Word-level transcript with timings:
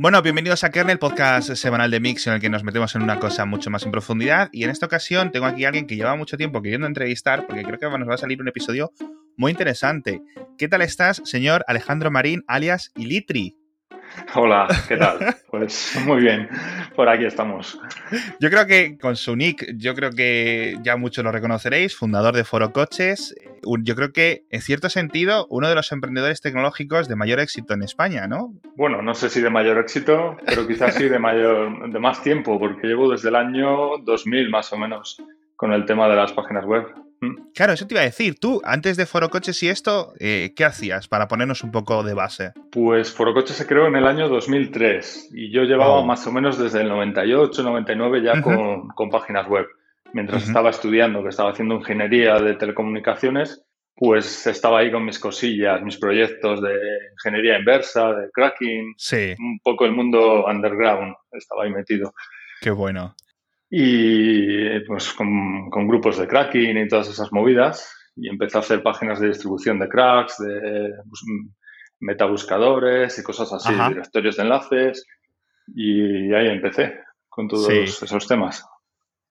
Bueno, 0.00 0.22
bienvenidos 0.22 0.62
a 0.62 0.70
Kernel, 0.70 1.00
podcast 1.00 1.54
semanal 1.54 1.90
de 1.90 1.98
Mix 1.98 2.24
en 2.28 2.34
el 2.34 2.40
que 2.40 2.48
nos 2.48 2.62
metemos 2.62 2.94
en 2.94 3.02
una 3.02 3.18
cosa 3.18 3.44
mucho 3.46 3.68
más 3.68 3.84
en 3.84 3.90
profundidad. 3.90 4.48
Y 4.52 4.62
en 4.62 4.70
esta 4.70 4.86
ocasión 4.86 5.32
tengo 5.32 5.46
aquí 5.46 5.64
a 5.64 5.68
alguien 5.68 5.88
que 5.88 5.96
lleva 5.96 6.14
mucho 6.14 6.36
tiempo 6.36 6.62
queriendo 6.62 6.86
entrevistar 6.86 7.48
porque 7.48 7.64
creo 7.64 7.78
que 7.80 7.98
nos 7.98 8.08
va 8.08 8.14
a 8.14 8.18
salir 8.18 8.40
un 8.40 8.46
episodio 8.46 8.92
muy 9.36 9.50
interesante. 9.50 10.22
¿Qué 10.56 10.68
tal 10.68 10.82
estás, 10.82 11.20
señor 11.24 11.64
Alejandro 11.66 12.12
Marín, 12.12 12.44
alias 12.46 12.92
Ilitri? 12.94 13.56
Hola, 14.34 14.68
¿qué 14.86 14.96
tal? 14.96 15.18
Pues 15.50 15.98
muy 16.04 16.20
bien, 16.20 16.48
por 16.94 17.08
aquí 17.08 17.24
estamos. 17.24 17.80
Yo 18.40 18.50
creo 18.50 18.66
que 18.66 18.98
con 18.98 19.16
su 19.16 19.34
nick, 19.34 19.74
yo 19.76 19.94
creo 19.94 20.10
que 20.10 20.76
ya 20.82 20.96
muchos 20.96 21.24
lo 21.24 21.32
reconoceréis, 21.32 21.96
fundador 21.96 22.34
de 22.34 22.44
Foro 22.44 22.72
Coches. 22.72 23.34
Yo 23.82 23.94
creo 23.96 24.12
que, 24.12 24.44
en 24.50 24.60
cierto 24.60 24.88
sentido, 24.90 25.46
uno 25.50 25.68
de 25.68 25.74
los 25.74 25.90
emprendedores 25.92 26.40
tecnológicos 26.40 27.08
de 27.08 27.16
mayor 27.16 27.40
éxito 27.40 27.74
en 27.74 27.82
España, 27.82 28.26
¿no? 28.26 28.54
Bueno, 28.76 29.02
no 29.02 29.14
sé 29.14 29.30
si 29.30 29.40
de 29.40 29.50
mayor 29.50 29.78
éxito, 29.78 30.36
pero 30.46 30.66
quizás 30.66 30.94
sí 30.94 31.08
de 31.08 31.18
mayor, 31.18 31.90
de 31.90 31.98
más 31.98 32.22
tiempo, 32.22 32.58
porque 32.58 32.86
llevo 32.86 33.10
desde 33.10 33.30
el 33.30 33.36
año 33.36 33.98
2000 34.04 34.50
más 34.50 34.72
o 34.72 34.78
menos 34.78 35.22
con 35.56 35.72
el 35.72 35.86
tema 35.86 36.08
de 36.08 36.16
las 36.16 36.32
páginas 36.32 36.64
web. 36.64 36.86
Mm. 37.20 37.50
Claro, 37.54 37.72
eso 37.72 37.86
te 37.86 37.94
iba 37.94 38.02
a 38.02 38.04
decir. 38.04 38.38
Tú, 38.38 38.60
antes 38.64 38.96
de 38.96 39.06
Foro 39.06 39.28
Coches 39.28 39.62
y 39.62 39.68
esto, 39.68 40.12
eh, 40.20 40.52
¿qué 40.56 40.64
hacías 40.64 41.08
para 41.08 41.28
ponernos 41.28 41.64
un 41.64 41.72
poco 41.72 42.02
de 42.02 42.14
base? 42.14 42.52
Pues 42.70 43.12
Foro 43.12 43.34
Coches 43.34 43.56
se 43.56 43.66
creó 43.66 43.86
en 43.86 43.96
el 43.96 44.06
año 44.06 44.28
2003 44.28 45.30
y 45.32 45.50
yo 45.50 45.62
llevaba 45.62 45.98
oh. 45.98 46.06
más 46.06 46.26
o 46.26 46.32
menos 46.32 46.58
desde 46.58 46.82
el 46.82 46.88
98, 46.88 47.62
99 47.62 48.22
ya 48.22 48.42
con, 48.42 49.10
páginas 49.10 49.48
web. 49.48 49.66
Mientras 50.12 50.46
estaba 50.46 50.70
estudiando, 50.70 51.22
que 51.22 51.28
estaba 51.28 51.50
haciendo 51.50 51.74
ingeniería 51.74 52.40
de 52.40 52.54
telecomunicaciones, 52.54 53.62
pues 53.94 54.46
estaba 54.46 54.78
ahí 54.78 54.90
con 54.90 55.04
mis 55.04 55.18
cosillas, 55.18 55.82
mis 55.82 55.98
proyectos 55.98 56.62
de 56.62 56.74
ingeniería 57.12 57.58
inversa, 57.58 58.12
de 58.14 58.30
cracking, 58.32 58.94
sí. 58.96 59.34
un 59.38 59.58
poco 59.62 59.84
el 59.84 59.92
mundo 59.92 60.46
underground, 60.46 61.14
estaba 61.32 61.64
ahí 61.64 61.70
metido. 61.70 62.14
Qué 62.62 62.70
bueno 62.70 63.14
y 63.70 64.80
pues 64.80 65.12
con, 65.12 65.70
grupos 65.86 66.18
de 66.18 66.26
cracking 66.26 66.78
y 66.78 66.88
todas 66.88 67.08
esas 67.08 67.32
movidas 67.32 67.94
y 68.16 68.28
empecé 68.28 68.58
a 68.58 68.60
hacer 68.60 68.82
páginas 68.82 69.20
de 69.20 69.28
distribución 69.28 69.78
de 69.78 69.88
cracks, 69.88 70.38
de 70.38 70.94
pues, 71.08 71.22
metabuscadores 72.00 73.18
y 73.18 73.22
cosas 73.22 73.52
así, 73.52 73.72
directorios 73.74 74.36
de 74.36 74.42
enlaces 74.42 75.04
y 75.74 76.32
ahí 76.32 76.48
empecé 76.48 76.98
con 77.28 77.48
todos 77.48 77.68
esos 77.68 78.26
temas. 78.26 78.64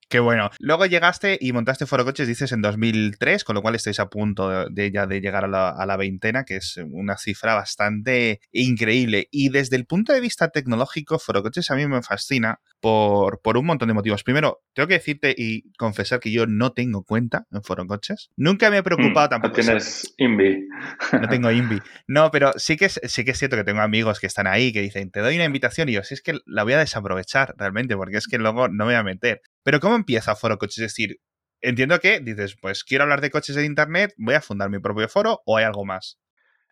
Qué 0.10 0.20
bueno. 0.22 0.50
Luego 0.60 0.86
llegaste 0.86 1.38
y 1.42 1.52
montaste 1.52 1.86
Foro 1.86 2.06
Coches, 2.06 2.30
dices, 2.30 2.54
en 2.54 2.62
2003, 2.62 3.44
con 3.44 3.56
lo 3.56 3.62
cual 3.62 3.76
estáis 3.76 4.00
a 4.00 4.10
punto 4.10 4.70
de, 4.70 4.90
ya 4.90 5.06
de 5.06 5.20
llegar 5.20 5.44
a 5.44 5.86
la, 5.86 5.98
veintena, 5.98 6.46
que 6.46 6.56
es 6.58 6.80
una 6.92 7.18
cifra 7.18 7.56
bastante 7.56 8.40
increíble. 8.54 9.28
Y 9.32 9.50
desde 9.50 9.76
el 9.76 9.86
punto 9.86 10.14
de 10.14 10.22
vista 10.22 10.48
tecnológico, 10.48 11.20
Foro 11.20 11.44
Coches 11.44 11.70
a 11.72 11.76
mí 11.76 11.86
me 11.88 12.02
fascina 12.02 12.62
por, 12.80 13.42
por 13.42 13.58
un 13.58 13.66
montón 13.66 13.88
de 13.88 13.94
motivos. 13.94 14.23
Primero, 14.23 14.61
tengo 14.73 14.88
que 14.88 14.95
decirte 14.95 15.33
y 15.38 15.72
confesar 15.73 16.20
que 16.20 16.31
yo 16.31 16.45
no 16.45 16.73
tengo 16.73 17.03
cuenta 17.03 17.45
en 17.52 17.64
Foro 17.64 17.86
Coches. 17.86 18.30
Nunca 18.38 18.69
me 18.69 18.78
he 18.78 18.84
preocupado 18.84 19.28
mm, 19.28 19.30
tampoco. 19.30 19.58
No 19.58 19.64
tienes 19.64 20.14
INVI. 20.17 20.67
No 21.22 21.28
tengo 21.28 21.52
INVI. 21.52 21.80
No, 22.08 22.31
pero 22.31 22.53
sí 22.58 22.78
que, 22.78 22.86
es, 22.86 23.00
sí 23.03 23.25
que 23.25 23.31
es 23.31 23.39
cierto 23.39 23.56
que 23.56 23.64
tengo 23.64 23.81
amigos 23.81 24.19
que 24.19 24.28
están 24.28 24.47
ahí, 24.47 24.72
que 24.72 24.81
dicen, 24.81 25.11
te 25.11 25.19
doy 25.22 25.36
una 25.36 25.45
invitación 25.45 25.89
y 25.89 25.94
yo, 25.94 26.03
sí 26.03 26.14
es 26.14 26.22
que 26.22 26.38
la 26.45 26.64
voy 26.64 26.73
a 26.73 26.80
desaprovechar 26.80 27.56
realmente, 27.58 27.95
porque 27.95 28.17
es 28.17 28.28
que 28.28 28.38
luego 28.38 28.67
no 28.67 28.86
me 28.86 28.91
voy 28.91 28.95
a 28.95 29.03
meter. 29.03 29.41
Pero 29.64 29.80
¿cómo 29.80 29.95
empieza 29.95 30.36
Foro 30.36 30.58
Coches? 30.58 30.78
Es 30.80 30.91
decir, 30.91 31.17
entiendo 31.62 32.00
que 32.00 32.19
dices, 32.19 32.56
pues 32.62 32.84
quiero 32.84 33.03
hablar 33.03 33.22
de 33.22 33.31
coches 33.31 33.58
en 33.58 33.66
Internet, 33.66 34.14
voy 34.17 34.36
a 34.36 34.41
fundar 34.41 34.69
mi 34.69 34.80
propio 34.80 35.08
foro 35.08 35.41
o 35.45 35.58
hay 35.58 35.66
algo 35.66 35.86
más. 35.86 36.19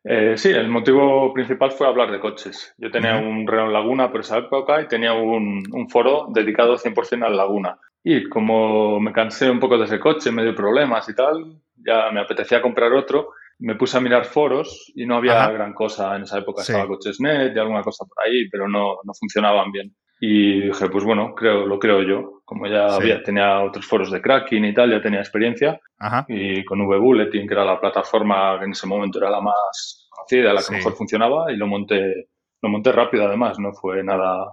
Eh, 0.08 0.38
sí, 0.38 0.50
el 0.50 0.70
motivo 0.70 1.34
principal 1.34 1.72
fue 1.72 1.88
hablar 1.88 2.12
de 2.12 2.20
coches. 2.20 2.76
Yo 2.78 2.92
tenía 2.92 3.18
un 3.18 3.48
Renault 3.48 3.74
Laguna 3.74 4.12
por 4.12 4.22
esa 4.22 4.38
época 4.38 4.80
y 4.80 4.88
tenía 4.88 5.14
un, 5.14 5.64
foro 5.90 6.28
dedicado 6.32 6.78
100% 6.78 7.26
al 7.26 7.36
Laguna. 7.36 7.80
Y 8.04 8.30
como 8.30 9.00
me 9.00 9.12
cansé 9.12 9.50
un 9.50 9.60
poco 9.60 9.80
de 9.80 9.86
ese 9.86 10.00
coche, 10.00 10.32
me 10.32 10.44
dio 10.44 10.54
problemas 10.54 11.10
y 11.10 11.16
tal, 11.16 11.60
ya 11.76 12.12
me 12.12 12.22
apetecía 12.22 12.62
comprar 12.62 12.94
otro, 12.94 13.30
me 13.58 13.74
puse 13.74 13.98
a 13.98 14.02
mirar 14.02 14.26
foros 14.26 14.92
y 14.96 15.08
no 15.08 15.16
había 15.16 15.50
gran 15.50 15.74
cosa 15.74 16.16
en 16.16 16.22
esa 16.22 16.38
época. 16.38 16.62
Estaba 16.62 16.88
Cochesnet 16.88 17.56
y 17.56 17.60
alguna 17.60 17.82
cosa 17.82 18.06
por 18.06 18.24
ahí, 18.24 18.48
pero 18.52 18.68
no, 18.68 18.98
no 19.04 19.14
funcionaban 19.20 19.72
bien. 19.72 19.96
Y 20.20 20.62
dije, 20.62 20.90
pues 20.90 21.04
bueno, 21.04 21.34
creo, 21.36 21.66
lo 21.66 21.80
creo 21.80 22.02
yo. 22.04 22.42
Como 22.46 22.68
ya 22.68 22.88
había, 22.96 23.24
tenía 23.24 23.60
otros 23.62 23.86
foros 23.86 24.12
de 24.12 24.22
cracking 24.22 24.66
y 24.66 24.74
tal, 24.74 24.92
ya 24.92 25.02
tenía 25.02 25.20
experiencia. 25.20 25.80
Y 26.28 26.64
con 26.64 26.82
V-Bulletin, 26.82 27.48
que 27.48 27.54
era 27.54 27.66
la 27.66 27.80
plataforma 27.80 28.58
que 28.60 28.66
en 28.66 28.72
ese 28.72 28.88
momento 28.88 29.18
era 29.18 29.30
la 29.30 29.42
más 29.42 30.08
conocida, 30.10 30.54
la 30.54 30.62
que 30.62 30.76
mejor 30.76 30.94
funcionaba, 30.94 31.52
y 31.52 31.58
lo 31.58 31.68
monté, 31.68 32.30
lo 32.62 32.70
monté 32.70 32.92
rápido 32.92 33.26
además, 33.26 33.58
no 33.60 33.74
fue 33.74 34.04
nada, 34.04 34.46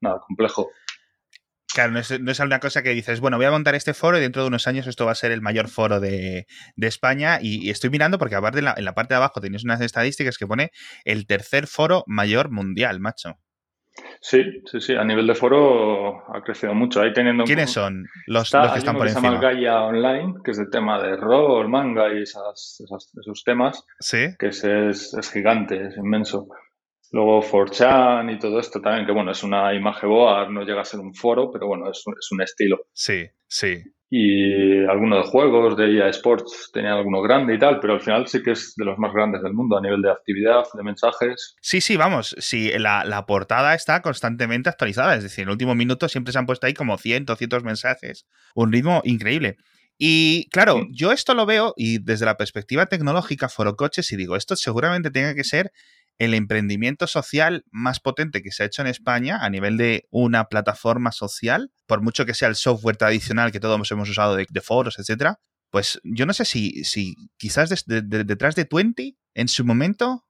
nada 0.00 0.20
complejo. 0.26 0.68
Claro, 1.72 1.92
no 1.92 2.00
es, 2.00 2.20
no 2.20 2.32
es 2.32 2.40
una 2.40 2.58
cosa 2.58 2.82
que 2.82 2.90
dices, 2.90 3.20
bueno, 3.20 3.36
voy 3.36 3.46
a 3.46 3.50
montar 3.50 3.76
este 3.76 3.94
foro 3.94 4.18
y 4.18 4.20
dentro 4.20 4.42
de 4.42 4.48
unos 4.48 4.66
años 4.66 4.86
esto 4.86 5.06
va 5.06 5.12
a 5.12 5.14
ser 5.14 5.30
el 5.30 5.42
mayor 5.42 5.68
foro 5.68 6.00
de, 6.00 6.46
España. 6.76 7.38
Y, 7.40 7.70
estoy 7.70 7.90
mirando 7.90 8.18
porque 8.18 8.34
aparte 8.34 8.58
en 8.58 8.64
la, 8.64 8.74
en 8.76 8.84
la 8.84 8.94
parte 8.94 9.14
de 9.14 9.18
abajo 9.18 9.40
tenéis 9.40 9.64
unas 9.64 9.80
estadísticas 9.80 10.38
que 10.38 10.46
pone 10.46 10.70
el 11.04 11.26
tercer 11.26 11.66
foro 11.66 12.02
mayor 12.06 12.50
mundial, 12.50 13.00
macho. 13.00 13.38
Sí, 14.20 14.62
sí, 14.64 14.80
sí. 14.80 14.94
A 14.94 15.04
nivel 15.04 15.26
de 15.26 15.34
foro 15.34 16.24
ha 16.34 16.42
crecido 16.42 16.74
mucho. 16.74 17.00
Ahí 17.00 17.12
teniendo 17.12 17.44
¿Quiénes 17.44 17.70
son 17.70 18.06
los, 18.26 18.50
que 18.50 18.78
están 18.78 18.96
por 18.96 19.06
encima? 19.06 19.28
Se 19.28 19.34
llama 19.34 19.40
Gaia 19.40 19.82
Online, 19.82 20.34
que 20.44 20.50
es 20.50 20.58
el 20.58 20.70
tema 20.70 21.02
de 21.02 21.16
rol, 21.16 21.68
manga 21.68 22.12
y 22.12 22.22
esas, 22.22 22.82
esos 23.20 23.44
temas. 23.44 23.84
Sí. 24.00 24.36
Que 24.38 24.48
es, 24.48 24.64
es, 24.64 25.30
gigante, 25.32 25.88
es 25.88 25.96
inmenso. 25.96 26.48
Luego 27.10 27.42
4chan 27.42 28.34
y 28.34 28.38
todo 28.38 28.60
esto 28.60 28.80
también, 28.80 29.06
que 29.06 29.12
bueno, 29.12 29.30
es 29.30 29.42
una 29.42 29.72
imagen 29.72 30.10
boa, 30.10 30.48
no 30.50 30.62
llega 30.62 30.82
a 30.82 30.84
ser 30.84 31.00
un 31.00 31.14
foro, 31.14 31.50
pero 31.50 31.66
bueno, 31.66 31.90
es, 31.90 31.98
es 31.98 32.32
un 32.32 32.42
estilo. 32.42 32.80
Sí, 32.92 33.26
sí 33.46 33.82
y 34.10 34.84
algunos 34.86 35.24
de 35.24 35.30
juegos 35.30 35.76
de 35.76 35.98
EA 35.98 36.08
Sports 36.08 36.70
tenía 36.72 36.94
alguno 36.94 37.20
grande 37.20 37.54
y 37.54 37.58
tal, 37.58 37.78
pero 37.78 37.94
al 37.94 38.00
final 38.00 38.26
sí 38.26 38.42
que 38.42 38.52
es 38.52 38.74
de 38.76 38.84
los 38.84 38.98
más 38.98 39.12
grandes 39.12 39.42
del 39.42 39.52
mundo 39.52 39.76
a 39.76 39.82
nivel 39.82 40.00
de 40.00 40.10
actividad, 40.10 40.64
de 40.72 40.82
mensajes. 40.82 41.56
Sí, 41.60 41.80
sí, 41.80 41.96
vamos, 41.96 42.34
sí, 42.38 42.70
la, 42.78 43.04
la 43.04 43.26
portada 43.26 43.74
está 43.74 44.00
constantemente 44.00 44.70
actualizada, 44.70 45.14
es 45.14 45.22
decir, 45.22 45.42
en 45.42 45.48
el 45.48 45.52
último 45.52 45.74
minuto 45.74 46.08
siempre 46.08 46.32
se 46.32 46.38
han 46.38 46.46
puesto 46.46 46.66
ahí 46.66 46.74
como 46.74 46.96
100, 46.96 47.26
200 47.26 47.64
mensajes, 47.64 48.26
un 48.54 48.72
ritmo 48.72 49.02
increíble. 49.04 49.58
Y 49.98 50.48
claro, 50.50 50.86
yo 50.90 51.10
esto 51.10 51.34
lo 51.34 51.44
veo 51.44 51.74
y 51.76 51.98
desde 51.98 52.24
la 52.24 52.36
perspectiva 52.36 52.86
tecnológica, 52.86 53.48
Foro 53.48 53.74
Coches, 53.74 54.12
y 54.12 54.16
digo, 54.16 54.36
esto 54.36 54.54
seguramente 54.54 55.10
tenga 55.10 55.34
que 55.34 55.42
ser 55.42 55.72
el 56.18 56.34
emprendimiento 56.34 57.06
social 57.06 57.64
más 57.70 58.00
potente 58.00 58.42
que 58.42 58.50
se 58.50 58.62
ha 58.62 58.66
hecho 58.66 58.82
en 58.82 58.88
España 58.88 59.38
a 59.40 59.50
nivel 59.50 59.76
de 59.76 60.06
una 60.10 60.44
plataforma 60.44 61.12
social, 61.12 61.70
por 61.86 62.02
mucho 62.02 62.26
que 62.26 62.34
sea 62.34 62.48
el 62.48 62.56
software 62.56 62.96
tradicional 62.96 63.52
que 63.52 63.60
todos 63.60 63.90
hemos 63.90 64.08
usado 64.08 64.36
de, 64.36 64.46
foros, 64.60 64.98
etcétera, 64.98 65.38
pues 65.70 66.00
yo 66.02 66.26
no 66.26 66.32
sé 66.32 66.44
si, 66.44 66.84
si 66.84 67.14
quizás 67.36 67.84
detrás 67.86 68.56
de 68.56 68.64
Twenty, 68.64 69.16
en 69.34 69.48
su 69.48 69.64
momento. 69.64 70.24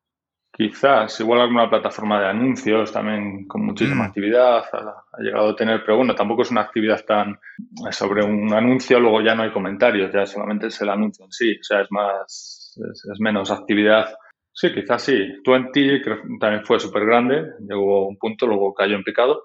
Quizás, 0.52 1.20
igual 1.20 1.40
alguna 1.40 1.70
plataforma 1.70 2.20
de 2.20 2.26
anuncios 2.26 2.92
también 2.92 3.46
con 3.46 3.64
muchísima 3.64 4.04
mm. 4.04 4.06
actividad 4.06 4.64
ha, 4.72 5.04
llegado 5.20 5.50
a 5.50 5.56
tener, 5.56 5.82
pero 5.84 5.98
bueno, 5.98 6.14
tampoco 6.14 6.42
es 6.42 6.50
una 6.50 6.62
actividad 6.62 7.04
tan 7.04 7.38
sobre 7.90 8.24
un 8.24 8.52
anuncio, 8.52 8.98
luego 8.98 9.22
ya 9.22 9.34
no 9.34 9.44
hay 9.44 9.52
comentarios, 9.52 10.12
ya 10.12 10.26
solamente 10.26 10.66
es 10.66 10.80
el 10.82 10.88
anuncio 10.88 11.24
en 11.24 11.32
sí, 11.32 11.52
o 11.52 11.62
sea, 11.62 11.82
es 11.82 11.88
más, 11.90 12.76
es 12.76 13.20
menos 13.20 13.50
actividad 13.50 14.08
Sí, 14.60 14.74
quizás 14.74 15.04
sí. 15.04 15.40
Twenty 15.44 16.02
también 16.40 16.64
fue 16.64 16.80
súper 16.80 17.06
grande, 17.06 17.44
llegó 17.60 18.06
a 18.06 18.08
un 18.08 18.18
punto, 18.18 18.44
luego 18.44 18.74
cayó 18.74 18.96
en 18.96 19.04
picado. 19.04 19.44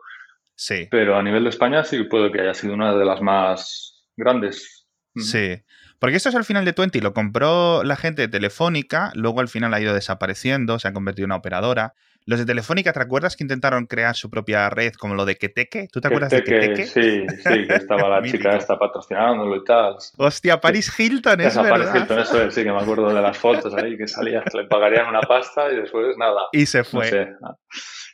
Sí. 0.56 0.88
Pero 0.90 1.16
a 1.16 1.22
nivel 1.22 1.44
de 1.44 1.51
España 1.51 1.84
sí 1.84 2.01
puede 2.06 2.31
que 2.31 2.41
haya 2.41 2.56
sido 2.56 2.74
una 2.74 2.96
de 2.96 3.06
las 3.06 3.22
más 3.22 4.07
grandes. 4.18 4.88
Sí. 5.16 5.62
Porque 6.00 6.16
esto 6.16 6.29
es 6.29 6.35
al 6.35 6.46
final 6.46 6.66
de 6.66 6.74
Twenty, 6.74 7.00
lo 7.00 7.13
compró 7.13 7.84
la 7.84 7.96
gente 7.96 8.24
de 8.24 8.28
Telefónica, 8.28 9.12
luego 9.13 9.40
al 9.40 9.50
final 9.50 9.75
ha 9.75 9.79
ido 9.79 9.94
desapareciendo, 9.94 10.79
se 10.79 10.88
ha 10.88 10.94
convertido 10.94 11.25
en 11.25 11.30
una 11.30 11.35
operadora. 11.35 11.94
Los 12.26 12.40
de 12.40 12.46
Telefónica, 12.46 12.94
¿te 12.94 13.02
acuerdas 13.02 13.36
que 13.36 13.44
intentaron 13.44 13.86
crear 13.86 14.16
su 14.16 14.30
propia 14.30 14.70
red 14.70 14.94
como 14.94 15.14
lo 15.16 15.25
de 15.25 15.36
Keteke? 15.36 15.90
¿Tú 15.92 16.00
te 16.00 16.08
acuerdas 16.08 16.31
de 16.31 16.44
Keteke? 16.44 16.86
Sí, 16.86 17.25
sí, 17.28 17.68
que 17.68 17.75
estaba 17.75 18.08
la 18.08 18.22
chica 18.30 18.56
esta 18.56 18.80
patrocinándolo 18.80 19.58
y 19.58 19.64
tal. 19.66 19.96
Hostia, 20.18 20.62
Paris 20.62 20.98
Hilton, 20.98 21.42
es 21.42 21.48
Esa 21.48 21.68
Paris 21.68 21.90
Hilton, 21.94 22.20
eso 22.20 22.42
es, 22.42 22.54
sí, 22.54 22.64
que 22.64 22.72
me 22.72 22.81
acuerdo 22.81 23.14
de 23.14 23.22
las 23.22 23.38
fotos 23.38 23.74
ahí, 23.75 23.98
que 23.98 24.08
salía, 24.08 24.42
que 24.44 24.58
le 24.58 24.68
pagarían 24.68 25.08
una 25.08 25.22
pasta 25.22 25.72
y 25.72 25.75
después 25.75 26.18
nada. 26.18 26.42
Y 26.54 26.66
se 26.66 26.84
fue. 26.84 27.36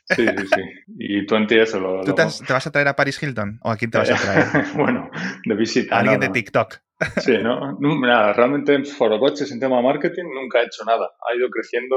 Sí, 0.06 0.26
sí, 0.26 0.46
sí. 0.54 0.62
Y 0.98 1.26
Twenty 1.26 1.58
eso 1.58 1.78
lo... 1.78 2.02
¿Tú 2.02 2.14
te, 2.14 2.24
vas 2.24 2.66
a 2.66 2.70
traer 2.72 2.88
a 2.88 2.96
Paris 2.96 3.22
Hilton? 3.22 3.60
¿O 3.62 3.70
a 3.70 3.76
quién 3.76 3.92
te 3.92 3.98
vas 3.98 4.10
a 4.10 4.16
traer? 4.16 4.66
bueno, 4.74 5.08
de 5.44 5.54
visita. 5.54 5.98
alguien 5.98 6.20
de 6.20 6.30
TikTok. 6.30 6.78
Sí, 7.16 7.38
¿no? 7.38 7.78
Nada, 7.80 8.34
realmente 8.34 8.74
en 8.74 8.84
Forocoches 8.84 9.50
en 9.52 9.58
tema 9.58 9.80
marketing 9.80 10.24
nunca 10.34 10.58
ha 10.58 10.64
hecho 10.64 10.84
nada. 10.84 11.06
Ha 11.06 11.34
ido 11.34 11.48
creciendo 11.48 11.96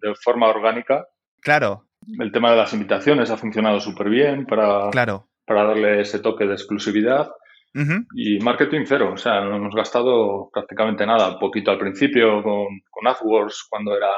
de 0.00 0.14
forma 0.14 0.46
orgánica 0.46 1.04
Claro. 1.42 1.86
El 2.18 2.32
tema 2.32 2.50
de 2.50 2.56
las 2.56 2.72
invitaciones 2.72 3.30
ha 3.30 3.36
funcionado 3.36 3.80
súper 3.80 4.08
bien 4.08 4.46
para, 4.46 4.90
claro. 4.90 5.28
para 5.46 5.64
darle 5.64 6.00
ese 6.00 6.18
toque 6.18 6.46
de 6.46 6.54
exclusividad. 6.54 7.30
Y 8.16 8.40
marketing 8.40 8.82
cero, 8.84 9.12
o 9.14 9.16
sea, 9.16 9.42
no 9.42 9.54
hemos 9.54 9.74
gastado 9.76 10.50
prácticamente 10.52 11.06
nada. 11.06 11.34
Un 11.34 11.38
poquito 11.38 11.70
al 11.70 11.78
principio 11.78 12.42
con, 12.42 12.66
con 12.90 13.06
AdWords 13.06 13.68
cuando 13.70 13.96
era 13.96 14.10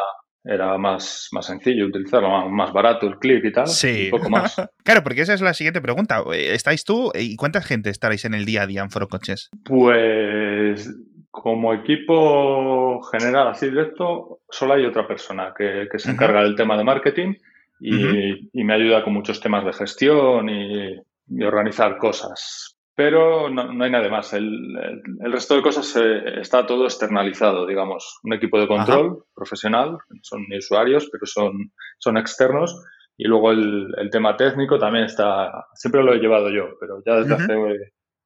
era 0.45 0.77
más, 0.77 1.29
más 1.33 1.47
sencillo 1.47 1.87
utilizarlo, 1.87 2.49
más, 2.49 2.73
barato 2.73 3.07
el 3.07 3.19
clic 3.19 3.45
y 3.45 3.53
tal. 3.53 3.69
Sí. 3.69 4.11
Un 4.13 4.19
poco 4.19 4.31
más. 4.31 4.57
claro, 4.85 5.03
porque 5.03 5.23
esa 5.23 5.35
es 5.35 5.41
la 5.41 5.55
siguiente 5.55 5.81
pregunta. 5.81 6.23
¿Estáis 6.35 6.85
tú 6.85 7.13
y 7.15 7.37
cuánta 7.37 7.63
gente 7.63 7.91
estaréis 7.91 8.25
en 8.25 8.35
el 8.35 8.45
día 8.45 8.63
a 8.63 8.67
día 8.67 8.83
en 8.83 8.91
Foro 8.91 9.09
Coches? 9.09 9.51
Pues 9.65 10.93
como 11.32 11.73
equipo 11.73 13.02
general, 13.05 13.49
así 13.49 13.70
directo, 13.70 14.40
solo 14.50 14.75
hay 14.75 14.84
otra 14.84 15.08
persona 15.08 15.55
que, 15.56 15.88
se 15.96 16.11
encarga 16.11 16.43
del 16.43 16.55
tema 16.55 16.76
de 16.76 16.84
marketing 16.84 17.34
y, 17.81 18.62
me 18.62 18.75
ayuda 18.75 19.02
con 19.02 19.14
muchos 19.14 19.40
temas 19.40 19.64
de 19.64 19.73
gestión 19.73 20.49
y, 20.50 20.94
organizar 21.43 21.96
cosas. 21.96 22.76
Pero 22.94 23.49
no, 23.49 23.82
hay 23.82 23.90
nada 23.90 24.11
más. 24.11 24.34
El, 24.34 24.76
resto 25.23 25.56
de 25.56 25.62
cosas 25.62 25.96
eh, 25.96 26.40
está 26.43 26.67
todo 26.67 26.84
externalizado, 26.84 27.67
digamos. 27.67 28.19
Un 28.23 28.34
equipo 28.34 28.61
de 28.61 28.69
control 28.69 29.25
profesional, 29.34 29.96
son 30.20 30.44
usuarios, 30.55 31.08
pero 31.11 31.25
son, 31.25 31.73
son 31.99 32.19
externos. 32.19 32.84
Y 33.17 33.25
luego 33.25 33.52
el, 33.52 34.11
tema 34.12 34.37
técnico 34.37 34.79
también 34.79 35.06
está, 35.06 35.64
siempre 35.73 36.02
lo 36.02 36.12
he 36.12 36.19
llevado 36.19 36.50
yo, 36.50 36.76
pero 36.79 37.02
ya 37.06 37.17
desde 37.17 37.34
hace 37.34 37.55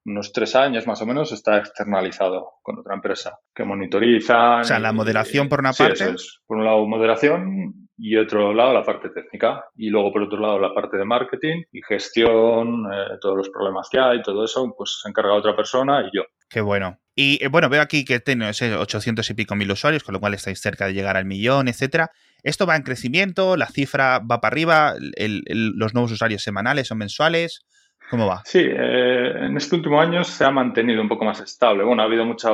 unos 0.07 0.33
tres 0.33 0.55
años 0.55 0.87
más 0.87 1.03
o 1.03 1.07
menos 1.07 1.33
está 1.33 1.59
externalizado 1.59 2.55
con 2.63 2.79
otra 2.79 2.95
empresa 2.95 3.39
que 3.55 3.65
monitoriza. 3.65 4.61
O 4.61 4.65
sea, 4.65 4.79
la 4.79 4.93
moderación 4.93 5.49
por 5.49 5.61
una 5.61 5.73
parte. 5.73 6.15
Por 6.47 6.59
un 6.59 6.65
lado, 6.65 6.87
moderación 6.87 7.89
y 7.99 8.17
otro 8.17 8.55
lado, 8.55 8.73
la 8.73 8.85
parte 8.85 9.11
técnica. 9.11 9.65
Y 9.77 9.91
luego, 9.91 10.13
por 10.13 10.23
otro 10.23 10.39
lado, 10.39 10.59
la 10.59 10.73
parte 10.73 10.97
de 10.97 11.05
marketing 11.05 11.65
y 11.73 11.81
gestión, 11.83 12.87
eh, 12.93 13.17
todos 13.21 13.37
los 13.37 13.49
problemas 13.49 13.89
que 13.91 13.99
hay, 13.99 14.23
todo 14.23 14.45
eso, 14.45 14.73
pues 14.77 15.01
se 15.03 15.09
encarga 15.09 15.35
otra 15.35 15.57
persona 15.57 16.03
y 16.03 16.17
yo. 16.17 16.23
Qué 16.49 16.61
bueno. 16.61 16.99
Y 17.15 17.43
eh, 17.43 17.49
bueno, 17.49 17.69
veo 17.69 17.83
aquí 17.83 18.05
que 18.05 18.21
tiene 18.21 18.49
800 18.49 19.29
y 19.29 19.35
pico 19.35 19.57
mil 19.57 19.73
usuarios, 19.73 20.05
con 20.05 20.13
lo 20.13 20.21
cual 20.21 20.35
estáis 20.35 20.61
cerca 20.61 20.87
de 20.87 20.95
llegar 20.95 21.17
al 21.17 21.25
millón, 21.25 21.67
etcétera. 21.67 22.11
¿Esto 22.45 22.67
va 22.67 22.77
en 22.77 22.83
crecimiento? 22.83 23.57
¿La 23.57 23.67
cifra 23.67 24.21
va 24.21 24.41
para 24.41 24.53
arriba? 24.53 24.95
¿Los 25.17 25.95
nuevos 25.95 26.13
usuarios 26.13 26.43
semanales 26.43 26.93
o 26.93 26.95
mensuales? 26.95 27.66
¿Cómo 28.11 28.27
va? 28.27 28.43
Sí, 28.45 28.61
eh, 28.61 29.33
en 29.47 29.57
este 29.57 29.77
último 29.77 30.01
año 30.01 30.23
se 30.25 30.45
ha 30.45 30.51
mantenido 30.51 31.03
un 31.03 31.09
poco 31.09 31.25
más 31.25 31.41
estable. 31.41 31.85
Bueno, 31.85 32.03
ha 32.03 32.07
habido 32.07 32.25
mucha 32.25 32.51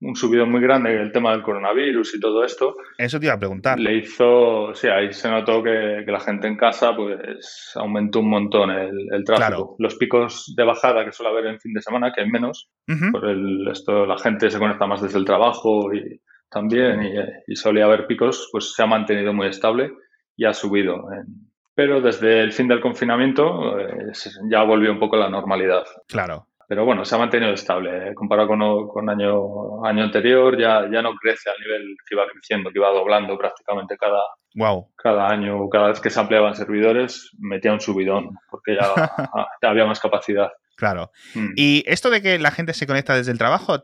un 0.00 0.16
subido 0.16 0.44
muy 0.44 0.60
grande 0.60 1.00
el 1.00 1.12
tema 1.12 1.30
del 1.30 1.42
coronavirus 1.42 2.16
y 2.16 2.20
todo 2.20 2.44
esto. 2.44 2.74
Eso 2.98 3.18
te 3.18 3.26
iba 3.26 3.34
a 3.34 3.38
preguntar. 3.38 3.78
Le 3.78 3.96
hizo, 3.96 4.74
sí, 4.74 4.88
ahí 4.88 5.12
se 5.12 5.30
notó 5.30 5.62
que, 5.62 6.04
la 6.06 6.20
gente 6.20 6.46
en 6.46 6.56
casa 6.56 6.94
pues 6.94 7.72
aumentó 7.74 8.20
un 8.20 8.28
montón 8.28 8.70
el, 8.70 9.24
tráfico. 9.24 9.76
Los 9.78 9.94
picos 9.94 10.52
de 10.56 10.64
bajada 10.64 11.04
que 11.04 11.12
suele 11.12 11.32
haber 11.32 11.46
en 11.46 11.60
fin 11.60 11.72
de 11.72 11.80
semana, 11.80 12.12
que 12.12 12.20
hay 12.20 12.30
menos, 12.30 12.68
por 13.12 13.28
el, 13.28 13.66
esto 13.68 14.04
la 14.04 14.18
gente 14.18 14.50
se 14.50 14.58
conecta 14.58 14.86
más 14.86 15.00
desde 15.00 15.18
el 15.18 15.24
trabajo 15.24 15.92
y 15.94 16.20
también 16.50 17.02
y, 17.02 17.52
y 17.52 17.56
solía 17.56 17.86
haber 17.86 18.06
picos, 18.06 18.48
pues 18.52 18.74
se 18.74 18.82
ha 18.82 18.86
mantenido 18.86 19.32
muy 19.32 19.46
estable 19.46 19.92
y 20.36 20.44
ha 20.44 20.52
subido 20.52 20.96
en, 21.12 21.53
pero 21.74 22.00
desde 22.00 22.40
el 22.40 22.52
fin 22.52 22.68
del 22.68 22.80
confinamiento 22.80 23.78
eh, 23.78 24.12
ya 24.50 24.62
volvió 24.62 24.92
un 24.92 24.98
poco 24.98 25.16
la 25.16 25.28
normalidad. 25.28 25.84
Claro. 26.08 26.46
Pero 26.66 26.84
bueno, 26.84 27.04
se 27.04 27.14
ha 27.14 27.18
mantenido 27.18 27.52
estable. 27.52 28.10
¿eh? 28.10 28.14
Comparado 28.14 28.48
con, 28.48 28.88
con 28.88 29.10
año, 29.10 29.84
año 29.84 30.04
anterior, 30.04 30.58
ya, 30.58 30.88
ya 30.90 31.02
no 31.02 31.14
crece 31.14 31.50
al 31.50 31.60
nivel 31.60 31.94
que 32.08 32.14
iba 32.14 32.26
creciendo, 32.26 32.70
que 32.70 32.78
iba 32.78 32.90
doblando 32.90 33.36
prácticamente 33.36 33.96
cada, 33.98 34.22
wow. 34.54 34.88
cada 34.96 35.28
año. 35.28 35.68
Cada 35.68 35.88
vez 35.88 36.00
que 36.00 36.10
se 36.10 36.20
ampliaban 36.20 36.54
servidores, 36.54 37.30
metía 37.38 37.72
un 37.72 37.80
subidón, 37.80 38.30
porque 38.50 38.76
ya 38.76 38.88
había 39.68 39.84
más 39.84 40.00
capacidad. 40.00 40.50
Claro. 40.76 41.10
Hmm. 41.34 41.52
Y 41.56 41.84
esto 41.86 42.10
de 42.10 42.20
que 42.20 42.38
la 42.38 42.50
gente 42.50 42.74
se 42.74 42.86
conecta 42.86 43.16
desde 43.16 43.32
el 43.32 43.38
trabajo, 43.38 43.82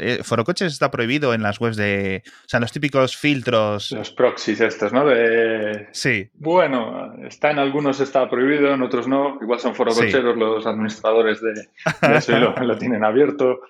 eh, 0.00 0.20
Forocoches 0.22 0.72
está 0.72 0.90
prohibido 0.90 1.34
en 1.34 1.42
las 1.42 1.60
webs 1.60 1.76
de. 1.76 2.22
O 2.26 2.48
sea, 2.48 2.60
los 2.60 2.72
típicos 2.72 3.16
filtros. 3.16 3.92
Los 3.92 4.10
proxies 4.10 4.60
estos, 4.60 4.92
¿no? 4.92 5.04
De... 5.04 5.88
Sí. 5.92 6.30
Bueno, 6.34 7.14
está 7.26 7.50
en 7.50 7.58
algunos 7.58 8.00
está 8.00 8.28
prohibido, 8.28 8.72
en 8.72 8.82
otros 8.82 9.06
no. 9.06 9.38
Igual 9.40 9.60
son 9.60 9.74
forococheros 9.74 10.36
los 10.36 10.66
administradores 10.66 11.40
de, 11.40 11.52
eso 12.16 12.36
y 12.36 12.40
lo, 12.40 12.78
tienen 12.78 13.04
abierto. 13.04 13.60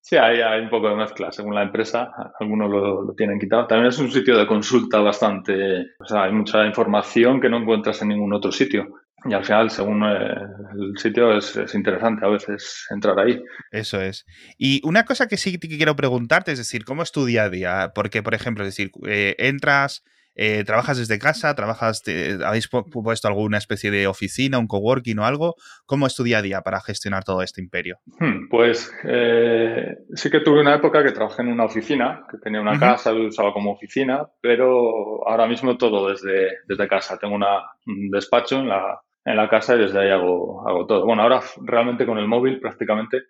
Sí, 0.00 0.16
hay, 0.16 0.40
hay, 0.40 0.62
un 0.62 0.70
poco 0.70 0.88
de 0.88 0.96
mezcla 0.96 1.30
según 1.30 1.54
la 1.54 1.62
empresa. 1.62 2.10
Algunos 2.40 2.70
lo, 2.70 3.02
lo, 3.02 3.12
tienen 3.12 3.38
quitado. 3.38 3.66
También 3.66 3.88
es 3.88 3.98
un 3.98 4.10
sitio 4.10 4.38
de 4.38 4.46
consulta 4.46 5.00
bastante. 5.00 5.88
O 5.98 6.06
sea, 6.06 6.22
hay 6.22 6.32
mucha 6.32 6.64
información 6.64 7.40
que 7.40 7.50
no 7.50 7.58
encuentras 7.58 8.00
en 8.00 8.08
ningún 8.08 8.32
otro 8.32 8.50
sitio. 8.50 8.88
Y 9.24 9.34
al 9.34 9.44
final, 9.44 9.70
según 9.70 10.04
eh, 10.04 10.34
el 10.78 10.96
sitio, 10.96 11.36
es, 11.36 11.56
interesante 11.74 12.24
a 12.24 12.28
veces 12.28 12.86
entrar 12.90 13.18
ahí. 13.18 13.42
Eso 13.72 14.00
es. 14.00 14.24
Y 14.56 14.80
una 14.84 15.04
cosa 15.04 15.26
que 15.26 15.36
sí 15.36 15.58
que 15.58 15.68
quiero 15.68 15.96
preguntarte 15.96 16.52
es 16.52 16.58
decir, 16.58 16.84
¿cómo 16.84 17.02
es 17.02 17.10
tu 17.10 17.24
día 17.24 17.44
a 17.44 17.50
día? 17.50 17.92
Porque, 17.94 18.22
por 18.22 18.34
ejemplo, 18.34 18.64
es 18.64 18.68
decir, 18.68 18.92
eh, 19.08 19.34
entras, 19.38 20.04
eh, 20.36 20.62
trabajas 20.62 20.98
desde 20.98 21.18
casa, 21.18 21.52
trabajas, 21.56 22.00
habéis 22.44 22.68
puesto 22.68 23.26
alguna 23.26 23.58
especie 23.58 23.90
de 23.90 24.06
oficina, 24.06 24.60
un 24.60 24.68
coworking 24.68 25.18
o 25.18 25.24
algo. 25.24 25.56
¿Cómo 25.84 26.06
es 26.06 26.14
tu 26.14 26.22
día 26.22 26.38
a 26.38 26.42
día 26.42 26.60
para 26.60 26.80
gestionar 26.80 27.24
todo 27.24 27.42
este 27.42 27.60
imperio? 27.60 27.98
Hmm, 28.20 28.48
pues 28.48 28.92
sí 30.14 30.30
que 30.30 30.40
tuve 30.44 30.60
una 30.60 30.76
época 30.76 31.02
que 31.02 31.10
trabajé 31.10 31.42
en 31.42 31.48
una 31.48 31.64
oficina, 31.64 32.24
que 32.30 32.38
tenía 32.38 32.60
una 32.60 32.78
casa, 32.78 33.10
lo 33.10 33.26
usaba 33.26 33.52
como 33.52 33.72
oficina, 33.72 34.28
pero 34.40 35.28
ahora 35.28 35.48
mismo 35.48 35.76
todo 35.76 36.08
desde, 36.08 36.58
desde 36.68 36.86
casa. 36.86 37.18
Tengo 37.18 37.34
una, 37.34 37.58
un 37.86 38.08
despacho 38.10 38.60
en 38.60 38.68
la 38.68 39.00
en 39.28 39.36
la 39.36 39.48
casa 39.48 39.74
y 39.74 39.80
desde 39.80 40.00
ahí 40.00 40.10
hago, 40.10 40.66
hago 40.66 40.86
todo. 40.86 41.04
Bueno, 41.04 41.22
ahora 41.22 41.40
realmente 41.62 42.06
con 42.06 42.18
el 42.18 42.26
móvil 42.26 42.60
prácticamente. 42.60 43.22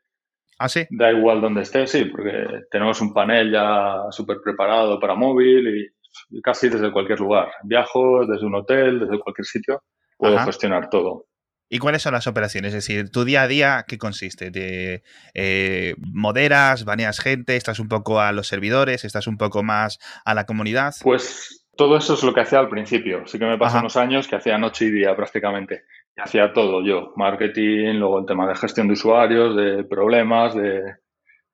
¿Ah, 0.59 0.69
sí? 0.69 0.87
Da 0.91 1.12
igual 1.12 1.41
donde 1.41 1.62
esté, 1.62 1.87
sí, 1.87 2.06
porque 2.06 2.65
tenemos 2.71 3.00
un 3.00 3.12
panel 3.12 3.53
ya 3.53 3.97
súper 4.11 4.39
preparado 4.43 4.99
para 4.99 5.15
móvil 5.15 5.69
y, 5.69 6.41
casi 6.41 6.69
desde 6.69 6.93
cualquier 6.93 7.21
lugar. 7.21 7.49
Viajo 7.65 8.27
desde 8.27 8.47
un 8.47 8.55
hotel, 8.56 9.00
desde 9.00 9.21
cualquier 9.21 9.45
sitio, 9.45 9.83
puedo 10.17 10.39
gestionar 10.41 10.89
todo. 10.89 11.27
¿Y 11.71 11.79
cuáles 11.79 12.03
son 12.03 12.15
las 12.15 12.27
operaciones? 12.27 12.75
Es 12.75 12.87
decir, 12.87 13.11
tu 13.11 13.25
día 13.25 13.43
a 13.43 13.49
día, 13.49 13.85
¿qué 13.87 13.99
consiste? 13.99 14.50
¿De, 14.50 15.03
eh, 15.35 15.95
¿Moderas, 15.99 16.85
baneas 16.85 17.21
gente, 17.21 17.56
estás 17.56 17.79
un 17.79 17.89
poco 17.89 18.21
a 18.21 18.33
los 18.33 18.49
servidores, 18.49 19.05
estás 19.05 19.27
un 19.27 19.37
poco 19.37 19.62
más 19.62 19.99
a 20.25 20.35
la 20.35 20.47
comunidad? 20.47 20.95
Pues 21.03 21.68
todo 21.79 21.97
eso 21.97 22.15
es 22.15 22.25
lo 22.25 22.35
que 22.35 22.41
hacía 22.41 22.59
al 22.59 22.69
principio. 22.69 23.25
Sí 23.27 23.39
que 23.39 23.47
me 23.47 23.57
pasó 23.57 23.79
unos 23.79 23.97
años 23.97 24.27
que 24.27 24.35
hacía 24.35 24.59
noche 24.59 24.87
y 24.87 24.91
día 24.91 25.15
prácticamente. 25.15 25.85
Y 26.17 26.21
hacía 26.21 26.53
todo 26.53 26.83
yo. 26.85 27.13
Marketing, 27.15 27.95
luego 28.01 28.19
el 28.19 28.27
tema 28.27 28.49
de 28.49 28.57
gestión 28.57 28.89
de 28.89 28.95
usuarios, 28.95 29.55
de 29.55 29.85
problemas, 29.85 30.57
de 30.57 30.97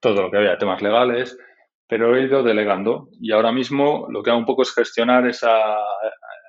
todo 0.00 0.23
lo 0.23 0.31
que 0.31 0.38
había, 0.38 0.56
temas 0.56 0.81
legales. 0.81 1.38
Pero 1.87 2.17
he 2.17 2.23
ido 2.23 2.43
delegando. 2.43 3.11
Y 3.21 3.32
ahora 3.32 3.53
mismo 3.53 4.06
lo 4.09 4.23
que 4.23 4.31
hago 4.31 4.38
un 4.38 4.47
poco 4.47 4.62
es 4.62 4.75
gestionar 4.75 5.26
esa, 5.26 5.76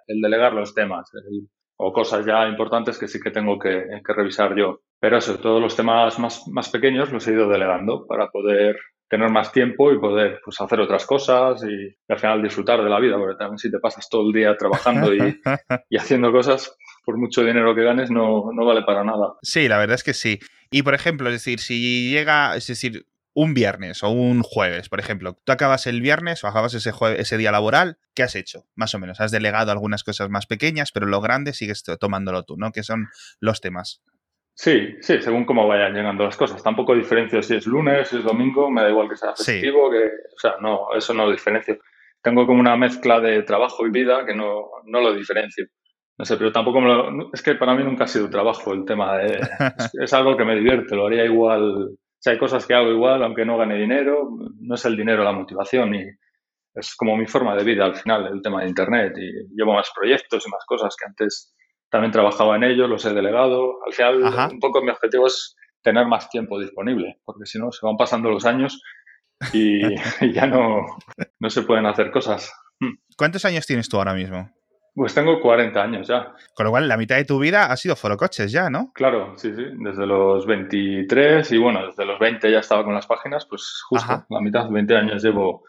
el 0.07 0.21
delegar 0.21 0.53
los 0.53 0.73
temas. 0.73 1.11
o 1.75 1.91
cosas 1.91 2.25
ya 2.25 2.47
importantes 2.47 2.97
que 2.97 3.09
sí 3.09 3.19
que 3.19 3.31
tengo 3.31 3.59
que, 3.59 3.87
que 4.05 4.13
revisar 4.13 4.55
yo. 4.55 4.83
Pero 5.01 5.17
eso, 5.17 5.37
todos 5.37 5.61
los 5.61 5.75
temas 5.75 6.17
más, 6.17 6.47
más 6.47 6.69
pequeños 6.69 7.11
los 7.11 7.27
he 7.27 7.33
ido 7.33 7.49
delegando 7.49 8.07
para 8.07 8.29
poder 8.29 8.77
tener 9.07 9.29
más 9.29 9.51
tiempo 9.51 9.91
y 9.91 9.99
poder 9.99 10.39
pues, 10.43 10.59
hacer 10.59 10.79
otras 10.79 11.05
cosas 11.05 11.63
y, 11.63 11.95
al 12.11 12.19
final 12.19 12.41
disfrutar 12.41 12.83
de 12.83 12.89
la 12.89 12.99
vida, 12.99 13.17
porque 13.17 13.37
también 13.37 13.57
si 13.57 13.71
te 13.71 13.79
pasas 13.79 14.09
todo 14.09 14.27
el 14.27 14.33
día 14.33 14.55
trabajando 14.57 15.13
y, 15.89 15.97
haciendo 15.97 16.31
cosas, 16.31 16.75
por 17.03 17.17
mucho 17.17 17.43
dinero 17.43 17.75
que 17.75 17.83
ganes, 17.83 18.09
no, 18.09 18.51
no, 18.51 18.65
vale 18.65 18.83
para 18.83 19.03
nada. 19.03 19.35
Sí, 19.41 19.67
la 19.67 19.77
verdad 19.77 19.95
es 19.95 20.03
que 20.03 20.13
sí. 20.13 20.39
Y 20.71 20.83
por 20.83 20.93
ejemplo, 20.93 21.29
es 21.29 21.35
decir, 21.35 21.59
si 21.59 22.09
llega, 22.09 22.55
es 22.55 22.67
decir, 22.67 23.05
un 23.33 23.53
viernes 23.53 24.01
o 24.01 24.09
un 24.09 24.41
jueves, 24.41 24.89
por 24.89 24.99
ejemplo, 24.99 25.37
tú 25.43 25.51
acabas 25.51 25.87
el 25.87 26.01
viernes 26.01 26.43
o 26.43 26.47
acabas 26.47 26.73
ese, 26.73 26.91
ese 27.17 27.37
día 27.37 27.51
laboral, 27.51 27.97
¿qué 28.13 28.23
has 28.23 28.35
hecho? 28.35 28.65
Más 28.75 28.95
o 28.95 28.99
menos, 28.99 29.19
has 29.19 29.31
delegado 29.31 29.71
algunas 29.71 30.03
cosas 30.03 30.29
más 30.29 30.47
pequeñas, 30.47 30.91
pero 30.93 31.05
lo 31.05 31.21
grande 31.21 31.53
sigues 31.53 31.83
tomándolo 31.99 32.43
tú, 32.43 32.55
¿no? 32.57 32.71
Que 32.71 32.81
son 32.81 33.09
los 33.39 33.59
temas. 33.59 34.01
Sí, 34.57 34.95
sí, 35.01 35.21
según 35.21 35.43
cómo 35.43 35.67
vayan 35.67 35.93
llegando 35.93 36.23
las 36.23 36.37
cosas. 36.37 36.63
Tampoco 36.63 36.95
diferencio 36.95 37.43
si 37.43 37.55
es 37.55 37.67
lunes, 37.67 38.07
si 38.07 38.17
es 38.17 38.23
domingo, 38.23 38.71
me 38.71 38.81
da 38.81 38.89
igual 38.89 39.09
que 39.09 39.17
sea 39.17 39.35
festivo, 39.35 39.91
que, 39.91 39.97
o 39.97 40.39
sea, 40.39 40.55
no, 40.61 40.93
eso 40.95 41.13
no 41.13 41.25
lo 41.25 41.31
diferencio. 41.31 41.77
Tengo 42.21 42.47
como 42.47 42.61
una 42.61 42.77
mezcla 42.77 43.19
de 43.19 43.43
trabajo 43.43 43.85
y 43.85 43.91
vida 43.91 44.25
que 44.25 44.33
no, 44.33 44.69
no 44.85 45.01
lo 45.01 45.13
diferencio. 45.13 45.67
No 46.17 46.23
sé, 46.23 46.37
pero 46.37 46.53
tampoco 46.53 46.79
me 46.79 46.87
lo, 46.87 47.33
es 47.33 47.41
que 47.41 47.55
para 47.55 47.75
mí 47.75 47.83
nunca 47.83 48.05
ha 48.05 48.07
sido 48.07 48.29
trabajo 48.29 48.73
el 48.73 48.85
tema 48.85 49.17
de, 49.17 49.39
es, 50.01 50.13
algo 50.13 50.37
que 50.37 50.45
me 50.45 50.55
divierte, 50.55 50.95
lo 50.95 51.07
haría 51.07 51.25
igual, 51.25 51.89
o 51.89 51.97
sea, 52.17 52.31
hay 52.31 52.39
cosas 52.39 52.65
que 52.65 52.73
hago 52.73 52.89
igual 52.89 53.21
aunque 53.23 53.43
no 53.43 53.57
gane 53.57 53.75
dinero, 53.75 54.29
no 54.61 54.75
es 54.75 54.85
el 54.85 54.95
dinero 54.95 55.25
la 55.25 55.33
motivación 55.33 55.93
y 55.93 56.05
es 56.73 56.95
como 56.95 57.17
mi 57.17 57.25
forma 57.27 57.53
de 57.57 57.65
vida 57.65 57.83
al 57.83 57.95
final, 57.97 58.27
el 58.27 58.41
tema 58.41 58.61
de 58.61 58.69
internet 58.69 59.13
y 59.17 59.53
llevo 59.53 59.73
más 59.73 59.91
proyectos 59.93 60.47
y 60.47 60.49
más 60.49 60.63
cosas 60.65 60.95
que 60.95 61.05
antes 61.05 61.53
también 61.89 62.11
trabajaba 62.11 62.55
en 62.55 62.63
ello, 62.63 62.87
los 62.87 63.05
he 63.05 63.13
delegado. 63.13 63.79
Al 63.85 63.93
final, 63.93 64.51
un 64.51 64.59
poco 64.59 64.81
mi 64.81 64.89
objetivo 64.89 65.27
es 65.27 65.55
tener 65.81 66.07
más 66.07 66.29
tiempo 66.29 66.59
disponible, 66.59 67.19
porque 67.25 67.45
si 67.45 67.59
no, 67.59 67.71
se 67.71 67.85
van 67.85 67.95
pasando 67.95 68.29
los 68.29 68.45
años 68.45 68.81
y, 69.53 69.81
ya 70.33 70.47
no, 70.47 70.85
no 71.39 71.49
se 71.49 71.61
pueden 71.61 71.85
hacer 71.85 72.11
cosas. 72.11 72.51
Hmm. 72.79 72.95
¿Cuántos 73.17 73.45
años 73.45 73.65
tienes 73.65 73.87
tú 73.87 73.97
ahora 73.97 74.13
mismo? 74.13 74.49
Pues 74.95 75.13
tengo 75.13 75.41
40 75.41 75.81
años 75.81 76.07
ya. 76.07 76.33
Con 76.55 76.65
lo 76.65 76.71
cual, 76.71 76.87
la 76.87 76.95
mitad 76.95 77.17
de 77.17 77.25
tu 77.25 77.37
vida 77.37 77.65
ha 77.65 77.75
sido 77.75 77.97
forocoches 77.97 78.51
ya, 78.51 78.69
¿no? 78.69 78.91
Claro, 78.93 79.33
sí, 79.37 79.53
sí. 79.53 79.63
Desde 79.83 80.05
los 80.05 80.45
23 80.45 81.51
y 81.51 81.57
bueno, 81.57 81.87
desde 81.87 82.05
los 82.05 82.17
20 82.17 82.49
ya 82.49 82.59
estaba 82.59 82.85
con 82.85 82.93
las 82.93 83.05
páginas, 83.05 83.45
pues 83.45 83.81
justo 83.89 84.25
la 84.29 84.39
mitad, 84.39 84.69
20 84.69 84.95
años 84.95 85.21
llevo 85.21 85.65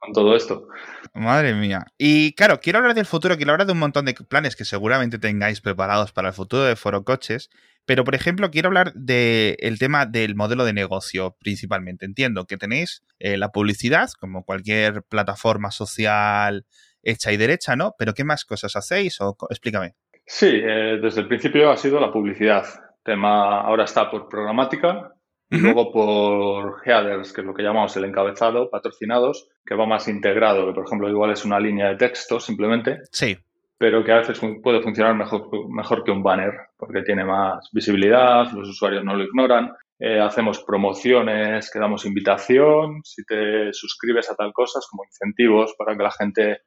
con 0.00 0.12
todo 0.12 0.36
esto. 0.36 0.68
Madre 1.14 1.54
mía. 1.54 1.86
Y 1.96 2.32
claro, 2.34 2.60
quiero 2.60 2.78
hablar 2.78 2.94
del 2.94 3.06
futuro, 3.06 3.36
quiero 3.36 3.52
hablar 3.52 3.66
de 3.66 3.72
un 3.72 3.78
montón 3.78 4.04
de 4.04 4.14
planes 4.14 4.56
que 4.56 4.64
seguramente 4.64 5.18
tengáis 5.18 5.60
preparados 5.60 6.12
para 6.12 6.28
el 6.28 6.34
futuro 6.34 6.64
de 6.64 6.76
Foro 6.76 7.04
Coches, 7.04 7.50
pero 7.86 8.04
por 8.04 8.14
ejemplo 8.14 8.50
quiero 8.50 8.68
hablar 8.68 8.92
del 8.94 9.78
tema 9.78 10.06
del 10.06 10.34
modelo 10.34 10.64
de 10.64 10.72
negocio 10.72 11.36
principalmente. 11.40 12.04
Entiendo 12.04 12.46
que 12.46 12.56
tenéis 12.56 13.02
eh, 13.18 13.36
la 13.36 13.48
publicidad, 13.48 14.10
como 14.20 14.44
cualquier 14.44 15.02
plataforma 15.02 15.70
social 15.70 16.66
hecha 17.02 17.32
y 17.32 17.36
derecha, 17.36 17.76
¿no? 17.76 17.94
Pero 17.98 18.14
¿qué 18.14 18.24
más 18.24 18.44
cosas 18.44 18.76
hacéis? 18.76 19.20
O, 19.20 19.36
explícame. 19.50 19.94
Sí, 20.26 20.60
eh, 20.62 20.98
desde 21.00 21.22
el 21.22 21.28
principio 21.28 21.70
ha 21.70 21.76
sido 21.76 21.98
la 21.98 22.12
publicidad. 22.12 22.66
Tema 23.02 23.62
ahora 23.62 23.84
está 23.84 24.10
por 24.10 24.28
programática, 24.28 25.14
luego 25.50 25.92
por 25.92 26.82
headers, 26.84 27.32
que 27.32 27.40
es 27.40 27.46
lo 27.46 27.54
que 27.54 27.62
llamamos 27.62 27.96
el 27.96 28.04
encabezado, 28.04 28.70
patrocinados, 28.70 29.48
que 29.64 29.74
va 29.74 29.86
más 29.86 30.08
integrado, 30.08 30.66
que 30.66 30.72
por 30.72 30.86
ejemplo 30.86 31.08
igual 31.08 31.30
es 31.30 31.44
una 31.44 31.60
línea 31.60 31.88
de 31.88 31.96
texto 31.96 32.38
simplemente. 32.40 32.98
Sí. 33.12 33.36
Pero 33.78 34.04
que 34.04 34.12
a 34.12 34.18
veces 34.18 34.40
puede 34.62 34.82
funcionar 34.82 35.14
mejor, 35.14 35.48
mejor 35.70 36.04
que 36.04 36.10
un 36.10 36.22
banner, 36.22 36.52
porque 36.76 37.02
tiene 37.02 37.24
más 37.24 37.68
visibilidad, 37.72 38.50
los 38.52 38.68
usuarios 38.68 39.04
no 39.04 39.14
lo 39.14 39.24
ignoran. 39.24 39.72
Eh, 40.00 40.20
hacemos 40.20 40.62
promociones, 40.62 41.70
que 41.72 41.78
damos 41.78 42.04
invitación, 42.04 43.00
si 43.04 43.24
te 43.24 43.72
suscribes 43.72 44.30
a 44.30 44.36
tal 44.36 44.52
cosas 44.52 44.86
como 44.88 45.04
incentivos 45.04 45.74
para 45.76 45.96
que 45.96 46.02
la 46.02 46.10
gente 46.12 46.58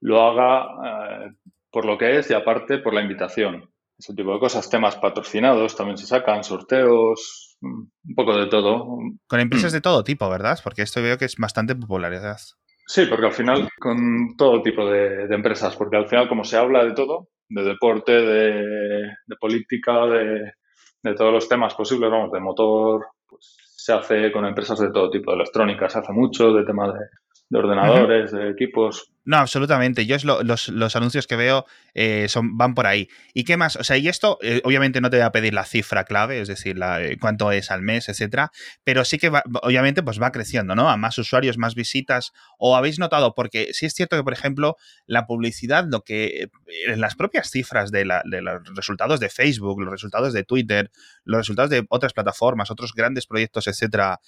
lo 0.00 0.20
haga 0.20 1.26
eh, 1.26 1.30
por 1.70 1.84
lo 1.84 1.96
que 1.96 2.18
es 2.18 2.30
y 2.30 2.34
aparte 2.34 2.78
por 2.78 2.92
la 2.92 3.02
invitación. 3.02 3.71
Ese 4.02 4.14
tipo 4.14 4.34
de 4.34 4.40
cosas, 4.40 4.68
temas 4.68 4.96
patrocinados 4.96 5.76
también 5.76 5.96
se 5.96 6.06
sacan, 6.06 6.42
sorteos, 6.42 7.56
un 7.60 7.88
poco 8.16 8.36
de 8.36 8.48
todo. 8.48 8.98
Con 9.28 9.38
empresas 9.38 9.70
de 9.70 9.80
todo 9.80 10.02
tipo, 10.02 10.28
¿verdad? 10.28 10.58
Porque 10.64 10.82
esto 10.82 11.00
veo 11.00 11.16
que 11.16 11.26
es 11.26 11.36
bastante 11.36 11.76
popularidad. 11.76 12.38
Sí, 12.84 13.06
porque 13.06 13.26
al 13.26 13.32
final 13.32 13.68
con 13.78 14.36
todo 14.36 14.60
tipo 14.60 14.90
de, 14.90 15.32
empresas, 15.32 15.76
porque 15.76 15.98
al 15.98 16.08
final 16.08 16.28
como 16.28 16.42
se 16.42 16.56
habla 16.56 16.84
de 16.84 16.94
todo, 16.94 17.28
de 17.48 17.62
deporte, 17.62 18.10
de, 18.10 19.36
política, 19.38 20.04
de, 20.06 21.14
todos 21.14 21.32
los 21.32 21.48
temas 21.48 21.72
posibles, 21.76 22.10
vamos, 22.10 22.32
de 22.32 22.40
motor, 22.40 23.06
pues 23.28 23.56
se 23.76 23.92
hace 23.92 24.32
con 24.32 24.44
empresas 24.44 24.80
de 24.80 24.90
todo 24.90 25.10
tipo, 25.10 25.30
de 25.30 25.36
electrónica 25.36 25.88
se 25.88 26.00
hace 26.00 26.12
mucho, 26.12 26.52
de 26.52 26.64
temas 26.64 26.92
de, 26.92 27.56
ordenadores, 27.56 28.32
de 28.32 28.50
equipos, 28.50 29.11
no, 29.24 29.36
absolutamente. 29.36 30.04
Yo 30.04 30.16
es 30.16 30.24
los, 30.24 30.96
anuncios 30.96 31.28
que 31.28 31.36
veo 31.36 31.64
eh, 31.94 32.26
son, 32.28 32.58
van 32.58 32.74
por 32.74 32.88
ahí. 32.88 33.08
¿Y 33.34 33.44
qué 33.44 33.56
más? 33.56 33.76
O 33.76 33.84
sea, 33.84 33.96
y 33.96 34.08
esto, 34.08 34.38
eh, 34.42 34.60
obviamente 34.64 35.00
no 35.00 35.10
te 35.10 35.18
voy 35.18 35.24
a 35.24 35.30
pedir 35.30 35.54
la 35.54 35.64
cifra 35.64 36.04
clave, 36.04 36.40
es 36.40 36.48
decir, 36.48 36.76
la, 36.76 37.00
eh, 37.00 37.18
cuánto 37.20 37.52
es 37.52 37.70
al 37.70 37.82
mes, 37.82 38.08
etcétera, 38.08 38.50
pero 38.82 39.04
sí 39.04 39.18
que 39.18 39.28
va, 39.28 39.44
obviamente 39.62 40.02
pues 40.02 40.20
va 40.20 40.32
creciendo, 40.32 40.74
¿no? 40.74 40.90
A 40.90 40.96
más 40.96 41.18
usuarios, 41.18 41.56
más 41.56 41.76
visitas. 41.76 42.32
¿O 42.58 42.76
habéis 42.76 42.98
notado? 42.98 43.34
Porque 43.34 43.68
sí 43.72 43.86
es 43.86 43.94
cierto 43.94 44.16
que, 44.16 44.24
por 44.24 44.32
ejemplo, 44.32 44.76
la 45.06 45.26
publicidad, 45.26 45.86
lo 45.88 46.02
que 46.02 46.48
en 46.88 47.00
las 47.00 47.14
propias 47.14 47.48
cifras 47.48 47.92
de, 47.92 48.04
de 48.24 48.42
los 48.42 48.62
resultados 48.74 49.20
de 49.20 49.28
Facebook, 49.28 49.80
los 49.82 49.92
resultados 49.92 50.32
de 50.32 50.42
Twitter, 50.42 50.90
los 51.24 51.38
resultados 51.38 51.70
de 51.70 51.86
otras 51.90 52.12
plataformas, 52.12 52.72
otros 52.72 52.92
grandes 52.92 53.26
proyectos, 53.26 53.68
etcétera, 53.68 54.20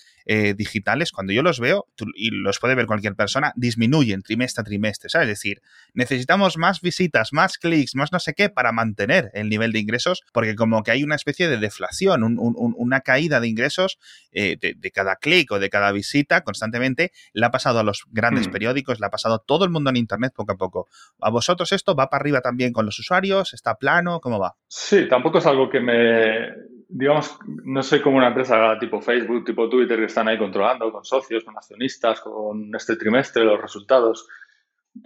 digitales, 0.56 1.12
cuando 1.12 1.32
yo 1.32 1.42
los 1.42 1.60
veo, 1.60 1.86
y 2.14 2.30
los 2.30 2.58
puede 2.58 2.74
ver 2.74 2.86
cualquier 2.86 3.14
persona, 3.14 3.52
disminuyen 3.56 4.22
trimestre 4.22 4.62
a 4.62 4.64
trimestre 4.64 4.83
¿sabes? 4.92 5.28
Es 5.28 5.38
decir, 5.38 5.62
necesitamos 5.92 6.56
más 6.58 6.80
visitas, 6.80 7.32
más 7.32 7.58
clics, 7.58 7.94
más 7.94 8.12
no 8.12 8.18
sé 8.18 8.34
qué 8.34 8.48
para 8.48 8.72
mantener 8.72 9.30
el 9.34 9.48
nivel 9.48 9.72
de 9.72 9.78
ingresos, 9.78 10.22
porque 10.32 10.54
como 10.54 10.82
que 10.82 10.90
hay 10.90 11.02
una 11.02 11.14
especie 11.14 11.48
de 11.48 11.58
deflación, 11.58 12.22
una 12.22 13.00
caída 13.00 13.40
de 13.40 13.48
ingresos 13.48 13.98
eh, 14.32 14.56
de, 14.60 14.90
cada 14.90 15.16
clic 15.16 15.50
o 15.52 15.58
de 15.58 15.70
cada 15.70 15.92
visita 15.92 16.42
constantemente, 16.42 17.12
le 17.32 17.46
ha 17.46 17.50
pasado 17.50 17.78
a 17.78 17.82
los 17.82 18.04
grandes 18.10 18.48
hmm. 18.48 18.52
periódicos, 18.52 19.00
le 19.00 19.06
ha 19.06 19.10
pasado 19.10 19.36
a 19.36 19.42
todo 19.44 19.64
el 19.64 19.70
mundo 19.70 19.90
en 19.90 19.96
Internet 19.96 20.32
poco 20.34 20.52
a 20.52 20.56
poco. 20.56 20.88
¿A 21.20 21.30
vosotros 21.30 21.72
esto 21.72 21.94
va 21.94 22.10
para 22.10 22.20
arriba 22.20 22.40
también 22.40 22.72
con 22.72 22.86
los 22.86 22.98
usuarios? 22.98 23.54
¿Está 23.54 23.76
plano? 23.76 24.20
¿Cómo 24.20 24.38
va? 24.38 24.54
Sí, 24.68 25.08
tampoco 25.08 25.38
es 25.38 25.46
algo 25.46 25.70
que 25.70 25.80
me 25.80 26.74
digamos, 26.96 27.36
no 27.64 27.82
sé 27.82 28.00
cómo 28.00 28.18
una 28.18 28.28
empresa 28.28 28.78
tipo 28.78 29.00
Facebook, 29.00 29.44
tipo 29.44 29.68
Twitter, 29.68 29.98
que 29.98 30.04
están 30.04 30.28
ahí 30.28 30.38
controlando 30.38 30.92
con 30.92 31.04
socios, 31.04 31.42
con 31.42 31.56
accionistas, 31.56 32.20
con 32.20 32.70
este 32.74 32.96
trimestre, 32.96 33.44
los 33.44 33.60
resultados. 33.60 34.28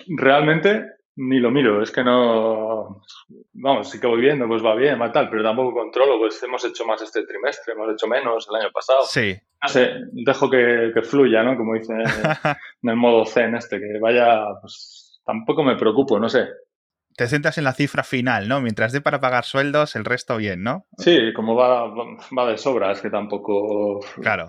Realmente 0.09 0.99
ni 1.21 1.40
lo 1.40 1.50
miro, 1.50 1.83
es 1.83 1.90
que 1.90 2.04
no, 2.04 3.02
vamos, 3.52 3.90
sí 3.90 3.99
que 3.99 4.07
voy 4.07 4.21
viendo, 4.21 4.47
pues 4.47 4.64
va 4.64 4.76
bien, 4.76 5.00
va 5.00 5.11
tal, 5.11 5.28
pero 5.28 5.42
tampoco 5.42 5.75
controlo, 5.75 6.16
pues 6.16 6.40
hemos 6.45 6.64
hecho 6.64 6.87
más 6.87 7.02
este 7.02 7.26
trimestre, 7.26 7.75
hemos 7.75 7.92
hecho 7.92 8.07
menos 8.07 8.47
el 8.49 8.62
año 8.62 8.71
pasado. 8.73 9.00
Sí. 9.02 9.37
No 9.61 9.68
sé, 9.68 9.90
dejo 10.12 10.49
que, 10.49 10.92
fluya, 11.02 11.42
¿no? 11.42 11.57
Como 11.57 11.75
dice 11.75 11.92
en 12.83 12.90
el 12.90 12.97
modo 12.97 13.26
Zen 13.26 13.57
este, 13.57 13.80
que 13.80 13.99
vaya, 14.00 14.45
pues 14.61 15.21
tampoco 15.25 15.64
me 15.64 15.76
preocupo, 15.76 16.21
no 16.21 16.28
sé. 16.28 16.47
Te 17.16 17.26
centras 17.26 17.59
en 17.59 17.64
la 17.64 17.73
cifra 17.73 18.04
final, 18.04 18.47
¿no? 18.47 18.61
Mientras 18.61 18.92
dé 18.92 19.00
para 19.00 19.18
pagar 19.18 19.45
sueldos, 19.45 19.97
el 19.97 20.04
resto 20.04 20.37
bien, 20.37 20.62
¿no? 20.62 20.87
Sí, 20.99 21.33
como 21.35 21.57
va, 21.57 21.88
va 21.92 22.49
de 22.49 22.57
sobra, 22.57 22.92
es 22.92 23.00
que 23.00 23.11
tampoco... 23.11 23.99
Claro. 24.23 24.47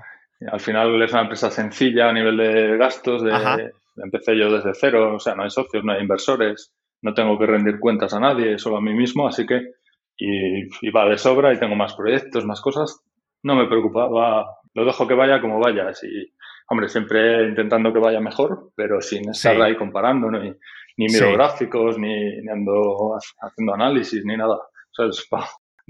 Al 0.51 0.59
final 0.59 1.01
es 1.01 1.11
una 1.11 1.23
empresa 1.23 1.49
sencilla 1.49 2.09
a 2.09 2.13
nivel 2.13 2.37
de 2.37 2.77
gastos, 2.77 3.23
de, 3.23 3.73
Empecé 4.03 4.37
yo 4.37 4.51
desde 4.51 4.73
cero, 4.73 5.15
o 5.15 5.19
sea, 5.19 5.35
no 5.35 5.43
hay 5.43 5.49
socios, 5.49 5.83
no 5.83 5.93
hay 5.93 6.01
inversores, 6.01 6.73
no 7.01 7.13
tengo 7.13 7.37
que 7.37 7.45
rendir 7.45 7.79
cuentas 7.79 8.13
a 8.13 8.19
nadie, 8.19 8.57
solo 8.57 8.77
a 8.77 8.81
mí 8.81 8.93
mismo, 8.93 9.27
así 9.27 9.45
que, 9.45 9.71
y, 10.17 10.89
va 10.91 11.07
de 11.09 11.17
sobra 11.17 11.53
y 11.53 11.59
tengo 11.59 11.75
más 11.75 11.95
proyectos, 11.95 12.45
más 12.45 12.61
cosas, 12.61 13.01
no 13.43 13.55
me 13.55 13.67
preocupa, 13.67 14.07
va, 14.07 14.45
lo 14.73 14.85
dejo 14.85 15.07
que 15.07 15.13
vaya 15.13 15.41
como 15.41 15.59
vaya, 15.59 15.91
y, 16.03 16.33
hombre, 16.69 16.89
siempre 16.89 17.47
intentando 17.47 17.93
que 17.93 17.99
vaya 17.99 18.19
mejor, 18.19 18.71
pero 18.75 19.01
sin 19.01 19.29
estar 19.29 19.59
ahí 19.61 19.75
comparando, 19.75 20.29
ni, 20.29 20.53
ni 20.97 21.05
miro 21.07 21.33
gráficos, 21.33 21.97
ni, 21.97 22.41
ni, 22.41 22.49
ando 22.49 23.17
haciendo 23.41 23.73
análisis, 23.73 24.23
ni 24.25 24.35
nada. 24.35 24.55
O 24.55 24.93
sea, 24.93 25.05
es, 25.07 25.27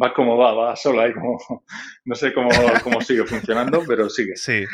va 0.01 0.13
como 0.13 0.37
va, 0.37 0.53
va 0.53 0.75
sola 0.75 1.07
y 1.07 1.13
como, 1.13 1.37
no 2.05 2.15
sé 2.15 2.33
cómo, 2.33 2.49
cómo 2.83 3.01
sigue 3.01 3.25
funcionando, 3.25 3.83
pero 3.87 4.09
sigue. 4.09 4.35
Sí, 4.35 4.65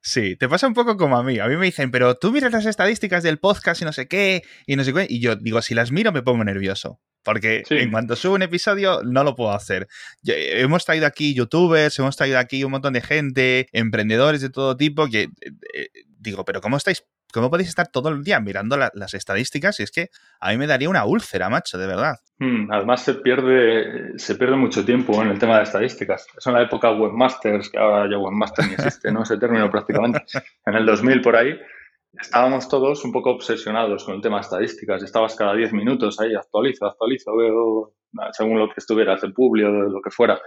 sí, 0.00 0.36
te 0.36 0.48
pasa 0.48 0.66
un 0.66 0.74
poco 0.74 0.96
como 0.96 1.16
a 1.16 1.22
mí. 1.22 1.38
A 1.38 1.46
mí 1.46 1.56
me 1.56 1.66
dicen, 1.66 1.90
pero 1.90 2.16
tú 2.16 2.32
miras 2.32 2.52
las 2.52 2.66
estadísticas 2.66 3.22
del 3.22 3.38
podcast 3.38 3.82
y 3.82 3.84
no 3.84 3.92
sé 3.92 4.08
qué, 4.08 4.42
y 4.66 4.76
no 4.76 4.84
sé 4.84 4.92
qué, 4.92 5.06
y 5.08 5.20
yo 5.20 5.36
digo, 5.36 5.62
si 5.62 5.74
las 5.74 5.92
miro 5.92 6.12
me 6.12 6.22
pongo 6.22 6.44
nervioso. 6.44 7.00
Porque 7.24 7.62
en 7.70 7.90
cuanto 7.90 8.16
subo 8.16 8.34
un 8.34 8.42
episodio 8.42 9.00
no 9.02 9.24
lo 9.24 9.34
puedo 9.34 9.52
hacer. 9.52 9.88
hemos 10.24 10.84
traído 10.84 11.06
aquí 11.06 11.32
youtubers, 11.32 11.98
hemos 11.98 12.16
traído 12.16 12.38
aquí 12.38 12.64
un 12.64 12.72
montón 12.72 12.92
de 12.92 13.00
gente, 13.00 13.66
emprendedores 13.72 14.42
de 14.42 14.50
todo 14.50 14.76
tipo, 14.76 15.06
que 15.08 15.22
eh, 15.22 15.30
eh, 15.72 15.88
digo, 16.18 16.44
pero 16.44 16.60
¿cómo 16.60 16.76
estáis 16.76 17.02
¿Cómo 17.34 17.50
podéis 17.50 17.68
estar 17.68 17.88
todo 17.88 18.10
el 18.10 18.22
día 18.22 18.38
mirando 18.38 18.76
las 18.76 19.12
estadísticas? 19.12 19.80
Y 19.80 19.82
es 19.82 19.90
que 19.90 20.10
a 20.38 20.52
mí 20.52 20.56
me 20.56 20.68
daría 20.68 20.88
una 20.88 21.04
úlcera, 21.04 21.48
macho, 21.48 21.78
de 21.78 21.88
verdad. 21.88 22.14
Hmm, 22.38 22.70
además 22.70 23.02
se 23.02 23.14
pierde, 23.14 24.16
se 24.20 24.36
pierde 24.36 24.54
mucho 24.54 24.84
tiempo 24.84 25.20
en 25.20 25.30
el 25.30 25.38
tema 25.40 25.56
de 25.56 25.64
estadísticas. 25.64 26.28
Es 26.38 26.46
en 26.46 26.52
la 26.52 26.62
época 26.62 26.92
webmasters, 26.92 27.70
que 27.70 27.78
ahora 27.78 28.08
ya 28.08 28.18
webmaster 28.18 28.68
ni 28.68 28.74
existe, 28.74 29.10
¿no? 29.10 29.24
Ese 29.24 29.36
término 29.36 29.68
prácticamente. 29.68 30.22
En 30.66 30.74
el 30.74 30.86
2000 30.86 31.20
por 31.22 31.34
ahí 31.34 31.58
estábamos 32.12 32.68
todos 32.68 33.04
un 33.04 33.10
poco 33.10 33.32
obsesionados 33.32 34.04
con 34.04 34.14
el 34.14 34.20
tema 34.20 34.36
de 34.36 34.42
estadísticas. 34.42 35.02
Estabas 35.02 35.34
cada 35.34 35.56
10 35.56 35.72
minutos 35.72 36.20
ahí, 36.20 36.36
actualizo, 36.36 36.86
actualizo, 36.86 37.36
veo 37.36 37.94
según 38.30 38.60
lo 38.60 38.68
que 38.68 38.74
estuviera, 38.76 39.18
el 39.20 39.32
publio, 39.32 39.70
lo 39.70 40.00
que 40.00 40.10
fuera. 40.10 40.40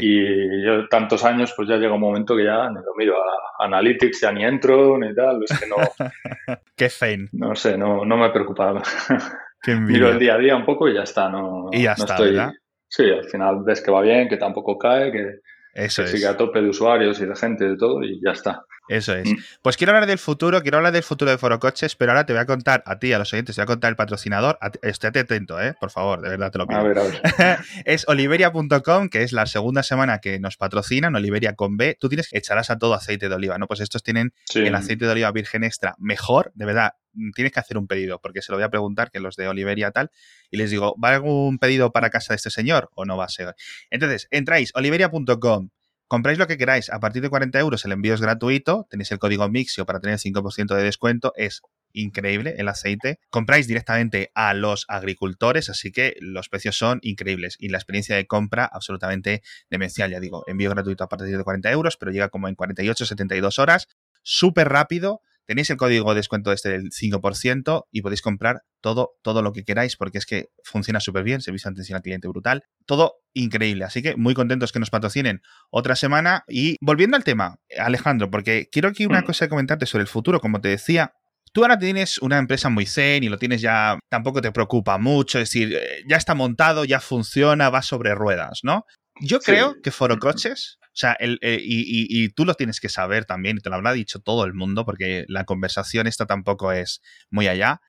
Y 0.00 0.64
yo 0.64 0.88
tantos 0.88 1.24
años, 1.24 1.52
pues 1.56 1.68
ya 1.68 1.76
llega 1.76 1.94
un 1.94 2.00
momento 2.00 2.36
que 2.36 2.44
ya 2.44 2.68
ni 2.68 2.76
lo 2.76 2.94
miro 2.96 3.16
a 3.16 3.64
Analytics, 3.64 4.20
ya 4.20 4.32
ni 4.32 4.44
entro, 4.44 4.98
ni 4.98 5.14
tal, 5.14 5.42
es 5.42 5.58
que 5.58 5.66
no... 5.66 5.76
Qué 6.76 6.88
fein. 6.88 7.28
No 7.32 7.54
sé, 7.54 7.78
no, 7.78 8.04
no 8.04 8.16
me 8.16 8.30
preocupa. 8.30 8.82
miro 9.66 10.10
el 10.10 10.18
día 10.18 10.34
a 10.34 10.38
día 10.38 10.56
un 10.56 10.64
poco 10.64 10.88
y 10.88 10.94
ya 10.94 11.02
está, 11.02 11.28
no, 11.28 11.68
y 11.72 11.82
ya 11.82 11.92
está, 11.92 12.20
¿verdad? 12.20 12.52
Sí, 12.88 13.04
al 13.04 13.24
final 13.24 13.62
ves 13.64 13.80
que 13.80 13.90
va 13.90 14.02
bien, 14.02 14.28
que 14.28 14.36
tampoco 14.36 14.76
cae, 14.76 15.10
que, 15.10 15.38
Eso 15.72 16.06
sigue 16.06 16.26
a 16.26 16.36
tope 16.36 16.60
de 16.60 16.68
usuarios 16.68 17.20
y 17.20 17.26
de 17.26 17.34
gente 17.34 17.64
de 17.64 17.76
todo 17.76 18.02
y 18.02 18.20
ya 18.22 18.32
está. 18.32 18.64
Eso 18.92 19.14
es. 19.14 19.26
Mm. 19.26 19.36
Pues 19.62 19.78
quiero 19.78 19.92
hablar 19.92 20.06
del 20.06 20.18
futuro, 20.18 20.60
quiero 20.60 20.76
hablar 20.76 20.92
del 20.92 21.02
futuro 21.02 21.30
de 21.30 21.38
Foro 21.38 21.58
Coches, 21.58 21.96
pero 21.96 22.12
ahora 22.12 22.26
te 22.26 22.34
voy 22.34 22.40
a 22.42 22.46
contar 22.46 22.82
a 22.84 22.98
ti, 22.98 23.12
a 23.14 23.18
los 23.18 23.32
oyentes, 23.32 23.56
te 23.56 23.62
voy 23.62 23.64
a 23.64 23.66
contar 23.66 23.88
el 23.88 23.96
patrocinador. 23.96 24.58
Estate 24.82 25.20
atento, 25.20 25.58
¿eh? 25.60 25.74
Por 25.80 25.90
favor, 25.90 26.20
de 26.20 26.28
verdad 26.28 26.50
te 26.50 26.58
lo 26.58 26.66
pido. 26.66 26.80
A 26.80 26.82
ver, 26.82 26.98
a 26.98 27.02
ver. 27.04 27.22
es 27.86 28.06
oliveria.com, 28.06 29.08
que 29.08 29.22
es 29.22 29.32
la 29.32 29.46
segunda 29.46 29.82
semana 29.82 30.18
que 30.18 30.38
nos 30.40 30.58
patrocinan, 30.58 31.14
Oliveria 31.14 31.54
con 31.54 31.78
B. 31.78 31.96
Tú 31.98 32.10
tienes 32.10 32.28
que 32.28 32.36
echarás 32.36 32.68
a 32.70 32.78
todo 32.78 32.92
aceite 32.92 33.30
de 33.30 33.34
oliva, 33.34 33.56
¿no? 33.56 33.66
Pues 33.66 33.80
estos 33.80 34.02
tienen 34.02 34.34
el 34.54 34.74
aceite 34.74 35.06
de 35.06 35.12
oliva 35.12 35.32
virgen 35.32 35.64
extra 35.64 35.94
mejor, 35.98 36.52
de 36.54 36.66
verdad. 36.66 36.92
Tienes 37.34 37.52
que 37.52 37.60
hacer 37.60 37.78
un 37.78 37.86
pedido, 37.86 38.20
porque 38.20 38.42
se 38.42 38.52
lo 38.52 38.58
voy 38.58 38.64
a 38.64 38.70
preguntar, 38.70 39.10
que 39.10 39.20
los 39.20 39.36
de 39.36 39.46
Oliveria 39.46 39.90
tal, 39.90 40.10
y 40.50 40.56
les 40.56 40.70
digo, 40.70 40.96
¿va 41.02 41.10
algún 41.10 41.58
pedido 41.58 41.92
para 41.92 42.08
casa 42.08 42.32
de 42.32 42.36
este 42.36 42.48
señor 42.48 42.90
o 42.94 43.04
no 43.04 43.18
va 43.18 43.26
a 43.26 43.28
ser? 43.28 43.54
Entonces, 43.90 44.28
entráis 44.30 44.72
oliveria.com, 44.74 45.68
Compráis 46.12 46.36
lo 46.36 46.46
que 46.46 46.58
queráis. 46.58 46.90
A 46.90 47.00
partir 47.00 47.22
de 47.22 47.30
40 47.30 47.58
euros 47.58 47.86
el 47.86 47.92
envío 47.92 48.12
es 48.12 48.20
gratuito. 48.20 48.86
Tenéis 48.90 49.10
el 49.12 49.18
código 49.18 49.48
Mixio 49.48 49.86
para 49.86 49.98
tener 49.98 50.18
5% 50.18 50.74
de 50.74 50.82
descuento. 50.82 51.32
Es 51.36 51.62
increíble 51.94 52.54
el 52.58 52.68
aceite. 52.68 53.18
Compráis 53.30 53.66
directamente 53.66 54.30
a 54.34 54.52
los 54.52 54.84
agricultores, 54.88 55.70
así 55.70 55.90
que 55.90 56.16
los 56.20 56.50
precios 56.50 56.76
son 56.76 56.98
increíbles 57.00 57.56
y 57.58 57.70
la 57.70 57.78
experiencia 57.78 58.14
de 58.14 58.26
compra 58.26 58.66
absolutamente 58.66 59.40
demencial. 59.70 60.10
Ya 60.10 60.20
digo, 60.20 60.44
envío 60.46 60.68
gratuito 60.68 61.02
a 61.02 61.08
partir 61.08 61.34
de 61.34 61.42
40 61.42 61.70
euros, 61.70 61.96
pero 61.96 62.12
llega 62.12 62.28
como 62.28 62.46
en 62.46 62.56
48, 62.56 63.06
72 63.06 63.58
horas. 63.58 63.88
Súper 64.22 64.68
rápido 64.68 65.22
tenéis 65.46 65.70
el 65.70 65.76
código 65.76 66.10
de 66.10 66.16
descuento 66.16 66.52
este 66.52 66.70
del 66.70 66.90
5% 66.90 67.86
y 67.90 68.02
podéis 68.02 68.22
comprar 68.22 68.62
todo, 68.80 69.12
todo 69.22 69.42
lo 69.42 69.52
que 69.52 69.64
queráis 69.64 69.96
porque 69.96 70.18
es 70.18 70.26
que 70.26 70.48
funciona 70.64 71.00
súper 71.00 71.24
bien, 71.24 71.40
servicio 71.40 71.70
de 71.70 71.74
atención 71.74 71.96
al 71.96 72.02
cliente 72.02 72.28
brutal, 72.28 72.64
todo 72.86 73.16
increíble. 73.34 73.84
Así 73.84 74.02
que 74.02 74.16
muy 74.16 74.34
contentos 74.34 74.72
que 74.72 74.78
nos 74.78 74.90
patrocinen 74.90 75.42
otra 75.70 75.96
semana. 75.96 76.44
Y 76.48 76.76
volviendo 76.80 77.16
al 77.16 77.24
tema, 77.24 77.58
Alejandro, 77.78 78.30
porque 78.30 78.68
quiero 78.70 78.88
aquí 78.88 79.06
una 79.06 79.22
mm. 79.22 79.24
cosa 79.24 79.48
comentarte 79.48 79.86
sobre 79.86 80.02
el 80.02 80.08
futuro, 80.08 80.40
como 80.40 80.60
te 80.60 80.68
decía, 80.68 81.12
Tú 81.54 81.62
ahora 81.62 81.78
tienes 81.78 82.16
una 82.18 82.38
empresa 82.38 82.70
muy 82.70 82.86
zen 82.86 83.24
y 83.24 83.28
lo 83.28 83.36
tienes 83.36 83.60
ya, 83.60 83.98
tampoco 84.08 84.40
te 84.40 84.52
preocupa 84.52 84.96
mucho, 84.96 85.38
es 85.38 85.50
decir, 85.50 85.74
eh, 85.74 86.02
ya 86.08 86.16
está 86.16 86.34
montado, 86.34 86.86
ya 86.86 86.98
funciona, 86.98 87.68
va 87.68 87.82
sobre 87.82 88.14
ruedas, 88.14 88.60
¿no? 88.62 88.86
Yo 89.20 89.38
creo 89.38 89.76
que 89.82 89.90
Foro 89.90 90.18
Coches, 90.18 90.78
o 90.92 90.94
sea, 90.94 91.14
el, 91.14 91.38
eh, 91.40 91.58
y, 91.62 92.28
tú 92.30 92.44
lo 92.44 92.54
tienes 92.54 92.78
que 92.78 92.90
saber 92.90 93.24
también, 93.24 93.56
y 93.56 93.60
te 93.60 93.70
lo 93.70 93.76
habrá 93.76 93.92
dicho 93.94 94.20
todo 94.20 94.44
el 94.44 94.52
mundo, 94.52 94.84
porque 94.84 95.24
la 95.26 95.44
conversación 95.44 96.06
esta 96.06 96.26
tampoco 96.26 96.70
es 96.70 97.00
muy 97.30 97.48
allá. 97.48 97.80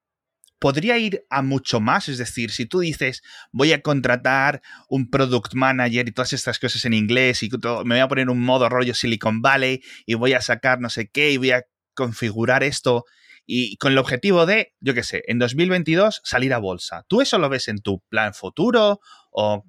Podría 0.58 0.98
ir 0.98 1.26
a 1.30 1.42
mucho 1.42 1.82
más, 1.82 2.08
es 2.08 2.18
decir, 2.18 2.50
si 2.52 2.66
tú 2.66 2.80
dices 2.80 3.22
voy 3.52 3.74
a 3.74 3.82
contratar 3.82 4.62
un 4.88 5.10
product 5.10 5.54
manager 5.56 6.08
y 6.08 6.14
todas 6.14 6.32
estas 6.32 6.58
cosas 6.58 6.86
en 6.86 6.94
inglés 6.94 7.44
y 7.44 7.50
me 7.50 7.96
voy 7.96 8.00
a 8.00 8.08
poner 8.08 8.30
un 8.30 8.40
modo 8.40 8.70
rollo 8.70 8.94
Silicon 8.94 9.42
Valley 9.42 9.82
y 10.06 10.14
voy 10.14 10.32
a 10.32 10.40
sacar 10.40 10.80
no 10.80 10.90
sé 10.90 11.10
qué 11.10 11.32
y 11.32 11.38
voy 11.38 11.52
a 11.52 11.64
configurar 11.94 12.64
esto 12.64 13.04
y 13.46 13.76
con 13.76 13.92
el 13.92 13.98
objetivo 13.98 14.46
de, 14.46 14.74
yo 14.80 14.94
qué 14.94 15.04
sé, 15.04 15.24
en 15.28 15.38
2022 15.38 16.22
salir 16.24 16.54
a 16.54 16.60
bolsa. 16.60 17.04
¿Tú 17.10 17.20
eso 17.20 17.38
lo 17.38 17.50
ves 17.50 17.68
en 17.68 17.82
tu 17.82 18.00
plan 18.08 18.34
futuro 18.34 19.02
o 19.32 19.66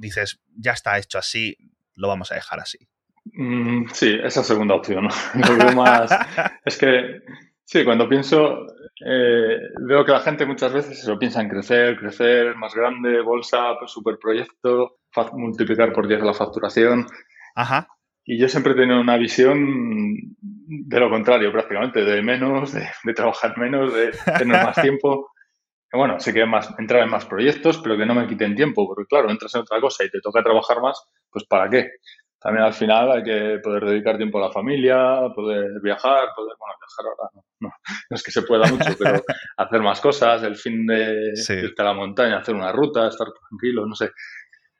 dices, 0.00 0.40
ya 0.56 0.72
está 0.72 0.98
hecho 0.98 1.16
así, 1.16 1.56
lo 1.96 2.08
vamos 2.08 2.32
a 2.32 2.36
dejar 2.36 2.60
así? 2.60 2.78
Mm, 3.32 3.86
sí, 3.92 4.18
esa 4.22 4.42
segunda 4.42 4.74
opción. 4.74 5.08
es 6.64 6.78
que, 6.78 7.22
sí, 7.64 7.84
cuando 7.84 8.08
pienso, 8.08 8.66
eh, 9.04 9.58
veo 9.80 10.04
que 10.04 10.12
la 10.12 10.20
gente 10.20 10.46
muchas 10.46 10.72
veces 10.72 11.00
se 11.00 11.10
lo 11.10 11.18
piensa 11.18 11.40
en 11.40 11.48
crecer, 11.48 11.96
crecer, 11.96 12.56
más 12.56 12.74
grande, 12.74 13.20
bolsa, 13.20 13.76
pues, 13.78 13.90
superproyecto, 13.90 14.98
multiplicar 15.32 15.92
por 15.92 16.06
10 16.06 16.22
la 16.22 16.34
facturación. 16.34 17.06
Ajá. 17.54 17.88
Y 18.26 18.38
yo 18.38 18.48
siempre 18.48 18.72
he 18.72 18.76
tenido 18.76 19.00
una 19.00 19.18
visión 19.18 20.34
de 20.40 21.00
lo 21.00 21.10
contrario, 21.10 21.52
prácticamente, 21.52 22.04
de 22.04 22.22
menos, 22.22 22.72
de, 22.72 23.14
trabajar 23.14 23.58
menos, 23.58 23.92
de 23.92 24.12
tener 24.38 24.64
más 24.64 24.76
tiempo. 24.82 25.30
Bueno, 25.96 26.18
sé 26.20 26.32
que 26.32 26.44
más, 26.46 26.72
entrar 26.78 27.02
en 27.02 27.10
más 27.10 27.26
proyectos, 27.26 27.78
pero 27.78 27.96
que 27.96 28.06
no 28.06 28.14
me 28.14 28.26
quiten 28.26 28.54
tiempo, 28.54 28.86
porque 28.86 29.06
claro, 29.06 29.30
entras 29.30 29.54
en 29.54 29.62
otra 29.62 29.80
cosa 29.80 30.04
y 30.04 30.10
te 30.10 30.20
toca 30.20 30.42
trabajar 30.42 30.80
más, 30.80 31.02
pues 31.30 31.44
¿para 31.44 31.68
qué? 31.68 31.90
También 32.40 32.64
al 32.64 32.74
final 32.74 33.10
hay 33.10 33.22
que 33.22 33.58
poder 33.62 33.86
dedicar 33.86 34.18
tiempo 34.18 34.38
a 34.38 34.48
la 34.48 34.52
familia, 34.52 35.20
poder 35.34 35.80
viajar, 35.82 36.28
poder, 36.36 36.56
bueno, 36.58 36.74
viajar 36.78 37.06
ahora 37.06 37.30
no, 37.34 37.42
no, 37.60 37.70
es 38.10 38.22
que 38.22 38.30
se 38.30 38.42
pueda 38.42 38.70
mucho, 38.70 38.92
pero 38.98 39.22
hacer 39.56 39.80
más 39.80 40.00
cosas, 40.00 40.42
el 40.42 40.56
fin 40.56 40.86
de 40.86 41.32
irte 41.48 41.82
a 41.82 41.86
la 41.86 41.94
montaña, 41.94 42.38
hacer 42.38 42.54
una 42.54 42.70
ruta, 42.72 43.08
estar 43.08 43.28
tranquilo, 43.48 43.86
no 43.86 43.94
sé 43.94 44.10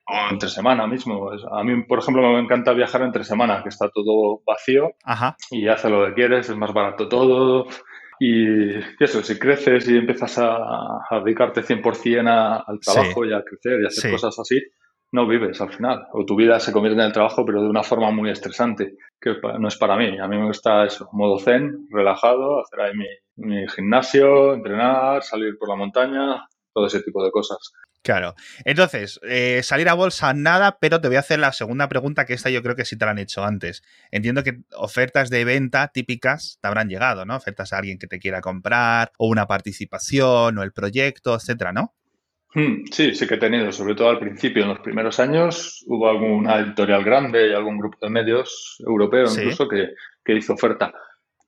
o 0.06 0.30
entre 0.30 0.48
semana 0.48 0.86
mismo. 0.86 1.30
A 1.50 1.64
mí, 1.64 1.82
por 1.84 1.98
ejemplo, 1.98 2.22
me 2.32 2.40
encanta 2.40 2.72
viajar 2.72 3.02
entre 3.02 3.24
semana, 3.24 3.62
que 3.62 3.70
está 3.70 3.88
todo 3.88 4.42
vacío 4.46 4.92
y 5.50 5.68
haces 5.68 5.90
lo 5.90 6.06
que 6.06 6.14
quieres, 6.14 6.48
es 6.48 6.56
más 6.56 6.72
barato 6.72 7.08
todo. 7.08 7.66
Y, 8.20 8.76
eso, 9.00 9.22
si 9.22 9.38
creces 9.38 9.88
y 9.88 9.96
empiezas 9.96 10.38
a, 10.38 11.20
dedicarte 11.24 11.62
100% 11.62 12.64
al 12.66 12.80
trabajo 12.80 13.24
y 13.24 13.32
a 13.32 13.42
crecer 13.42 13.80
y 13.80 13.84
a 13.84 13.88
hacer 13.88 14.10
cosas 14.10 14.38
así, 14.38 14.60
no 15.12 15.28
vives 15.28 15.60
al 15.60 15.72
final. 15.72 16.06
O 16.12 16.24
tu 16.24 16.36
vida 16.36 16.58
se 16.58 16.72
convierte 16.72 17.00
en 17.00 17.06
el 17.06 17.12
trabajo, 17.12 17.44
pero 17.44 17.62
de 17.62 17.68
una 17.68 17.82
forma 17.82 18.10
muy 18.10 18.30
estresante, 18.30 18.96
que 19.20 19.36
no 19.58 19.68
es 19.68 19.76
para 19.76 19.96
mí. 19.96 20.18
A 20.18 20.26
mí 20.26 20.36
me 20.36 20.46
gusta 20.46 20.84
eso, 20.84 21.08
modo 21.12 21.38
zen, 21.38 21.86
relajado, 21.90 22.60
hacer 22.60 22.80
ahí 22.80 22.92
mi, 22.96 23.06
mi 23.36 23.68
gimnasio, 23.68 24.54
entrenar, 24.54 25.22
salir 25.22 25.56
por 25.58 25.68
la 25.68 25.76
montaña, 25.76 26.46
todo 26.72 26.86
ese 26.86 27.02
tipo 27.02 27.24
de 27.24 27.30
cosas. 27.30 27.58
Claro. 28.04 28.34
Entonces, 28.66 29.18
eh, 29.22 29.62
salir 29.62 29.88
a 29.88 29.94
bolsa 29.94 30.34
nada, 30.34 30.76
pero 30.78 31.00
te 31.00 31.08
voy 31.08 31.16
a 31.16 31.20
hacer 31.20 31.38
la 31.38 31.52
segunda 31.52 31.88
pregunta, 31.88 32.26
que 32.26 32.34
esta 32.34 32.50
yo 32.50 32.62
creo 32.62 32.76
que 32.76 32.84
sí 32.84 32.98
te 32.98 33.06
la 33.06 33.12
han 33.12 33.18
hecho 33.18 33.42
antes. 33.42 33.82
Entiendo 34.10 34.42
que 34.44 34.58
ofertas 34.76 35.30
de 35.30 35.46
venta 35.46 35.88
típicas 35.88 36.58
te 36.60 36.68
habrán 36.68 36.90
llegado, 36.90 37.24
¿no? 37.24 37.34
Ofertas 37.34 37.72
a 37.72 37.78
alguien 37.78 37.98
que 37.98 38.06
te 38.06 38.18
quiera 38.18 38.42
comprar, 38.42 39.10
o 39.16 39.26
una 39.28 39.46
participación, 39.46 40.58
o 40.58 40.62
el 40.62 40.72
proyecto, 40.72 41.34
etcétera, 41.34 41.72
¿no? 41.72 41.94
Hmm, 42.52 42.84
sí, 42.92 43.14
sí 43.14 43.26
que 43.26 43.36
he 43.36 43.38
tenido, 43.38 43.72
sobre 43.72 43.94
todo 43.94 44.10
al 44.10 44.18
principio, 44.18 44.64
en 44.64 44.68
los 44.68 44.80
primeros 44.80 45.18
años, 45.18 45.82
hubo 45.86 46.06
alguna 46.10 46.58
editorial 46.58 47.04
grande 47.04 47.48
y 47.48 47.54
algún 47.54 47.78
grupo 47.78 47.96
de 48.02 48.10
medios 48.10 48.76
europeo 48.86 49.24
incluso 49.32 49.66
que, 49.66 49.94
que 50.22 50.36
hizo 50.36 50.52
oferta. 50.52 50.92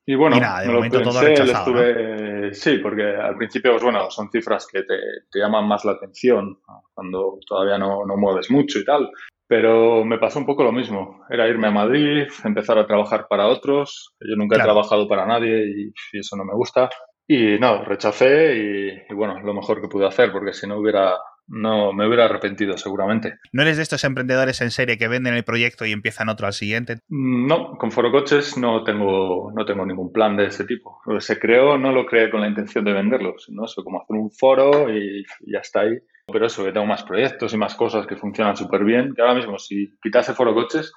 Y 0.09 0.15
bueno, 0.15 0.37
de 0.37 0.69
momento 0.69 1.03
todo 1.03 1.21
rechazado, 1.21 1.83
estuve, 1.83 2.55
sí, 2.55 2.79
porque 2.79 3.03
al 3.03 3.37
principio, 3.37 3.73
pues 3.73 3.83
bueno, 3.83 4.09
son 4.09 4.31
cifras 4.31 4.69
que 4.71 4.85
te, 4.85 4.95
llaman 5.35 5.67
más 5.67 5.85
la 5.85 5.93
atención 5.93 6.61
cuando 6.95 7.41
todavía 7.45 7.77
no, 7.77 8.05
mueves 8.17 8.49
mucho 8.49 8.79
y 8.79 8.85
tal. 8.85 9.11
Pero 9.49 10.05
me 10.05 10.19
pasó 10.19 10.39
un 10.39 10.47
poco 10.47 10.63
lo 10.63 10.71
mismo. 10.71 11.25
Era 11.29 11.49
irme 11.49 11.69
a 11.69 11.73
Madrid, 11.73 12.29
empezar 12.45 12.79
a 12.79 12.87
trabajar 12.87 13.27
para 13.29 13.49
otros. 13.49 14.15
Yo 14.21 14.37
nunca 14.37 14.57
he 14.57 14.63
trabajado 14.63 15.09
para 15.09 15.27
nadie 15.27 15.67
y, 15.67 16.19
eso 16.19 16.37
no 16.37 16.45
me 16.45 16.55
gusta. 16.55 16.89
Y 17.27 17.59
no, 17.59 17.85
rechacé 17.85 18.57
y, 18.57 19.13
y, 19.13 19.15
bueno, 19.15 19.41
lo 19.41 19.55
mejor 19.55 19.81
que 19.81 19.89
pude 19.89 20.07
hacer, 20.07 20.31
porque 20.31 20.53
si 20.53 20.69
no 20.69 20.79
hubiera 20.79 21.17
no 21.49 21.93
me 21.93 22.07
hubiera 22.07 22.25
arrepentido 22.25 22.77
seguramente. 22.77 23.39
¿No 23.53 23.63
eres 23.63 23.77
de 23.77 23.83
estos 23.83 24.05
emprendedores 24.05 24.61
en 24.61 24.71
serie 24.71 24.99
que 24.99 25.09
venden 25.09 25.35
el 25.35 25.45
proyecto 25.45 25.87
y 25.87 25.93
empiezan 25.93 26.29
otro 26.29 26.47
al 26.47 26.53
siguiente? 26.53 26.97
Mm, 27.09 27.47
no, 27.47 27.79
con 27.79 27.93
Foro 27.93 28.11
Coches 28.11 28.57
no 28.57 28.85
tengo, 28.85 29.53
no 29.55 29.65
tengo 29.65 29.87
ningún 29.87 30.13
plan 30.13 30.37
de 30.37 30.47
ese 30.47 30.65
tipo. 30.65 31.01
Se 31.21 31.39
creó, 31.39 31.79
no 31.79 31.93
lo 31.93 32.07
creé 32.07 32.31
con 32.31 32.41
la 32.41 32.49
intención 32.49 32.85
de 32.85 32.93
venderlo, 32.93 33.35
sino 33.39 33.65
eso, 33.65 33.85
como 33.85 34.03
hacer 34.03 34.17
un 34.17 34.31
foro 34.31 34.93
y, 34.93 35.25
ya 35.47 35.61
está 35.61 35.81
ahí. 35.81 35.99
Pero 36.27 36.47
eso, 36.47 36.65
que 36.65 36.73
tengo 36.73 36.87
más 36.87 37.05
proyectos 37.05 37.55
y 37.55 37.57
más 37.57 37.77
cosas 37.77 38.07
que 38.07 38.17
funcionan 38.17 38.57
súper 38.57 38.83
bien, 38.83 39.15
que 39.15 39.23
ahora 39.23 39.35
mismo 39.35 39.59
si 39.59 39.97
quitase 40.03 40.35
Foro 40.35 40.55
Coches, 40.55 40.93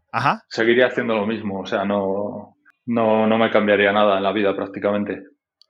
seguiría 0.48 0.88
haciendo 0.88 1.16
lo 1.16 1.28
mismo. 1.28 1.60
O 1.60 1.66
sea, 1.68 1.86
no, 1.86 2.58
no, 2.88 3.28
no 3.28 3.38
me 3.38 3.52
cambiaría 3.52 3.92
nada 3.92 4.18
en 4.18 4.24
la 4.24 4.34
vida 4.34 4.56
prácticamente. 4.56 5.24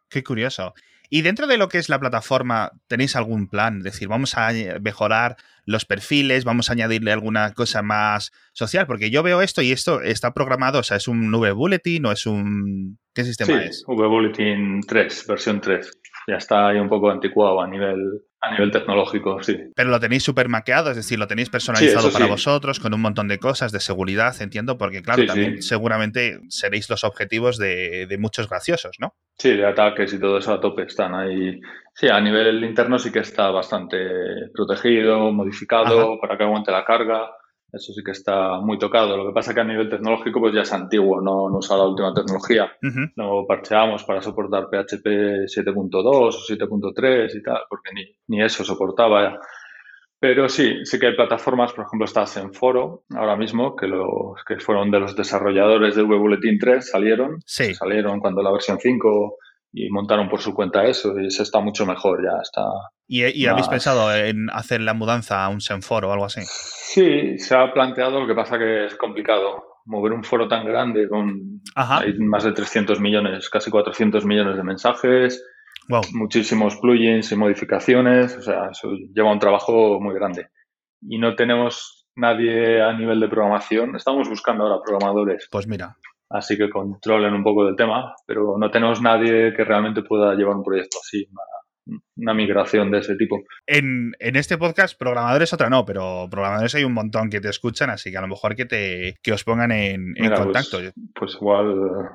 Qué 0.10 0.24
curioso. 0.24 0.74
Y 1.10 1.24
dentro 1.24 1.48
de 1.48 1.58
lo 1.58 1.70
que 1.70 1.80
es 1.80 1.90
la 1.90 2.00
plataforma, 2.00 2.72
¿tenéis 2.88 3.16
algún 3.16 3.48
plan? 3.48 3.78
Es 3.80 3.84
decir, 3.84 4.08
vamos 4.08 4.38
a 4.38 4.52
mejorar 4.82 5.38
los 5.66 5.86
perfiles, 5.86 6.46
vamos 6.46 6.70
a 6.70 6.74
añadirle 6.74 7.12
alguna 7.12 7.54
cosa 7.54 7.82
más 7.82 8.32
social, 8.54 8.86
porque 8.86 9.10
yo 9.10 9.24
veo 9.24 9.42
esto 9.42 9.62
y 9.62 9.72
esto 9.72 10.02
está 10.02 10.34
programado, 10.34 10.80
o 10.80 10.84
sea, 10.84 10.98
es 10.98 11.08
un 11.08 11.34
V 11.34 11.52
Bulletin 11.52 12.06
o 12.06 12.12
es 12.12 12.26
un... 12.26 13.00
¿Qué 13.14 13.24
sistema 13.24 13.64
es? 13.64 13.84
V 13.88 14.08
Bulletin 14.08 14.82
3, 14.82 15.26
versión 15.28 15.62
3. 15.62 15.92
Ya 16.28 16.36
está 16.36 16.68
ahí 16.68 16.80
un 16.80 16.90
poco 16.90 17.10
anticuado 17.10 17.60
a 17.62 17.68
nivel 17.68 17.98
a 18.42 18.52
nivel 18.52 18.72
tecnológico, 18.72 19.44
sí. 19.44 19.58
Pero 19.76 19.90
lo 19.90 20.00
tenéis 20.00 20.24
súper 20.24 20.48
maqueado, 20.48 20.92
es 20.92 20.96
decir, 20.96 21.20
lo 21.20 21.28
tenéis 21.28 21.50
personalizado 21.50 22.12
para 22.12 22.26
vosotros, 22.28 22.80
con 22.80 22.94
un 22.94 23.02
montón 23.02 23.28
de 23.28 23.38
cosas 23.38 23.72
de 23.72 23.80
seguridad, 23.80 24.34
entiendo, 24.42 24.78
porque 24.78 25.02
claro, 25.02 25.26
también 25.26 25.62
seguramente 25.62 26.40
seréis 26.48 26.90
los 26.90 27.04
objetivos 27.04 27.58
de, 27.58 28.08
muchos 28.20 28.50
graciosos, 28.50 28.98
¿no? 29.00 29.14
Sí, 29.38 29.56
de 29.56 29.66
ataques 29.66 30.14
y 30.14 30.20
todo 30.20 30.38
eso 30.38 30.54
a 30.54 30.60
tope 30.60 30.84
están 30.84 31.16
ahí. 31.16 31.60
Sí, 31.94 32.08
a 32.08 32.20
nivel 32.20 32.64
interno 32.64 32.98
sí 32.98 33.12
que 33.12 33.20
está 33.20 33.52
bastante 33.52 33.98
protegido, 34.54 35.32
modificado 35.32 36.20
para 36.20 36.38
que 36.38 36.44
aguante 36.44 36.72
la 36.72 36.86
carga. 36.86 37.30
Eso 37.72 37.94
sí 37.94 38.02
que 38.04 38.12
está 38.12 38.60
muy 38.62 38.80
tocado. 38.80 39.16
Lo 39.16 39.28
que 39.28 39.34
pasa 39.34 39.52
es 39.52 39.56
que 39.56 39.62
a 39.62 39.66
nivel 39.66 39.90
tecnológico 39.90 40.40
pues 40.40 40.54
ya 40.54 40.62
es 40.62 40.74
antiguo, 40.74 41.22
no, 41.22 41.50
no 41.50 41.58
usa 41.58 41.78
la 41.78 41.88
última 41.88 42.14
tecnología. 42.14 42.72
Lo 43.16 43.46
parcheamos 43.46 44.04
para 44.04 44.22
soportar 44.22 44.70
PHP 44.70 45.46
7.2 45.46 46.02
o 46.04 46.30
7.3 46.30 47.36
y 47.36 47.44
tal, 47.44 47.62
porque 47.70 47.92
ni, 47.94 48.06
ni 48.28 48.44
eso 48.44 48.64
soportaba. 48.64 49.40
Pero 50.20 50.50
sí, 50.50 50.84
sí 50.84 51.00
que 51.00 51.08
hay 51.08 51.16
plataformas, 51.16 51.72
por 51.72 51.86
ejemplo, 51.86 52.06
estás 52.06 52.36
en 52.38 52.54
Foro 52.54 53.04
ahora 53.16 53.38
mismo, 53.38 53.76
que 53.76 53.88
los 53.88 54.44
que 54.46 54.60
fueron 54.60 54.92
de 54.92 55.00
los 55.00 55.16
desarrolladores 55.16 55.96
del 55.96 56.06
Web 56.06 56.20
Bulletin 56.20 56.60
3 56.60 56.90
salieron. 56.90 57.40
Sí. 57.46 57.74
Salieron 57.74 58.20
cuando 58.20 58.42
la 58.42 58.52
versión 58.52 58.80
5 58.80 59.38
y 59.72 59.90
montaron 59.90 60.30
por 60.30 60.42
su 60.42 60.54
cuenta 60.54 60.86
eso 60.86 61.20
y 61.20 61.30
se 61.30 61.44
está 61.44 61.60
mucho 61.60 61.86
mejor, 61.86 62.24
ya 62.24 62.42
está. 62.42 62.64
¿Y, 63.08 63.46
habéis 63.46 63.68
pensado 63.68 64.14
en 64.16 64.50
hacer 64.52 64.82
la 64.82 64.94
mudanza 64.94 65.44
a 65.44 65.50
un 65.50 65.62
Senforo 65.62 66.10
o 66.10 66.12
algo 66.12 66.26
así? 66.26 66.42
Sí, 66.44 67.38
se 67.40 67.56
ha 67.56 67.72
planteado, 67.74 68.20
lo 68.20 68.28
que 68.28 68.36
pasa 68.36 68.58
que 68.58 68.86
es 68.86 68.96
complicado. 68.96 69.64
Mover 69.86 70.14
un 70.14 70.24
foro 70.24 70.48
tan 70.48 70.66
grande 70.66 71.08
con 71.10 71.62
más 72.20 72.44
de 72.44 72.52
300 72.52 73.00
millones, 73.00 73.50
casi 73.50 73.72
400 73.72 74.26
millones 74.26 74.56
de 74.56 74.64
mensajes, 74.64 75.44
muchísimos 76.14 76.78
plugins 76.78 77.32
y 77.32 77.36
modificaciones, 77.36 78.38
o 78.38 78.42
sea, 78.42 78.70
eso 78.72 78.92
lleva 79.14 79.32
un 79.32 79.40
trabajo 79.40 80.00
muy 80.00 80.14
grande. 80.14 80.50
Y 81.02 81.18
no 81.18 81.36
tenemos 81.36 82.08
nadie 82.16 82.82
a 82.82 82.94
nivel 82.94 83.20
de 83.20 83.30
programación, 83.30 83.96
estamos 83.96 84.30
buscando 84.30 84.64
ahora 84.66 84.84
programadores. 84.84 85.48
Pues 85.52 85.68
mira. 85.68 85.96
Así 86.30 86.58
que 86.58 86.70
controlen 86.70 87.34
un 87.34 87.44
poco 87.44 87.66
del 87.66 87.76
tema, 87.76 88.16
pero 88.26 88.58
no 88.58 88.70
tenemos 88.70 89.02
nadie 89.02 89.54
que 89.54 89.64
realmente 89.64 90.04
pueda 90.04 90.36
llevar 90.36 90.56
un 90.58 90.64
proyecto 90.64 91.00
así, 91.02 91.28
migración 92.16 92.92
de 92.92 93.00
ese 93.00 93.16
tipo. 93.16 93.42
En, 93.66 94.14
este 94.20 94.58
podcast, 94.58 94.98
programadores 94.98 95.54
otra 95.54 95.70
no, 95.70 95.86
pero 95.86 96.28
programadores 96.30 96.76
hay 96.76 96.84
un 96.84 96.94
montón 96.94 97.30
que 97.30 97.42
te 97.42 97.50
escuchan, 97.50 97.90
así 97.90 98.12
que 98.12 98.18
a 98.18 98.22
lo 98.22 98.28
mejor 98.28 98.56
que 98.56 98.66
te 98.66 99.16
que 99.22 99.34
os 99.34 99.44
pongan 99.44 99.72
en, 99.72 100.14
pues, 100.18 100.40
contacto. 100.40 100.80
Pues, 101.14 101.36
igual 101.36 102.10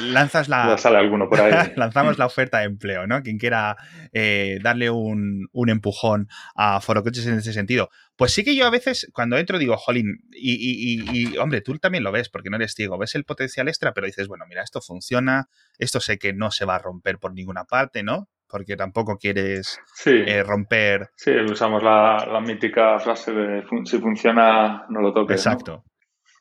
lanzas 0.00 0.48
la. 0.48 0.66
Ya 0.72 0.78
sale 0.78 0.98
alguno 0.98 1.28
por 1.28 1.40
ahí. 1.40 1.72
lanzamos 1.76 2.18
la 2.18 2.26
oferta 2.26 2.58
de 2.58 2.64
empleo, 2.64 3.06
¿no? 3.06 3.22
Quien 3.22 3.38
quiera 3.38 3.76
eh, 4.12 4.58
darle 4.62 4.90
un, 4.90 5.48
un, 5.52 5.68
empujón 5.70 6.28
a 6.54 6.80
Forocoches 6.80 7.26
en 7.26 7.34
ese 7.34 7.52
sentido. 7.52 7.90
Pues 8.16 8.32
sí 8.32 8.44
que 8.44 8.54
yo 8.54 8.66
a 8.66 8.70
veces, 8.70 9.10
cuando 9.12 9.38
entro, 9.38 9.58
digo, 9.58 9.76
jolín, 9.76 10.24
y, 10.30 10.54
y, 10.54 11.32
y, 11.34 11.38
hombre, 11.38 11.60
tú 11.60 11.76
también 11.78 12.04
lo 12.04 12.12
ves, 12.12 12.28
porque 12.28 12.50
no 12.50 12.56
eres 12.56 12.74
ciego, 12.74 12.98
ves 12.98 13.14
el 13.14 13.24
potencial 13.24 13.68
extra, 13.68 13.92
pero 13.92 14.06
dices, 14.06 14.28
bueno, 14.28 14.44
mira, 14.48 14.62
esto 14.62 14.80
funciona, 14.80 15.48
esto 15.78 16.00
sé 16.00 16.18
que 16.18 16.32
no 16.32 16.50
se 16.50 16.64
va 16.64 16.76
a 16.76 16.78
romper 16.78 17.18
por 17.18 17.32
ninguna 17.32 17.64
parte, 17.64 18.02
¿no? 18.02 18.28
Porque 18.52 18.76
tampoco 18.76 19.16
quieres 19.16 19.80
eh, 20.04 20.42
romper. 20.42 21.08
Sí, 21.16 21.30
usamos 21.30 21.82
la, 21.82 22.28
la, 22.30 22.40
mítica 22.40 22.98
frase 22.98 23.32
de 23.32 23.64
si 23.84 23.98
funciona, 23.98 24.84
no 24.90 25.00
lo 25.00 25.12
toques. 25.12 25.36
Exacto. 25.36 25.84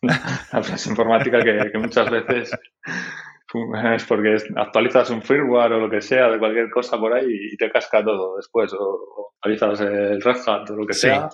¿no? 0.01 0.09
la 0.51 0.61
frase 0.61 0.89
informática 0.89 1.39
que, 1.39 1.71
que 1.71 1.79
muchas 1.79 2.11
veces 2.11 2.51
es 3.95 4.05
porque 4.05 4.37
actualizas 4.55 5.09
un 5.09 5.21
firmware 5.21 5.73
o 5.73 5.79
lo 5.79 5.89
que 5.89 6.01
sea 6.01 6.29
de 6.29 6.39
cualquier 6.39 6.69
cosa 6.69 6.97
por 6.97 7.13
ahí 7.13 7.27
y 7.53 7.57
te 7.57 7.69
casca 7.71 8.03
todo 8.03 8.35
después, 8.37 8.73
o, 8.77 9.33
actualizas 9.41 9.81
el 9.81 10.21
Red 10.21 10.37
Hat 10.45 10.69
o 10.69 10.75
lo 10.75 10.85
que 10.85 10.93
sea 10.93 11.29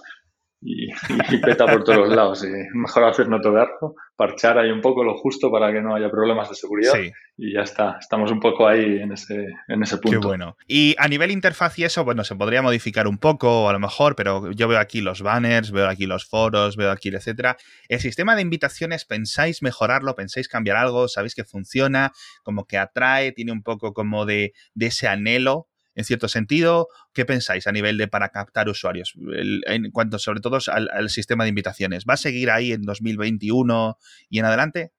y, 0.62 0.88
y, 0.90 1.38
peta 1.42 1.66
por 1.66 1.84
todos 1.84 2.10
lados. 2.10 2.44
Y 2.44 2.78
mejor 2.78 3.04
hacer 3.04 3.30
no 3.30 3.40
tocarlo, 3.40 3.96
parchar 4.16 4.58
ahí 4.58 4.72
un 4.72 4.82
poco 4.82 5.04
lo 5.04 5.16
justo 5.16 5.52
para 5.52 5.72
que 5.72 5.82
no 5.82 5.96
haya 5.96 6.10
problemas 6.10 6.50
de 6.50 6.56
seguridad 6.56 6.94
sí. 6.94 7.12
y 7.38 7.54
ya 7.54 7.62
está. 7.62 7.98
Estamos 8.00 8.32
un 8.32 8.40
poco 8.40 8.68
ahí 8.68 9.00
en 9.00 9.12
ese, 9.12 9.48
en 9.68 9.84
ese 9.84 9.98
punto. 9.98 10.20
Qué 10.20 10.26
bueno. 10.26 10.58
Y 10.68 10.96
a 10.98 11.08
nivel 11.08 11.32
interfaz 11.32 11.78
y 11.80 11.84
eso, 11.84 12.04
bueno, 12.04 12.24
se 12.24 12.36
podría 12.36 12.62
modificar 12.62 13.08
un 13.08 13.18
poco 13.18 13.70
a 13.70 13.74
lo 13.74 13.80
mejor, 13.80 14.16
pero 14.16 14.52
yo 14.52 14.68
veo 14.68 14.80
aquí 14.80 15.02
los 15.02 15.22
banners, 15.22 15.72
veo 15.72 15.88
aquí 15.88 16.06
los 16.06 16.26
foros, 16.26 16.76
veo 16.76 16.92
aquí, 16.92 17.10
etcétera. 17.10 17.58
El 17.88 18.00
sistema 18.00 18.36
de 18.36 18.42
invitaciones, 18.42 19.06
¿pensáis 19.06 19.62
mejorarlo? 19.62 20.16
¿Pensáis 20.16 20.48
cambiar 20.48 20.78
algo? 20.78 21.08
¿Sabéis 21.08 21.36
que 21.36 21.44
funciona? 21.44 22.12
Como 22.44 22.66
que 22.66 22.78
atrae, 22.78 23.32
tiene 23.32 23.52
un 23.52 23.62
poco 23.62 23.94
como 23.94 24.26
de, 24.26 24.54
de 24.74 24.88
ese 24.88 25.08
anhelo 25.08 25.68
en 25.98 26.06
cierto 26.06 26.30
sentido. 26.30 26.88
¿Qué 27.14 27.26
pensáis 27.26 27.68
a 27.68 27.72
nivel 27.72 27.98
de 27.98 28.08
para 28.08 28.30
captar 28.30 28.70
usuarios? 28.70 29.16
El, 29.34 29.64
en 29.66 29.92
cuanto 29.92 30.20
sobre 30.20 30.40
todo 30.40 30.60
al, 30.68 30.90
al, 30.94 31.10
sistema 31.10 31.44
de 31.44 31.50
invitaciones. 31.50 32.06
¿Va 32.08 32.14
a 32.14 32.18
seguir 32.18 32.52
ahí 32.52 32.72
en 32.72 32.84
2021 32.84 33.98
y 34.30 34.40
en 34.40 34.46
adelante? 34.46 34.92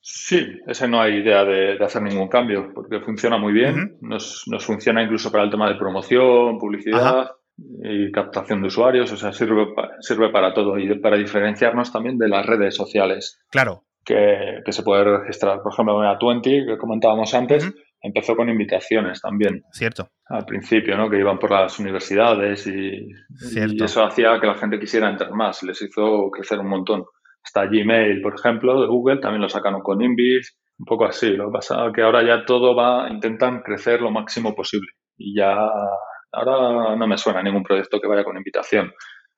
Sí, 0.00 0.44
ese 0.66 0.88
no 0.88 1.00
hay 1.00 1.18
idea 1.18 1.44
de, 1.44 1.78
de 1.78 1.84
hacer 1.84 2.02
ningún 2.02 2.28
cambio, 2.28 2.72
porque 2.74 3.00
funciona 3.00 3.38
muy 3.38 3.52
bien. 3.52 3.74
Uh 3.74 3.78
-huh. 3.78 3.98
nos, 4.00 4.44
nos, 4.48 4.64
funciona 4.64 5.02
incluso 5.02 5.30
para 5.30 5.44
el 5.44 5.50
tema 5.50 5.68
de 5.68 5.76
promoción, 5.76 6.58
publicidad. 6.58 7.18
Ajá 7.20 7.34
y 7.82 8.10
captación 8.10 8.62
de 8.62 8.68
usuarios, 8.68 9.12
o 9.12 9.18
sea, 9.18 9.34
sirve, 9.34 9.66
sirve 10.00 10.30
para 10.30 10.54
todo 10.54 10.78
y 10.78 10.98
para 10.98 11.18
diferenciarnos 11.18 11.92
también 11.92 12.16
de 12.16 12.26
las 12.26 12.46
redes 12.46 12.74
sociales. 12.74 13.38
Claro. 13.50 13.84
Que, 14.02 14.62
que 14.64 14.72
se 14.72 14.82
puede 14.82 15.04
registrar. 15.04 15.60
Por 15.60 15.70
ejemplo, 15.70 16.02
en 16.02 16.08
A20, 16.08 16.42
que 16.66 16.78
comentábamos 16.78 17.34
antes, 17.34 17.66
uh 17.66 17.68
-huh 17.68 17.74
empezó 18.02 18.36
con 18.36 18.48
invitaciones 18.48 19.20
también. 19.20 19.62
Cierto. 19.72 20.10
Al 20.30 20.44
principio, 20.46 20.96
¿no? 20.96 21.10
Que 21.10 21.18
iban 21.18 21.38
por 21.38 21.50
las 21.50 21.78
universidades 21.78 22.66
y, 22.66 23.08
y, 23.52 23.82
eso 23.82 24.04
hacía 24.04 24.38
que 24.40 24.46
la 24.46 24.54
gente 24.54 24.78
quisiera 24.78 25.10
entrar 25.10 25.32
más. 25.32 25.62
Les 25.64 25.82
hizo 25.82 26.30
crecer 26.30 26.60
un 26.60 26.68
montón. 26.68 27.04
Hasta 27.42 27.66
Gmail, 27.66 28.22
por 28.22 28.34
ejemplo, 28.34 28.80
de 28.80 28.86
Google, 28.86 29.18
también 29.18 29.42
lo 29.42 29.48
sacaron 29.48 29.80
con 29.80 30.00
Invis. 30.00 30.56
Un 30.78 30.84
poco 30.84 31.04
así. 31.04 31.30
Lo 31.30 31.46
que 31.46 31.52
pasa 31.54 31.86
es 31.86 31.92
que 31.92 32.02
ahora 32.02 32.22
ya 32.22 32.44
todo 32.44 32.76
va, 32.76 33.08
intentan 33.10 33.60
crecer 33.62 34.00
lo 34.00 34.10
máximo 34.10 34.54
posible. 34.54 34.88
Y 35.18 35.36
ya, 35.36 35.68
ahora 36.32 36.96
no 36.96 37.06
me 37.06 37.18
suena 37.18 37.42
ningún 37.42 37.64
proyecto 37.64 38.00
que 38.00 38.06
vaya 38.08 38.24
con 38.24 38.36
invitación 38.36 38.92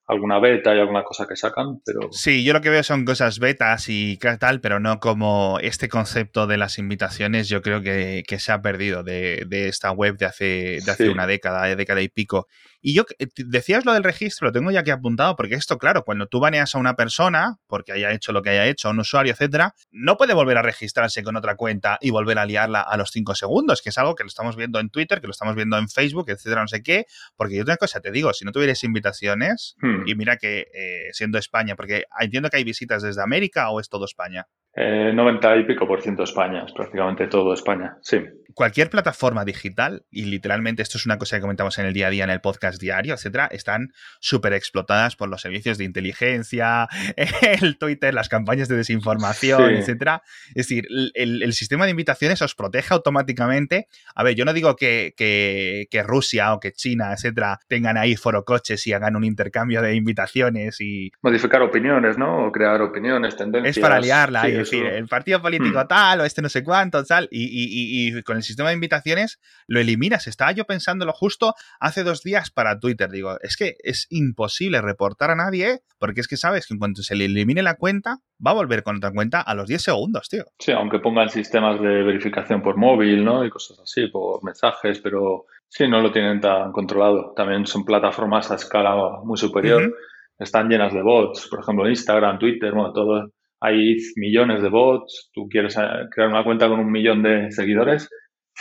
alguna 0.06 0.38
beta 0.40 0.74
y 0.74 0.80
alguna 0.80 1.04
cosa 1.04 1.26
que 1.26 1.36
sacan, 1.36 1.80
pero... 1.84 2.08
Sí, 2.10 2.44
yo 2.44 2.52
lo 2.52 2.60
que 2.60 2.70
veo 2.70 2.82
son 2.82 3.04
cosas 3.04 3.38
betas 3.38 3.88
y 3.88 4.18
tal, 4.18 4.60
pero 4.60 4.80
no 4.80 4.98
como 5.00 5.58
este 5.60 5.88
concepto 5.88 6.46
de 6.46 6.58
las 6.58 6.78
invitaciones, 6.78 7.48
yo 7.48 7.62
creo 7.62 7.82
que, 7.82 8.24
que 8.26 8.38
se 8.38 8.52
ha 8.52 8.60
perdido 8.60 9.02
de, 9.02 9.44
de, 9.46 9.68
esta 9.68 9.92
web 9.92 10.16
de 10.16 10.26
hace, 10.26 10.44
de 10.84 10.90
hace 10.90 11.04
sí. 11.06 11.08
una 11.08 11.26
década, 11.26 11.64
de 11.66 11.76
década 11.76 12.02
y 12.02 12.08
pico. 12.08 12.48
Y 12.82 12.94
yo, 12.94 13.04
decías 13.36 13.86
lo 13.86 13.94
del 13.94 14.02
registro, 14.02 14.48
lo 14.48 14.52
tengo 14.52 14.72
ya 14.72 14.80
aquí 14.80 14.90
apuntado, 14.90 15.36
porque 15.36 15.54
esto, 15.54 15.78
claro, 15.78 16.04
cuando 16.04 16.26
tú 16.26 16.40
baneas 16.40 16.74
a 16.74 16.78
una 16.78 16.96
persona, 16.96 17.58
porque 17.68 17.92
haya 17.92 18.10
hecho 18.10 18.32
lo 18.32 18.42
que 18.42 18.50
haya 18.50 18.66
hecho, 18.66 18.88
a 18.88 18.90
un 18.90 18.98
usuario, 18.98 19.32
etcétera, 19.32 19.74
no 19.92 20.16
puede 20.16 20.34
volver 20.34 20.58
a 20.58 20.62
registrarse 20.62 21.22
con 21.22 21.36
otra 21.36 21.54
cuenta 21.54 21.98
y 22.00 22.10
volver 22.10 22.40
a 22.40 22.44
liarla 22.44 22.80
a 22.80 22.96
los 22.96 23.10
cinco 23.10 23.36
segundos, 23.36 23.82
que 23.82 23.90
es 23.90 23.98
algo 23.98 24.16
que 24.16 24.24
lo 24.24 24.28
estamos 24.28 24.56
viendo 24.56 24.80
en 24.80 24.90
Twitter, 24.90 25.20
que 25.20 25.28
lo 25.28 25.30
estamos 25.30 25.54
viendo 25.54 25.78
en 25.78 25.88
Facebook, 25.88 26.28
etcétera, 26.28 26.62
no 26.62 26.68
sé 26.68 26.82
qué, 26.82 27.06
porque 27.36 27.56
yo 27.56 27.62
una 27.62 27.76
cosa 27.76 28.00
te 28.00 28.10
digo, 28.10 28.32
si 28.32 28.44
no 28.44 28.50
tuvieras 28.50 28.82
invitaciones, 28.82 29.76
hmm. 29.80 30.08
y 30.08 30.14
mira 30.16 30.36
que 30.36 30.66
eh, 30.74 31.08
siendo 31.12 31.38
España, 31.38 31.76
porque 31.76 32.04
entiendo 32.20 32.50
que 32.50 32.56
hay 32.56 32.64
visitas 32.64 33.02
desde 33.02 33.22
América 33.22 33.70
o 33.70 33.78
es 33.78 33.88
todo 33.88 34.04
España. 34.06 34.48
Eh, 34.74 35.12
90 35.14 35.56
y 35.56 35.64
pico 35.64 35.86
por 35.86 36.00
ciento 36.00 36.22
España, 36.22 36.64
es 36.66 36.72
prácticamente 36.72 37.28
todo 37.28 37.52
España, 37.52 37.98
sí. 38.00 38.20
Cualquier 38.54 38.90
plataforma 38.90 39.44
digital, 39.44 40.04
y 40.10 40.24
literalmente 40.24 40.82
esto 40.82 40.98
es 40.98 41.06
una 41.06 41.18
cosa 41.18 41.36
que 41.36 41.42
comentamos 41.42 41.78
en 41.78 41.86
el 41.86 41.92
día 41.92 42.06
a 42.06 42.10
día 42.10 42.24
en 42.24 42.30
el 42.30 42.40
podcast 42.40 42.71
diario, 42.78 43.14
etcétera, 43.14 43.48
están 43.50 43.92
súper 44.20 44.52
explotadas 44.52 45.16
por 45.16 45.28
los 45.28 45.40
servicios 45.40 45.78
de 45.78 45.84
inteligencia, 45.84 46.88
el 47.16 47.78
Twitter, 47.78 48.14
las 48.14 48.28
campañas 48.28 48.68
de 48.68 48.76
desinformación, 48.76 49.68
sí. 49.68 49.74
etcétera. 49.76 50.22
Es 50.48 50.66
decir, 50.68 50.86
el, 51.14 51.42
el, 51.42 51.52
sistema 51.52 51.84
de 51.84 51.90
invitaciones 51.90 52.42
os 52.42 52.54
protege 52.54 52.94
automáticamente. 52.94 53.88
A 54.14 54.22
ver, 54.22 54.34
yo 54.34 54.44
no 54.44 54.52
digo 54.52 54.76
que, 54.76 55.14
que, 55.16 55.86
que 55.90 56.02
Rusia 56.02 56.54
o 56.54 56.60
que 56.60 56.72
China, 56.72 57.12
etcétera, 57.12 57.60
tengan 57.68 57.96
ahí 57.96 58.16
forocoches 58.16 58.86
y 58.86 58.92
hagan 58.92 59.16
un 59.16 59.24
intercambio 59.24 59.82
de 59.82 59.94
invitaciones 59.94 60.80
y. 60.80 61.12
Modificar 61.22 61.62
opiniones, 61.62 62.18
¿no? 62.18 62.46
O 62.46 62.52
crear 62.52 62.80
opiniones, 62.80 63.36
tendencias. 63.36 63.76
Es 63.76 63.82
para 63.82 64.00
liarla, 64.00 64.42
sí, 64.42 64.48
es 64.48 64.58
decir, 64.58 64.86
el 64.86 65.08
partido 65.08 65.40
político 65.40 65.82
hmm. 65.84 65.88
tal, 65.88 66.20
o 66.20 66.24
este 66.24 66.42
no 66.42 66.48
sé 66.48 66.62
cuánto, 66.64 67.04
tal, 67.04 67.28
y, 67.30 67.44
y, 67.44 68.08
y, 68.12 68.18
y 68.18 68.22
con 68.22 68.36
el 68.36 68.42
sistema 68.42 68.70
de 68.70 68.74
invitaciones 68.74 69.40
lo 69.66 69.80
eliminas. 69.80 70.26
Estaba 70.26 70.52
yo 70.52 70.64
pensándolo 70.64 71.12
justo 71.12 71.54
hace 71.80 72.04
dos 72.04 72.22
días 72.22 72.50
para 72.50 72.61
Twitter. 72.80 73.10
Digo, 73.10 73.38
es 73.40 73.56
que 73.56 73.76
es 73.82 74.06
imposible 74.10 74.80
reportar 74.80 75.30
a 75.30 75.36
nadie 75.36 75.80
porque 75.98 76.20
es 76.20 76.28
que 76.28 76.36
sabes 76.36 76.66
que 76.66 76.74
en 76.74 76.78
cuanto 76.78 77.02
se 77.02 77.14
le 77.14 77.26
elimine 77.26 77.62
la 77.62 77.76
cuenta, 77.76 78.18
va 78.44 78.50
a 78.50 78.54
volver 78.54 78.82
con 78.82 78.96
otra 78.96 79.12
cuenta 79.12 79.40
a 79.40 79.54
los 79.54 79.68
10 79.68 79.82
segundos, 79.82 80.28
tío. 80.28 80.44
Sí, 80.58 80.72
aunque 80.72 80.98
pongan 80.98 81.28
sistemas 81.28 81.80
de 81.80 82.02
verificación 82.02 82.60
por 82.60 82.76
móvil, 82.76 83.24
¿no? 83.24 83.44
Y 83.44 83.50
cosas 83.50 83.78
así, 83.78 84.08
por 84.08 84.42
mensajes, 84.42 84.98
pero 85.00 85.44
sí, 85.68 85.86
no 85.86 86.00
lo 86.00 86.10
tienen 86.10 86.40
tan 86.40 86.72
controlado. 86.72 87.32
También 87.36 87.66
son 87.66 87.84
plataformas 87.84 88.50
a 88.50 88.56
escala 88.56 89.20
muy 89.22 89.36
superior. 89.36 89.82
Uh 89.82 89.86
-huh. 89.86 89.94
Están 90.38 90.68
llenas 90.68 90.92
de 90.92 91.02
bots, 91.02 91.46
por 91.48 91.60
ejemplo, 91.60 91.88
Instagram, 91.88 92.38
Twitter, 92.38 92.72
bueno, 92.72 92.92
todo. 92.92 93.30
Hay 93.60 93.96
millones 94.16 94.60
de 94.60 94.68
bots. 94.70 95.30
Tú 95.32 95.48
quieres 95.48 95.76
eh, 95.76 95.86
crear 96.10 96.30
una 96.30 96.42
cuenta 96.42 96.68
con 96.68 96.80
un 96.80 96.90
millón 96.90 97.22
de 97.22 97.52
seguidores 97.52 98.08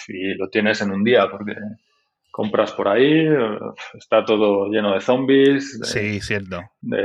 y 0.07 0.35
lo 0.35 0.47
tienes 0.49 0.81
en 0.81 0.91
un 0.91 1.03
día 1.03 1.27
porque 1.29 1.55
compras 2.31 2.71
por 2.71 2.87
ahí, 2.87 3.27
está 3.93 4.23
todo 4.23 4.67
lleno 4.69 4.93
de 4.93 5.01
zombies, 5.01 5.79
de, 5.79 5.85
sí, 5.85 6.21
cierto. 6.21 6.61
De, 6.79 6.97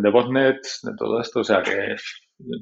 de, 0.00 0.10
botnets, 0.10 0.80
de 0.82 0.92
todo 0.96 1.20
esto, 1.20 1.40
o 1.40 1.44
sea 1.44 1.62
que 1.62 1.94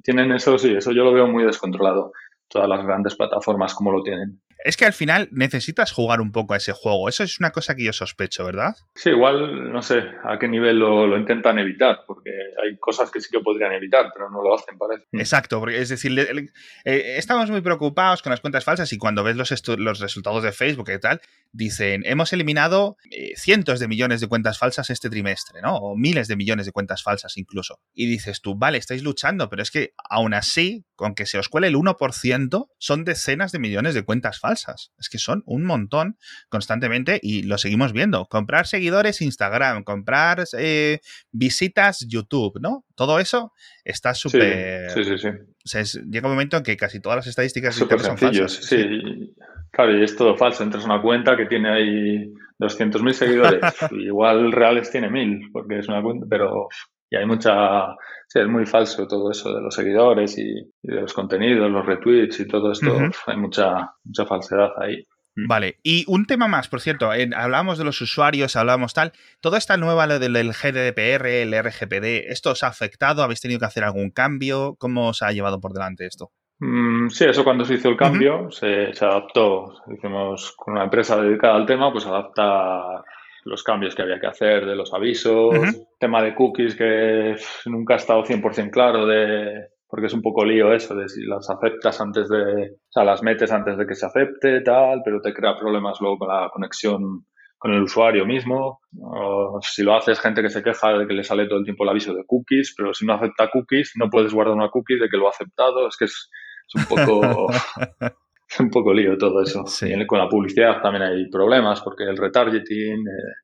tienen 0.02 0.32
eso, 0.32 0.58
sí, 0.58 0.74
eso 0.74 0.92
yo 0.92 1.04
lo 1.04 1.12
veo 1.12 1.28
muy 1.28 1.44
descontrolado, 1.44 2.12
todas 2.48 2.68
las 2.68 2.84
grandes 2.84 3.14
plataformas 3.14 3.74
como 3.74 3.92
lo 3.92 4.02
tienen. 4.02 4.40
Es 4.64 4.76
que 4.76 4.84
al 4.84 4.92
final 4.92 5.28
necesitas 5.32 5.92
jugar 5.92 6.20
un 6.20 6.30
poco 6.30 6.54
a 6.54 6.56
ese 6.56 6.72
juego. 6.72 7.08
Eso 7.08 7.24
es 7.24 7.40
una 7.40 7.50
cosa 7.50 7.74
que 7.74 7.84
yo 7.84 7.92
sospecho, 7.92 8.44
¿verdad? 8.44 8.76
Sí, 8.94 9.10
igual 9.10 9.72
no 9.72 9.82
sé 9.82 10.04
a 10.24 10.38
qué 10.38 10.48
nivel 10.48 10.78
lo, 10.78 11.06
lo, 11.06 11.18
intentan 11.18 11.58
evitar, 11.58 12.00
porque 12.06 12.30
hay 12.62 12.78
cosas 12.78 13.10
que 13.10 13.20
sí 13.20 13.28
que 13.30 13.40
podrían 13.40 13.72
evitar, 13.72 14.10
pero 14.14 14.30
no 14.30 14.42
lo 14.42 14.54
hacen, 14.54 14.78
parece. 14.78 15.06
Exacto, 15.12 15.58
porque 15.58 15.80
es 15.80 15.88
decir, 15.88 16.12
le, 16.12 16.32
le, 16.32 16.40
eh, 16.84 17.14
estamos 17.16 17.50
muy 17.50 17.60
preocupados 17.60 18.22
con 18.22 18.30
las 18.30 18.40
cuentas 18.40 18.64
falsas 18.64 18.92
y 18.92 18.98
cuando 18.98 19.24
ves 19.24 19.36
los, 19.36 19.50
los 19.78 20.00
resultados 20.00 20.42
de 20.42 20.52
Facebook 20.52 20.90
y 20.90 20.98
tal, 21.00 21.20
dicen, 21.52 22.02
hemos 22.04 22.32
eliminado 22.32 22.96
eh, 23.10 23.32
cientos 23.36 23.80
de 23.80 23.88
millones 23.88 24.20
de 24.20 24.28
cuentas 24.28 24.58
falsas 24.58 24.90
este 24.90 25.10
trimestre, 25.10 25.60
¿no? 25.60 25.76
O 25.76 25.96
miles 25.96 26.28
de 26.28 26.36
millones 26.36 26.66
de 26.66 26.72
cuentas 26.72 27.02
falsas 27.02 27.36
incluso. 27.36 27.80
Y 27.94 28.06
dices 28.06 28.40
tú, 28.40 28.54
vale, 28.56 28.78
estáis 28.78 29.02
luchando, 29.02 29.48
pero 29.48 29.62
es 29.62 29.70
que 29.70 29.94
aún 30.08 30.34
así, 30.34 30.84
con 31.02 31.16
que 31.16 31.26
se 31.26 31.36
os 31.36 31.48
cuele 31.48 31.66
el 31.66 31.74
1%, 31.74 32.68
son 32.78 33.04
decenas 33.04 33.50
de 33.50 33.58
millones 33.58 33.94
de 33.94 34.04
cuentas 34.04 34.38
falsas. 34.38 34.92
Es 35.00 35.08
que 35.08 35.18
son 35.18 35.42
un 35.46 35.64
montón 35.64 36.16
constantemente 36.48 37.18
y 37.20 37.42
lo 37.42 37.58
seguimos 37.58 37.92
viendo. 37.92 38.26
Comprar 38.26 38.68
seguidores 38.68 39.20
Instagram, 39.20 39.82
comprar 39.82 40.44
eh, 40.56 41.00
visitas 41.32 42.06
YouTube, 42.08 42.60
¿no? 42.60 42.84
Todo 42.94 43.18
eso 43.18 43.52
está 43.82 44.14
súper... 44.14 44.90
Sí, 44.92 45.02
sí, 45.02 45.10
sí, 45.10 45.18
sí. 45.18 45.28
O 45.28 45.68
sea, 45.68 45.80
es, 45.80 46.00
llega 46.08 46.28
un 46.28 46.34
momento 46.34 46.56
en 46.56 46.62
que 46.62 46.76
casi 46.76 47.00
todas 47.00 47.16
las 47.16 47.26
estadísticas 47.26 47.74
son 47.74 47.88
falsas. 47.88 48.52
Sí. 48.52 48.76
sí. 48.76 49.34
claro, 49.72 49.98
y 49.98 50.04
es 50.04 50.14
todo 50.14 50.36
falso. 50.36 50.62
Entras 50.62 50.84
a 50.84 50.86
una 50.86 51.02
cuenta 51.02 51.36
que 51.36 51.46
tiene 51.46 51.68
ahí 51.68 52.32
200.000 52.60 53.12
seguidores. 53.12 53.60
igual 53.90 54.52
reales 54.52 54.88
tiene 54.92 55.10
1.000, 55.10 55.50
porque 55.52 55.80
es 55.80 55.88
una 55.88 56.00
cuenta, 56.00 56.26
pero 56.30 56.68
y 57.12 57.16
hay 57.16 57.26
mucha, 57.26 57.94
sí, 58.26 58.38
es 58.40 58.48
muy 58.48 58.64
falso 58.64 59.06
todo 59.06 59.30
eso 59.30 59.54
de 59.54 59.60
los 59.60 59.74
seguidores 59.74 60.38
y, 60.38 60.50
y 60.50 60.88
de 60.88 61.02
los 61.02 61.12
contenidos, 61.12 61.70
los 61.70 61.84
retweets 61.84 62.40
y 62.40 62.48
todo 62.48 62.72
esto, 62.72 62.86
uh 62.96 63.00
-huh. 63.00 63.14
hay 63.26 63.36
mucha, 63.36 63.92
mucha 64.02 64.24
falsedad 64.24 64.70
ahí. 64.80 65.06
Vale, 65.34 65.78
y 65.82 66.04
un 66.08 66.26
tema 66.26 66.48
más, 66.48 66.68
por 66.68 66.80
cierto, 66.80 67.12
en, 67.12 67.34
hablábamos 67.34 67.76
de 67.78 67.84
los 67.84 68.00
usuarios, 68.00 68.56
hablábamos 68.56 68.94
tal, 68.94 69.12
toda 69.40 69.58
esta 69.58 69.76
nueva 69.76 70.06
lo 70.06 70.18
del, 70.18 70.32
del 70.32 70.52
GDPR, 70.52 71.26
el 71.26 71.54
RGPD, 71.54 72.30
¿esto 72.30 72.50
os 72.52 72.62
ha 72.62 72.68
afectado? 72.68 73.22
¿Habéis 73.22 73.40
tenido 73.40 73.60
que 73.60 73.66
hacer 73.66 73.84
algún 73.84 74.10
cambio? 74.10 74.76
¿Cómo 74.78 75.08
os 75.08 75.22
ha 75.22 75.32
llevado 75.32 75.60
por 75.60 75.72
delante 75.72 76.06
esto? 76.06 76.32
Mm, 76.60 76.92
Mm, 77.02 77.10
sí, 77.10 77.24
eso 77.24 77.44
cuando 77.44 77.64
se 77.64 77.74
hizo 77.74 77.88
el 77.88 77.96
cambio 77.96 78.50
se, 78.50 78.94
se, 78.94 79.04
adaptó. 79.04 79.74
Hicimos 79.92 80.52
con 80.56 80.74
una 80.74 80.84
empresa 80.84 81.20
dedicada 81.20 81.56
al 81.56 81.66
tema, 81.66 81.90
pues 81.92 82.06
adaptar 82.06 83.02
los 83.44 83.62
cambios 83.62 83.94
que 83.94 84.02
había 84.02 84.20
que 84.20 84.26
hacer 84.26 84.66
de 84.66 84.76
los 84.76 84.92
avisos, 84.92 85.54
tema 85.98 86.22
de 86.22 86.34
cookies 86.34 86.76
que 86.76 87.36
nunca 87.66 87.94
ha 87.94 87.96
estado 87.98 88.24
100% 88.24 88.70
claro 88.70 89.06
de 89.06 89.68
porque 89.88 90.06
es 90.06 90.14
un 90.14 90.22
poco 90.22 90.42
lío 90.42 90.72
eso 90.72 90.94
de 90.94 91.06
si 91.06 91.22
las 91.26 91.50
aceptas 91.50 92.00
antes 92.00 92.26
de, 92.26 92.38
o 92.38 92.90
sea, 92.90 93.04
las 93.04 93.22
metes 93.22 93.52
antes 93.52 93.76
de 93.76 93.86
que 93.86 93.94
se 93.94 94.06
acepte, 94.06 94.62
tal, 94.62 95.02
pero 95.04 95.20
te 95.20 95.34
crea 95.34 95.58
problemas 95.58 96.00
luego 96.00 96.16
con 96.16 96.28
la 96.28 96.48
conexión 96.50 97.26
con 97.62 97.72
el 97.74 97.82
usuario 97.82 98.26
mismo. 98.26 98.80
O 99.00 99.60
si 99.60 99.84
lo 99.84 99.94
haces, 99.94 100.18
gente 100.18 100.42
que 100.42 100.48
se 100.48 100.62
queja 100.64 100.94
de 100.94 101.06
que 101.06 101.12
le 101.14 101.22
sale 101.22 101.46
todo 101.46 101.58
el 101.58 101.64
tiempo 101.64 101.84
el 101.84 101.90
aviso 101.90 102.12
de 102.12 102.24
cookies, 102.26 102.74
pero 102.76 102.92
si 102.92 103.06
no 103.06 103.12
acepta 103.12 103.50
cookies, 103.50 103.92
no 103.96 104.10
puedes 104.10 104.34
guardar 104.34 104.56
una 104.56 104.70
cookie 104.70 104.98
de 104.98 105.08
que 105.08 105.16
lo 105.16 105.28
ha 105.28 105.30
aceptado. 105.30 105.86
Es 105.86 105.96
que 105.96 106.06
es, 106.06 106.30
un 106.74 106.84
poco... 106.86 107.46
un 108.60 108.70
poco 108.70 108.92
lío 108.92 109.16
todo 109.16 109.42
eso. 109.42 109.64
Y 109.82 110.06
con 110.06 110.18
la 110.18 110.28
publicidad 110.28 110.80
también 110.82 111.04
hay 111.04 111.30
problemas 111.30 111.80
porque 111.80 112.04
el 112.04 112.16
retargeting, 112.16 113.00
eh, 113.00 113.34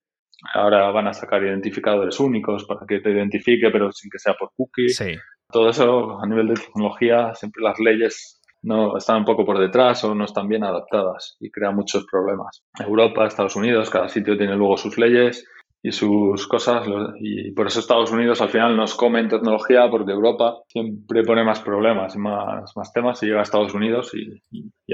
ahora 0.55 0.91
van 0.91 1.09
a 1.09 1.13
sacar 1.13 1.43
identificadores 1.43 2.19
únicos 2.21 2.65
para 2.65 2.81
que 2.87 3.01
te 3.01 3.11
identifique, 3.11 3.71
pero 3.71 3.91
sin 3.93 4.11
que 4.11 4.19
sea 4.19 4.35
por 4.35 4.51
cookie. 4.57 4.89
Sí. 4.89 5.15
Todo 5.51 5.71
eso 5.71 6.21
a 6.21 6.27
nivel 6.27 6.49
de 6.49 6.55
tecnología, 6.55 7.35
siempre 7.35 7.63
las 7.63 7.79
leyes 7.79 8.41
no 8.63 8.97
están 8.97 9.19
un 9.19 9.25
poco 9.25 9.47
por 9.47 9.59
detrás 9.59 10.03
o 10.05 10.15
no 10.15 10.25
están 10.25 10.49
bien 10.49 10.65
adaptadas 10.65 11.37
y 11.41 11.51
crean 11.51 11.77
muchos 11.77 12.05
problemas. 12.11 12.63
Europa, 12.79 13.27
Estados 13.27 13.57
Unidos, 13.57 13.89
cada 13.89 14.09
sitio 14.09 14.37
tiene 14.37 14.57
luego 14.57 14.77
sus 14.77 14.99
leyes 14.99 15.47
y 15.83 15.93
sus 15.93 16.47
cosas. 16.47 16.87
Y 17.21 17.53
por 17.53 17.67
eso 17.67 17.81
Estados 17.81 18.11
Unidos 18.11 18.41
al 18.41 18.51
final 18.51 18.77
nos 18.77 18.95
come 18.95 19.21
en 19.21 19.29
tecnología 19.29 19.89
porque 19.91 20.13
Europa 20.13 20.59
siempre 20.69 21.23
pone 21.23 21.45
más 21.45 21.61
problemas 21.61 22.15
y 22.15 22.19
más, 22.19 22.77
más 22.77 22.93
temas 22.93 23.23
y 23.23 23.27
llega 23.27 23.41
a 23.41 23.43
Estados 23.43 23.75
Unidos 23.75 24.13
y, 24.15 24.43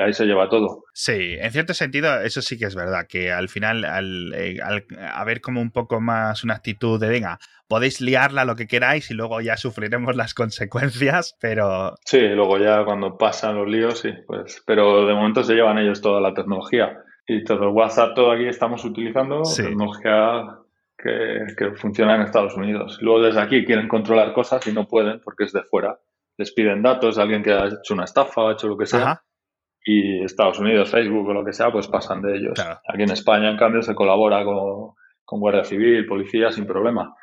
ahí 0.00 0.12
se 0.12 0.26
lleva 0.26 0.48
todo. 0.48 0.84
Sí, 0.92 1.36
en 1.38 1.50
cierto 1.52 1.72
sentido 1.72 2.20
eso 2.20 2.42
sí 2.42 2.58
que 2.58 2.66
es 2.66 2.74
verdad, 2.74 3.06
que 3.08 3.32
al 3.32 3.48
final 3.48 3.84
al, 3.84 4.34
eh, 4.34 4.58
al 4.62 4.84
haber 5.14 5.40
como 5.40 5.60
un 5.60 5.70
poco 5.70 6.00
más 6.00 6.44
una 6.44 6.54
actitud 6.54 7.00
de 7.00 7.08
venga, 7.08 7.38
podéis 7.68 8.00
liarla 8.00 8.44
lo 8.44 8.56
que 8.56 8.66
queráis 8.66 9.10
y 9.10 9.14
luego 9.14 9.40
ya 9.40 9.56
sufriremos 9.56 10.16
las 10.16 10.34
consecuencias, 10.34 11.36
pero... 11.40 11.94
Sí, 12.04 12.20
luego 12.20 12.58
ya 12.58 12.84
cuando 12.84 13.16
pasan 13.16 13.56
los 13.56 13.68
líos, 13.68 14.00
sí, 14.00 14.10
pues, 14.26 14.62
pero 14.66 15.06
de 15.06 15.14
momento 15.14 15.42
se 15.42 15.54
llevan 15.54 15.78
ellos 15.78 16.00
toda 16.00 16.20
la 16.20 16.34
tecnología. 16.34 16.98
Y 17.26 17.42
todo 17.42 17.64
el 17.64 17.74
WhatsApp, 17.74 18.14
todo 18.14 18.32
aquí 18.32 18.46
estamos 18.46 18.84
utilizando 18.84 19.42
tecnología 19.56 20.58
que, 21.04 21.70
funciona 21.76 22.14
en 22.14 22.22
Estados 22.22 22.56
Unidos. 22.56 22.98
Luego 23.00 23.22
desde 23.22 23.40
aquí 23.40 23.64
quieren 23.64 23.88
controlar 23.88 24.32
cosas 24.32 24.66
y 24.66 24.72
no 24.72 24.88
pueden 24.88 25.20
porque 25.20 25.44
es 25.44 25.52
de 25.52 25.62
fuera. 25.62 25.98
Les 26.36 26.52
piden 26.52 26.82
datos 26.82 27.18
alguien 27.18 27.42
que 27.42 27.52
ha 27.52 27.66
hecho 27.66 27.94
una 27.94 28.04
estafa, 28.04 28.48
ha 28.48 28.52
hecho 28.52 28.68
lo 28.68 28.76
que 28.76 28.86
sea. 28.86 29.22
Y 29.84 30.24
Estados 30.24 30.58
Unidos, 30.58 30.90
Facebook 30.90 31.28
o 31.28 31.34
lo 31.34 31.44
que 31.44 31.52
sea, 31.52 31.70
pues 31.70 31.88
pasan 31.88 32.22
de 32.22 32.36
ellos. 32.36 32.58
Aquí 32.58 33.02
en 33.02 33.10
España, 33.10 33.50
en 33.50 33.58
cambio, 33.58 33.82
se 33.82 33.94
colabora 33.94 34.42
con, 34.44 34.94
con 35.24 35.40
Guardia 35.40 35.64
Civil, 35.64 36.06
policía, 36.06 36.50
sin 36.50 36.66
problema. 36.66 37.14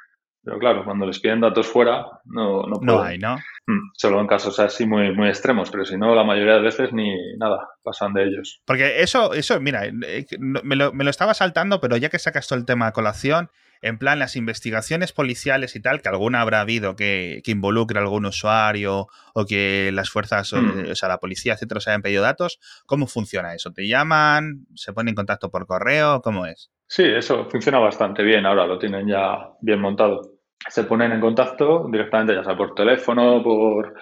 Pero 0.43 0.57
claro, 0.57 0.83
cuando 0.83 1.05
les 1.05 1.19
piden 1.19 1.41
datos 1.41 1.67
fuera, 1.67 2.03
no, 2.25 2.63
no, 2.63 2.79
no 2.81 3.01
hay, 3.01 3.17
¿no? 3.19 3.35
Mm, 3.67 3.91
solo 3.93 4.19
en 4.19 4.27
casos 4.27 4.59
así 4.59 4.87
muy, 4.87 5.13
muy 5.13 5.27
extremos, 5.27 5.69
pero 5.69 5.85
si 5.85 5.97
no, 5.97 6.15
la 6.15 6.23
mayoría 6.23 6.55
de 6.55 6.61
veces 6.61 6.93
ni 6.93 7.13
nada, 7.37 7.67
pasan 7.83 8.13
de 8.13 8.23
ellos. 8.23 8.61
Porque 8.65 9.01
eso, 9.01 9.33
eso 9.33 9.59
mira, 9.59 9.85
eh, 9.85 10.25
me 10.39 10.75
lo, 10.75 10.93
me 10.93 11.03
lo 11.03 11.11
estaba 11.11 11.35
saltando, 11.35 11.79
pero 11.79 11.95
ya 11.97 12.09
que 12.09 12.17
sacas 12.17 12.47
todo 12.47 12.57
el 12.57 12.65
tema 12.65 12.87
de 12.87 12.93
colación, 12.93 13.51
en 13.81 13.97
plan 13.97 14.19
las 14.19 14.35
investigaciones 14.35 15.11
policiales 15.11 15.75
y 15.75 15.81
tal, 15.81 16.01
que 16.01 16.09
alguna 16.09 16.41
habrá 16.41 16.61
habido 16.61 16.95
que, 16.95 17.41
que 17.43 17.51
involucre 17.51 17.99
a 17.99 18.01
algún 18.01 18.25
usuario 18.25 19.07
o 19.33 19.45
que 19.45 19.91
las 19.93 20.09
fuerzas, 20.09 20.53
mm. 20.53 20.91
o 20.91 20.95
sea, 20.95 21.09
la 21.09 21.19
policía, 21.19 21.53
etcétera, 21.53 21.81
se 21.81 21.89
hayan 21.89 22.01
pedido 22.01 22.21
datos, 22.23 22.59
¿cómo 22.85 23.07
funciona 23.07 23.53
eso? 23.53 23.71
¿Te 23.71 23.87
llaman? 23.87 24.65
¿Se 24.75 24.93
ponen 24.93 25.09
en 25.09 25.15
contacto 25.15 25.49
por 25.49 25.65
correo? 25.65 26.21
¿Cómo 26.21 26.45
es? 26.45 26.71
Sí, 26.91 27.03
eso 27.05 27.45
funciona 27.49 27.79
bastante 27.79 28.21
bien. 28.21 28.45
Ahora 28.45 28.67
lo 28.67 28.77
tienen 28.77 29.07
ya 29.07 29.49
bien 29.61 29.79
montado. 29.79 30.21
Se 30.67 30.83
ponen 30.83 31.13
en 31.13 31.21
contacto 31.21 31.87
directamente, 31.89 32.35
ya 32.35 32.43
sea 32.43 32.57
por 32.57 32.75
teléfono 32.75 33.41
por, 33.41 33.93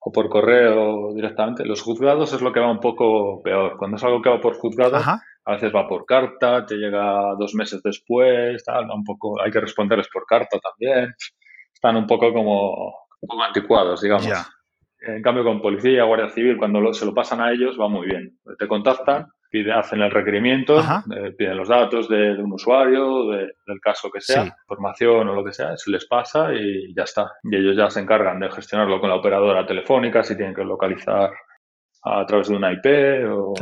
o 0.00 0.12
por 0.12 0.30
correo 0.30 1.12
directamente. 1.14 1.66
Los 1.66 1.82
juzgados 1.82 2.32
es 2.32 2.40
lo 2.40 2.50
que 2.50 2.60
va 2.60 2.70
un 2.70 2.80
poco 2.80 3.42
peor. 3.42 3.76
Cuando 3.76 3.98
es 3.98 4.04
algo 4.04 4.22
que 4.22 4.30
va 4.30 4.40
por 4.40 4.54
juzgado, 4.54 4.98
a 5.48 5.52
veces 5.52 5.74
va 5.74 5.88
por 5.88 6.04
carta, 6.04 6.66
te 6.66 6.76
llega 6.76 7.34
dos 7.38 7.54
meses 7.54 7.82
después, 7.82 8.62
tal, 8.64 8.90
un 8.90 9.02
poco, 9.02 9.40
hay 9.40 9.50
que 9.50 9.60
responderles 9.60 10.08
por 10.12 10.26
carta 10.26 10.58
también. 10.58 11.14
Están 11.72 11.96
un 11.96 12.06
poco 12.06 12.32
como 12.32 12.92
anticuados, 13.42 14.02
digamos. 14.02 14.28
En 15.00 15.22
cambio, 15.22 15.44
con 15.44 15.62
policía, 15.62 16.04
guardia 16.04 16.28
civil, 16.28 16.58
cuando 16.58 16.92
se 16.92 17.06
lo 17.06 17.14
pasan 17.14 17.40
a 17.40 17.50
ellos, 17.50 17.78
va 17.80 17.88
muy 17.88 18.06
bien. 18.06 18.38
Te 18.58 18.68
contactan 18.68 19.28
hacen 19.74 20.02
el 20.02 20.10
requerimiento, 20.10 20.80
eh, 20.80 21.32
piden 21.36 21.56
los 21.56 21.68
datos 21.68 22.06
de, 22.08 22.32
un 22.32 22.52
usuario, 22.52 23.30
del 23.30 23.80
caso 23.80 24.10
que 24.10 24.20
sea, 24.20 24.44
información 24.44 25.28
o 25.28 25.34
lo 25.34 25.42
que 25.42 25.54
sea, 25.54 25.74
se 25.76 25.90
les 25.90 26.06
pasa 26.06 26.52
y 26.52 26.94
ya 26.94 27.04
está. 27.04 27.32
Y 27.44 27.56
ellos 27.56 27.74
ya 27.74 27.88
se 27.88 28.00
encargan 28.00 28.40
de 28.40 28.50
gestionarlo 28.50 29.00
con 29.00 29.08
la 29.08 29.16
operadora 29.16 29.66
telefónica, 29.66 30.22
si 30.22 30.36
tienen 30.36 30.54
que 30.54 30.64
localizar 30.64 31.32
a 32.04 32.26
través 32.26 32.48
de 32.48 32.56
una 32.56 32.72
IP 32.72 32.86
o, 33.30 33.54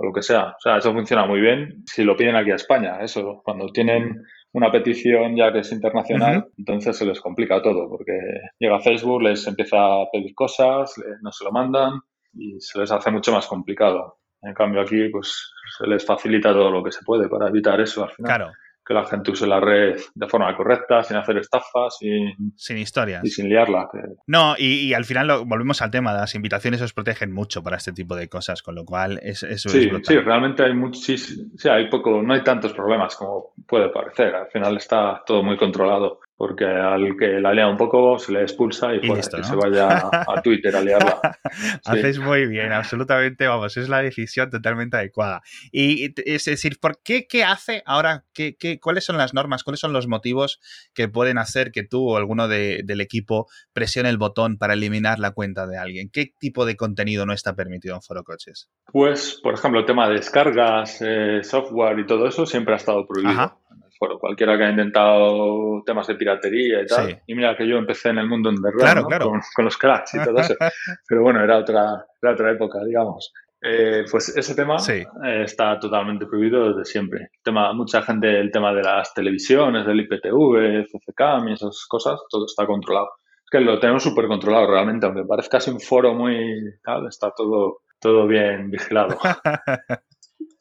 o 0.00 0.06
lo 0.06 0.12
que 0.12 0.22
sea. 0.22 0.54
O 0.56 0.60
sea, 0.60 0.78
eso 0.78 0.92
funciona 0.92 1.26
muy 1.26 1.40
bien 1.40 1.82
si 1.84 2.04
lo 2.04 2.16
piden 2.16 2.36
aquí 2.36 2.50
a 2.50 2.56
España. 2.56 3.00
Eso, 3.00 3.42
cuando 3.44 3.66
tienen 3.68 4.22
una 4.52 4.70
petición 4.70 5.36
ya 5.36 5.52
que 5.52 5.60
es 5.60 5.70
internacional, 5.72 6.46
entonces 6.56 6.96
se 6.96 7.04
les 7.04 7.20
complica 7.20 7.62
todo, 7.62 7.88
porque 7.88 8.18
llega 8.58 8.80
Facebook, 8.80 9.22
les 9.22 9.46
empieza 9.46 9.76
a 9.76 10.10
pedir 10.10 10.34
cosas, 10.34 10.94
no 11.20 11.30
se 11.30 11.44
lo 11.44 11.52
mandan 11.52 12.00
y 12.32 12.58
se 12.60 12.80
les 12.80 12.90
hace 12.90 13.10
mucho 13.10 13.30
más 13.30 13.46
complicado. 13.46 14.16
En 14.42 14.54
cambio 14.54 14.80
aquí 14.80 15.08
pues 15.10 15.52
se 15.78 15.86
les 15.86 16.04
facilita 16.04 16.52
todo 16.52 16.70
lo 16.70 16.82
que 16.82 16.92
se 16.92 17.04
puede 17.04 17.28
para 17.28 17.48
evitar 17.48 17.80
eso 17.80 18.02
al 18.02 18.10
final. 18.10 18.36
Claro. 18.36 18.52
Que 18.84 18.94
la 18.94 19.04
gente 19.04 19.30
use 19.30 19.46
la 19.46 19.60
red 19.60 20.00
de 20.14 20.28
forma 20.28 20.56
correcta, 20.56 21.02
sin 21.02 21.16
hacer 21.16 21.38
estafas, 21.38 21.96
sin, 21.98 22.54
sin 22.56 22.78
historias. 22.78 23.24
Y 23.24 23.30
sin 23.30 23.48
liarla. 23.48 23.88
No, 24.26 24.54
y, 24.58 24.92
al 24.94 25.04
final 25.04 25.26
lo, 25.26 25.44
volvemos 25.44 25.82
al 25.82 25.90
tema, 25.90 26.12
las 26.12 26.34
invitaciones 26.34 26.80
os 26.82 26.92
protegen 26.92 27.32
mucho 27.32 27.62
para 27.62 27.76
este 27.76 27.92
tipo 27.92 28.16
de 28.16 28.28
cosas, 28.28 28.62
con 28.62 28.74
lo 28.74 28.84
cual 28.84 29.20
es, 29.22 29.42
eso 29.42 29.68
sí, 29.68 29.90
es 29.92 30.06
Sí, 30.06 30.18
realmente 30.18 30.64
hay 30.64 30.74
mucho, 30.74 31.00
sí, 31.00 31.16
sí, 31.16 31.68
hay 31.68 31.88
poco, 31.88 32.22
no 32.22 32.34
hay 32.34 32.42
tantos 32.42 32.72
problemas 32.72 33.16
como 33.16 33.52
puede 33.66 33.90
parecer. 33.90 34.34
Al 34.34 34.48
final 34.48 34.76
está 34.76 35.22
todo 35.26 35.42
muy 35.42 35.56
controlado 35.56 36.20
porque 36.40 36.64
al 36.64 37.18
que 37.18 37.38
la 37.38 37.52
lea 37.52 37.68
un 37.68 37.76
poco 37.76 38.18
se 38.18 38.32
le 38.32 38.40
expulsa 38.40 38.94
y, 38.94 39.00
que 39.02 39.22
se 39.22 39.54
vaya 39.54 40.08
a 40.10 40.40
Twitter 40.40 40.74
a 40.74 40.80
liarla. 40.80 41.20
Hacéis 41.84 42.18
muy 42.18 42.46
bien, 42.46 42.72
absolutamente, 42.72 43.46
vamos, 43.46 43.76
es 43.76 43.90
la 43.90 44.00
decisión 44.00 44.48
totalmente 44.48 44.96
adecuada. 44.96 45.42
Y 45.70 46.14
es 46.24 46.46
decir, 46.46 46.78
¿por 46.80 47.02
qué, 47.04 47.26
qué 47.26 47.44
hace 47.44 47.82
ahora, 47.84 48.24
qué, 48.32 48.56
qué, 48.56 48.80
cuáles 48.80 49.04
son 49.04 49.18
las 49.18 49.34
normas, 49.34 49.64
cuáles 49.64 49.80
son 49.80 49.92
los 49.92 50.08
motivos 50.08 50.60
que 50.94 51.08
pueden 51.08 51.36
hacer 51.36 51.72
que 51.72 51.82
tú 51.82 52.08
o 52.08 52.16
alguno 52.16 52.48
del 52.48 53.00
equipo 53.02 53.46
presione 53.74 54.08
el 54.08 54.16
botón 54.16 54.56
para 54.56 54.72
eliminar 54.72 55.18
la 55.18 55.32
cuenta 55.32 55.66
de 55.66 55.76
alguien? 55.76 56.08
¿Qué 56.10 56.32
tipo 56.38 56.64
de 56.64 56.74
contenido 56.74 57.26
no 57.26 57.34
está 57.34 57.54
permitido 57.54 57.96
en 57.96 58.00
Foro 58.00 58.24
Coches? 58.24 58.70
Pues, 58.86 59.38
por 59.42 59.52
ejemplo, 59.52 59.80
el 59.80 59.84
tema 59.84 60.08
de 60.08 60.14
descargas, 60.14 61.02
eh, 61.02 61.40
software 61.42 61.98
y 61.98 62.06
todo 62.06 62.26
eso 62.26 62.46
siempre 62.46 62.72
ha 62.72 62.78
estado 62.78 63.06
prohibido 63.06 63.60
bueno, 64.00 64.18
cualquiera 64.18 64.56
que 64.56 64.64
ha 64.64 64.70
intentado 64.70 65.82
temas 65.84 66.06
de 66.06 66.14
piratería 66.14 66.80
y 66.80 66.86
tal. 66.86 67.22
Y 67.26 67.34
mira 67.34 67.54
que 67.54 67.68
yo 67.68 67.76
empecé 67.76 68.08
en 68.08 68.18
el 68.18 68.28
mundo 68.28 68.48
underground 68.48 69.42
Con, 69.54 69.64
los 69.66 69.76
cracks 69.76 70.14
y 70.14 70.24
todo 70.24 70.38
eso. 70.38 70.54
Pero 71.08 71.22
bueno, 71.22 71.44
era 71.44 71.58
otra, 71.58 72.06
era 72.22 72.32
otra 72.32 72.50
época, 72.50 72.82
digamos. 72.82 73.30
Eh, 73.62 74.06
pues 74.10 74.34
ese 74.34 74.54
tema 74.54 74.78
eh, 74.88 75.04
está 75.44 75.78
totalmente 75.78 76.24
prohibido 76.24 76.72
desde 76.72 76.90
siempre. 76.90 77.24
El 77.24 77.42
tema, 77.44 77.74
mucha 77.74 78.00
gente, 78.00 78.40
el 78.40 78.50
tema 78.50 78.72
de 78.72 78.82
las 78.82 79.12
televisiones, 79.12 79.84
del 79.84 80.00
IPTV, 80.00 80.86
FCCAM 80.86 81.48
y 81.48 81.52
esas 81.52 81.84
cosas, 81.86 82.18
todo 82.30 82.46
está 82.46 82.66
controlado. 82.66 83.10
Es 83.44 83.50
que 83.50 83.60
lo 83.60 83.78
tenemos 83.78 84.02
súper 84.02 84.28
controlado 84.28 84.66
realmente, 84.66 85.04
aunque 85.04 85.24
parezca 85.24 85.58
casi 85.58 85.70
un 85.70 85.80
foro 85.80 86.14
muy 86.14 86.56
tal, 86.82 87.06
está 87.06 87.32
todo, 87.36 87.82
todo 88.00 88.26
bien 88.26 88.70
vigilado. 88.70 89.18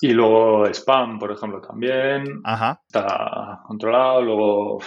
Y 0.02 0.14
luego 0.14 0.66
spam, 0.68 1.20
por 1.20 1.32
ejemplo, 1.32 1.62
también. 1.62 2.42
Está 2.88 3.62
controlado. 3.68 4.22
Luego 4.22 4.80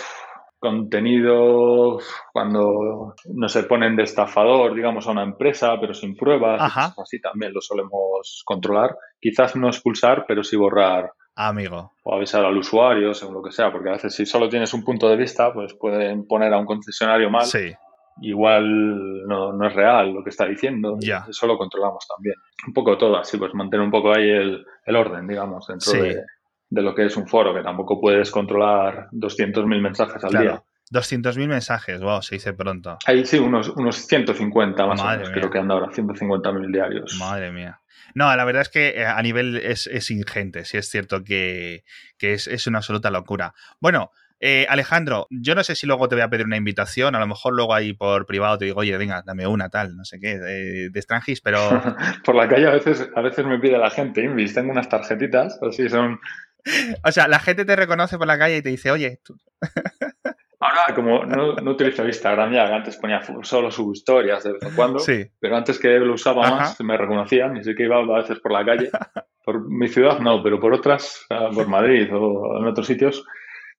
contenido 0.58 1.98
cuando 2.32 3.14
no 3.34 3.48
se 3.48 3.64
ponen 3.64 3.96
de 3.96 4.04
estafador, 4.04 4.74
digamos, 4.74 5.08
a 5.08 5.10
una 5.10 5.24
empresa, 5.24 5.76
pero 5.80 5.92
sin 5.92 6.16
pruebas. 6.16 6.60
Así 6.96 7.20
también 7.20 7.52
lo 7.52 7.60
solemos 7.60 8.42
controlar. 8.44 8.96
Quizás 9.20 9.56
no 9.56 9.66
expulsar, 9.68 10.24
pero 10.26 10.44
sí 10.44 10.56
borrar. 10.56 11.10
Amigo. 11.34 11.92
O 12.04 12.14
avisar 12.14 12.44
al 12.44 12.56
usuario, 12.56 13.12
según 13.12 13.34
lo 13.34 13.42
que 13.42 13.52
sea, 13.52 13.72
porque 13.72 13.88
a 13.88 13.92
veces 13.92 14.14
si 14.14 14.24
solo 14.24 14.48
tienes 14.48 14.72
un 14.72 14.84
punto 14.84 15.08
de 15.08 15.16
vista, 15.16 15.52
pues 15.52 15.74
pueden 15.74 16.26
poner 16.26 16.52
a 16.54 16.58
un 16.58 16.66
concesionario 16.66 17.28
mal. 17.28 17.44
Sí 17.44 17.74
igual 18.20 19.26
no, 19.26 19.66
es 19.66 19.74
real 19.74 20.12
lo 20.12 20.22
que 20.22 20.30
está 20.30 20.46
diciendo. 20.46 20.96
Ya. 21.00 21.24
Eso 21.28 21.46
lo 21.46 21.56
controlamos 21.56 22.06
también. 22.06 22.36
Un 22.66 22.72
poco 22.72 22.96
todo 22.98 23.16
así, 23.16 23.38
pues 23.38 23.54
mantener 23.54 23.84
un 23.84 23.90
poco 23.90 24.14
ahí 24.14 24.28
el, 24.28 24.96
orden, 24.96 25.26
digamos, 25.26 25.66
dentro 25.66 25.92
de, 25.92 26.82
lo 26.82 26.94
que 26.94 27.06
es 27.06 27.16
un 27.16 27.26
foro, 27.26 27.54
que 27.54 27.62
tampoco 27.62 28.00
puedes 28.00 28.30
controlar 28.30 29.08
200.000 29.12 29.80
mensajes 29.80 30.22
al 30.24 30.30
día. 30.30 30.62
200.000 30.92 31.48
mensajes, 31.48 32.00
wow, 32.00 32.20
se 32.20 32.34
dice 32.34 32.52
pronto. 32.52 32.98
Ahí 33.06 33.24
sí, 33.24 33.38
unos, 33.38 33.70
unos 33.70 33.96
150 33.96 34.86
más 34.86 35.00
o 35.00 35.06
menos, 35.06 35.30
creo 35.30 35.50
que 35.50 35.58
anda 35.58 35.74
ahora, 35.74 35.88
150.000 35.88 36.72
diarios. 36.72 37.16
Madre 37.18 37.50
mía. 37.50 37.80
No, 38.14 38.34
la 38.36 38.44
verdad 38.44 38.62
es 38.62 38.68
que 38.68 38.88
eh, 38.88 39.06
a 39.06 39.20
nivel 39.22 39.56
es, 39.56 39.86
es 39.86 40.10
ingente, 40.10 40.64
sí 40.64 40.76
es 40.76 40.90
cierto 40.90 41.24
que, 41.24 41.84
que 42.18 42.34
es, 42.34 42.46
es, 42.46 42.66
una 42.66 42.78
absoluta 42.78 43.10
locura. 43.10 43.54
Bueno, 43.80 44.10
eh, 44.44 44.66
Alejandro, 44.68 45.28
yo 45.30 45.54
no 45.54 45.62
sé 45.62 45.76
si 45.76 45.86
luego 45.86 46.08
te 46.08 46.16
voy 46.16 46.22
a 46.22 46.28
pedir 46.28 46.46
una 46.46 46.56
invitación, 46.56 47.14
a 47.14 47.20
lo 47.20 47.28
mejor 47.28 47.54
luego 47.54 47.74
ahí 47.74 47.92
por 47.92 48.26
privado 48.26 48.58
te 48.58 48.64
digo, 48.64 48.80
oye, 48.80 48.96
venga, 48.96 49.22
dame 49.24 49.46
una 49.46 49.68
tal, 49.68 49.96
no 49.96 50.04
sé 50.04 50.18
qué, 50.18 50.36
de, 50.36 50.90
de 50.90 51.02
Strangis, 51.02 51.40
pero... 51.40 51.60
por 52.24 52.34
la 52.34 52.48
calle 52.48 52.66
a 52.66 52.72
veces, 52.72 53.08
a 53.14 53.20
veces 53.20 53.46
me 53.46 53.60
pide 53.60 53.78
la 53.78 53.88
gente 53.88 54.20
Invis, 54.20 54.52
tengo 54.52 54.72
unas 54.72 54.88
tarjetitas, 54.88 55.60
así 55.62 55.88
son... 55.88 56.18
O 57.04 57.12
sea, 57.12 57.28
la 57.28 57.38
gente 57.38 57.64
te 57.64 57.76
reconoce 57.76 58.18
por 58.18 58.26
la 58.26 58.38
calle 58.38 58.56
y 58.56 58.62
te 58.62 58.70
dice, 58.70 58.90
oye, 58.90 59.20
tú... 59.24 59.36
Ahora, 60.58 60.94
como 60.94 61.24
no, 61.24 61.54
no 61.54 61.70
utilizo 61.70 62.04
Instagram 62.04 62.52
ya, 62.52 62.74
antes 62.74 62.96
ponía 62.96 63.20
solo 63.42 63.70
sus 63.70 63.98
historias 63.98 64.42
de 64.44 64.54
vez 64.54 64.62
en 64.62 64.74
cuando, 64.74 65.00
sí. 65.00 65.24
pero 65.40 65.56
antes 65.56 65.78
que 65.78 65.88
lo 65.98 66.14
usaba 66.14 66.46
Ajá. 66.46 66.56
más, 66.56 66.80
me 66.80 66.96
reconocían 66.96 67.56
y 67.56 67.64
sí 67.64 67.74
que 67.74 67.84
iba 67.84 67.96
a 67.98 68.18
veces 68.20 68.38
por 68.38 68.52
la 68.52 68.64
calle. 68.64 68.90
Por 69.44 69.68
mi 69.68 69.88
ciudad 69.88 70.20
no, 70.20 70.40
pero 70.40 70.60
por 70.60 70.72
otras, 70.72 71.26
por 71.52 71.66
Madrid 71.66 72.08
o 72.12 72.60
en 72.60 72.66
otros 72.68 72.86
sitios, 72.86 73.24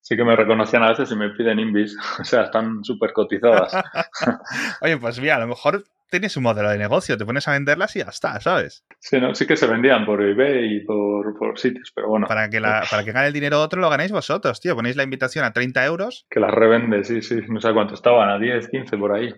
sí 0.03 0.17
que 0.17 0.23
me 0.23 0.35
reconocían 0.35 0.83
a 0.83 0.89
veces 0.89 1.09
y 1.11 1.15
me 1.15 1.29
piden 1.29 1.59
invis. 1.59 1.97
O 2.19 2.23
sea, 2.23 2.43
están 2.43 2.83
súper 2.83 3.13
cotizadas. 3.13 3.73
Oye, 4.81 4.97
pues 4.97 5.19
mira, 5.19 5.37
a 5.37 5.39
lo 5.39 5.47
mejor 5.47 5.83
tienes 6.11 6.37
un 6.37 6.43
modelo 6.43 6.69
de 6.69 6.77
negocio, 6.77 7.17
te 7.17 7.25
pones 7.25 7.47
a 7.47 7.53
venderlas 7.53 7.95
y 7.95 7.99
ya 7.99 8.05
está, 8.05 8.39
¿sabes? 8.39 8.85
Sí, 8.99 9.19
¿no? 9.19 9.33
sí 9.33 9.47
que 9.47 9.57
se 9.57 9.65
vendían 9.65 10.05
por 10.05 10.21
eBay 10.21 10.75
y 10.75 10.79
por, 10.81 11.35
por 11.37 11.57
sitios, 11.57 11.91
pero 11.95 12.09
bueno. 12.09 12.27
Para 12.27 12.49
que, 12.49 12.59
la, 12.59 12.83
para 12.89 13.03
que 13.03 13.11
gane 13.11 13.27
el 13.27 13.33
dinero 13.33 13.61
otro 13.61 13.81
lo 13.81 13.89
ganéis 13.89 14.11
vosotros, 14.11 14.59
tío. 14.61 14.75
Ponéis 14.75 14.95
la 14.95 15.03
invitación 15.03 15.43
a 15.43 15.53
30 15.53 15.85
euros. 15.85 16.27
Que 16.29 16.39
las 16.39 16.51
revende, 16.51 17.03
sí, 17.03 17.21
sí. 17.21 17.39
No 17.47 17.59
sé 17.59 17.73
cuánto 17.73 17.95
estaban, 17.95 18.29
a 18.29 18.37
10, 18.37 18.69
15 18.69 18.97
por 18.97 19.15
ahí. 19.15 19.33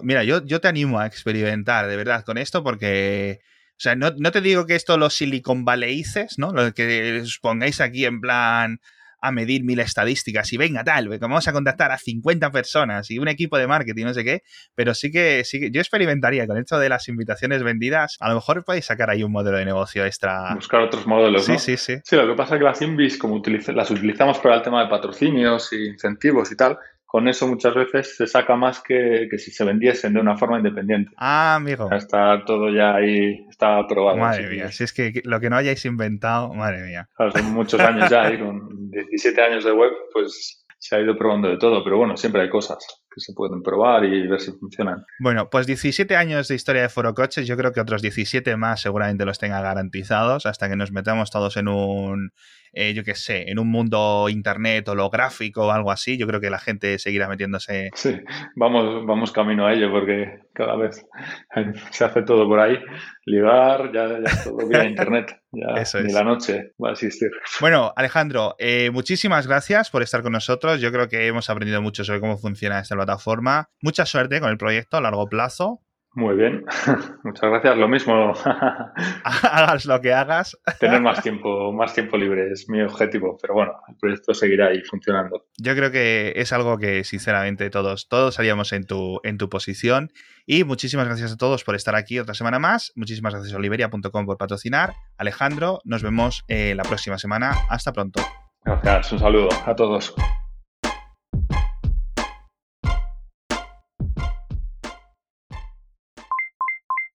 Mira, 0.00 0.24
yo, 0.24 0.44
yo 0.44 0.60
te 0.60 0.68
animo 0.68 1.00
a 1.00 1.06
experimentar 1.06 1.86
de 1.86 1.96
verdad 1.96 2.24
con 2.24 2.38
esto 2.38 2.62
porque... 2.62 3.40
O 3.72 3.78
sea, 3.78 3.94
no, 3.94 4.10
no 4.16 4.30
te 4.30 4.40
digo 4.40 4.64
que 4.64 4.74
esto 4.74 4.96
los 4.96 5.14
Silicon 5.14 5.66
Valleyces, 5.66 6.38
¿no? 6.38 6.50
Lo 6.50 6.72
que 6.72 7.20
os 7.20 7.38
pongáis 7.40 7.82
aquí 7.82 8.06
en 8.06 8.22
plan 8.22 8.80
a 9.20 9.32
medir 9.32 9.64
mil 9.64 9.80
estadísticas 9.80 10.52
y 10.52 10.56
venga 10.56 10.84
tal, 10.84 11.08
vamos 11.18 11.48
a 11.48 11.52
contactar 11.52 11.92
a 11.92 11.98
50 11.98 12.50
personas 12.50 13.10
y 13.10 13.18
un 13.18 13.28
equipo 13.28 13.58
de 13.58 13.66
marketing, 13.66 14.04
no 14.06 14.14
sé 14.14 14.24
qué, 14.24 14.42
pero 14.74 14.94
sí 14.94 15.10
que, 15.10 15.42
sí 15.44 15.60
que 15.60 15.70
yo 15.70 15.80
experimentaría 15.80 16.46
con 16.46 16.58
esto 16.58 16.78
de 16.78 16.88
las 16.88 17.08
invitaciones 17.08 17.62
vendidas, 17.62 18.16
a 18.20 18.28
lo 18.28 18.36
mejor 18.36 18.64
podéis 18.64 18.86
sacar 18.86 19.10
ahí 19.10 19.22
un 19.22 19.32
modelo 19.32 19.56
de 19.58 19.64
negocio 19.64 20.04
extra. 20.04 20.54
Buscar 20.54 20.82
otros 20.82 21.06
modelos, 21.06 21.44
sí, 21.44 21.52
¿no? 21.52 21.58
Sí, 21.58 21.76
sí, 21.76 21.98
sí. 22.02 22.16
lo 22.16 22.26
que 22.26 22.34
pasa 22.34 22.54
es 22.54 22.58
que 22.58 22.64
las 22.64 22.82
Invis, 22.82 23.18
como 23.18 23.42
las 23.74 23.90
utilizamos 23.90 24.38
para 24.38 24.56
el 24.56 24.62
tema 24.62 24.82
de 24.82 24.88
patrocinios 24.90 25.72
y 25.72 25.86
incentivos 25.86 26.52
y 26.52 26.56
tal, 26.56 26.78
con 27.16 27.28
eso 27.28 27.48
muchas 27.48 27.74
veces 27.74 28.14
se 28.14 28.26
saca 28.26 28.56
más 28.56 28.82
que, 28.82 29.26
que, 29.30 29.38
si 29.38 29.50
se 29.50 29.64
vendiesen 29.64 30.12
de 30.12 30.20
una 30.20 30.36
forma 30.36 30.58
independiente. 30.58 31.12
Ah, 31.16 31.54
amigo. 31.54 31.90
Está 31.90 32.44
todo 32.44 32.68
ya 32.68 32.94
ahí, 32.94 33.46
está 33.48 33.78
aprobado. 33.78 34.18
Madre 34.18 34.50
mía, 34.50 34.70
si 34.70 34.84
es 34.84 34.92
que 34.92 35.22
lo 35.24 35.40
que 35.40 35.48
no 35.48 35.56
hayáis 35.56 35.82
inventado, 35.86 36.52
madre 36.52 36.82
mía. 36.82 37.08
Claro, 37.16 37.32
son 37.32 37.54
muchos 37.54 37.80
años 37.80 38.10
ya 38.10 38.38
con 38.38 38.90
17 38.90 39.40
años 39.40 39.64
de 39.64 39.72
web, 39.72 39.92
pues 40.12 40.66
se 40.76 40.94
ha 40.94 41.00
ido 41.00 41.16
probando 41.16 41.48
de 41.48 41.56
todo, 41.56 41.82
pero 41.82 41.96
bueno, 41.96 42.18
siempre 42.18 42.42
hay 42.42 42.50
cosas 42.50 43.05
que 43.16 43.22
se 43.22 43.32
pueden 43.32 43.62
probar 43.62 44.04
y 44.04 44.26
ver 44.26 44.38
si 44.40 44.52
funcionan. 44.52 45.06
Bueno, 45.18 45.48
pues 45.48 45.66
17 45.66 46.14
años 46.16 46.48
de 46.48 46.54
historia 46.54 46.82
de 46.82 46.90
Foro 46.90 47.14
Coches, 47.14 47.46
yo 47.46 47.56
creo 47.56 47.72
que 47.72 47.80
otros 47.80 48.02
17 48.02 48.56
más 48.56 48.82
seguramente 48.82 49.24
los 49.24 49.38
tenga 49.38 49.62
garantizados 49.62 50.44
hasta 50.44 50.68
que 50.68 50.76
nos 50.76 50.92
metamos 50.92 51.30
todos 51.30 51.56
en 51.56 51.68
un, 51.68 52.32
eh, 52.74 52.92
yo 52.92 53.04
qué 53.04 53.14
sé, 53.14 53.50
en 53.50 53.58
un 53.58 53.70
mundo 53.70 54.28
internet 54.28 54.86
holográfico 54.88 55.66
o 55.66 55.70
algo 55.70 55.90
así, 55.90 56.18
yo 56.18 56.26
creo 56.26 56.42
que 56.42 56.50
la 56.50 56.58
gente 56.58 56.98
seguirá 56.98 57.26
metiéndose. 57.26 57.88
Sí, 57.94 58.20
vamos, 58.54 59.06
vamos 59.06 59.32
camino 59.32 59.66
a 59.66 59.72
ello 59.72 59.90
porque 59.90 60.45
cada 60.56 60.76
vez 60.76 61.04
se 61.90 62.04
hace 62.04 62.22
todo 62.22 62.48
por 62.48 62.58
ahí. 62.58 62.78
Ligar, 63.26 63.92
ya, 63.92 64.08
ya 64.08 64.44
todo 64.44 64.68
vía 64.68 64.84
internet. 64.88 65.40
Ya 65.52 65.80
Eso 65.80 66.00
ni 66.00 66.08
es. 66.08 66.14
la 66.14 66.24
noche 66.24 66.72
va 66.82 66.90
a 66.90 66.92
existir. 66.92 67.28
Bueno, 67.60 67.92
Alejandro, 67.96 68.54
eh, 68.58 68.90
muchísimas 68.90 69.46
gracias 69.46 69.90
por 69.90 70.02
estar 70.02 70.22
con 70.22 70.32
nosotros. 70.32 70.80
Yo 70.80 70.90
creo 70.92 71.08
que 71.08 71.26
hemos 71.26 71.48
aprendido 71.50 71.80
mucho 71.82 72.04
sobre 72.04 72.20
cómo 72.20 72.38
funciona 72.38 72.80
esta 72.80 72.94
plataforma. 72.94 73.68
Mucha 73.82 74.06
suerte 74.06 74.40
con 74.40 74.50
el 74.50 74.58
proyecto 74.58 74.96
a 74.96 75.00
largo 75.00 75.28
plazo. 75.28 75.82
Muy 76.16 76.34
bien, 76.34 76.64
muchas 77.24 77.50
gracias. 77.50 77.76
Lo 77.76 77.88
mismo. 77.88 78.32
hagas 79.24 79.84
lo 79.84 80.00
que 80.00 80.14
hagas. 80.14 80.56
Tener 80.80 81.02
más 81.02 81.22
tiempo, 81.22 81.70
más 81.74 81.92
tiempo 81.92 82.16
libre 82.16 82.50
es 82.50 82.70
mi 82.70 82.80
objetivo, 82.80 83.36
pero 83.40 83.52
bueno, 83.52 83.74
el 83.86 83.96
proyecto 83.96 84.32
seguirá 84.32 84.68
ahí 84.68 84.80
funcionando. 84.80 85.44
Yo 85.58 85.74
creo 85.74 85.90
que 85.90 86.32
es 86.36 86.54
algo 86.54 86.78
que 86.78 87.04
sinceramente 87.04 87.68
todos, 87.68 88.08
todos 88.08 88.38
haríamos 88.38 88.72
en 88.72 88.86
tu, 88.86 89.20
en 89.24 89.36
tu 89.36 89.50
posición. 89.50 90.10
Y 90.46 90.64
muchísimas 90.64 91.06
gracias 91.06 91.32
a 91.32 91.36
todos 91.36 91.64
por 91.64 91.74
estar 91.74 91.94
aquí 91.94 92.18
otra 92.18 92.32
semana 92.32 92.58
más. 92.58 92.92
Muchísimas 92.96 93.34
gracias 93.34 93.52
a 93.52 93.58
oliveria.com 93.58 94.24
por 94.24 94.38
patrocinar. 94.38 94.94
Alejandro, 95.18 95.80
nos 95.84 96.02
vemos 96.02 96.46
eh, 96.48 96.74
la 96.74 96.84
próxima 96.84 97.18
semana. 97.18 97.52
Hasta 97.68 97.92
pronto. 97.92 98.22
Gracias, 98.64 99.12
un 99.12 99.18
saludo 99.18 99.50
a 99.66 99.76
todos. 99.76 100.14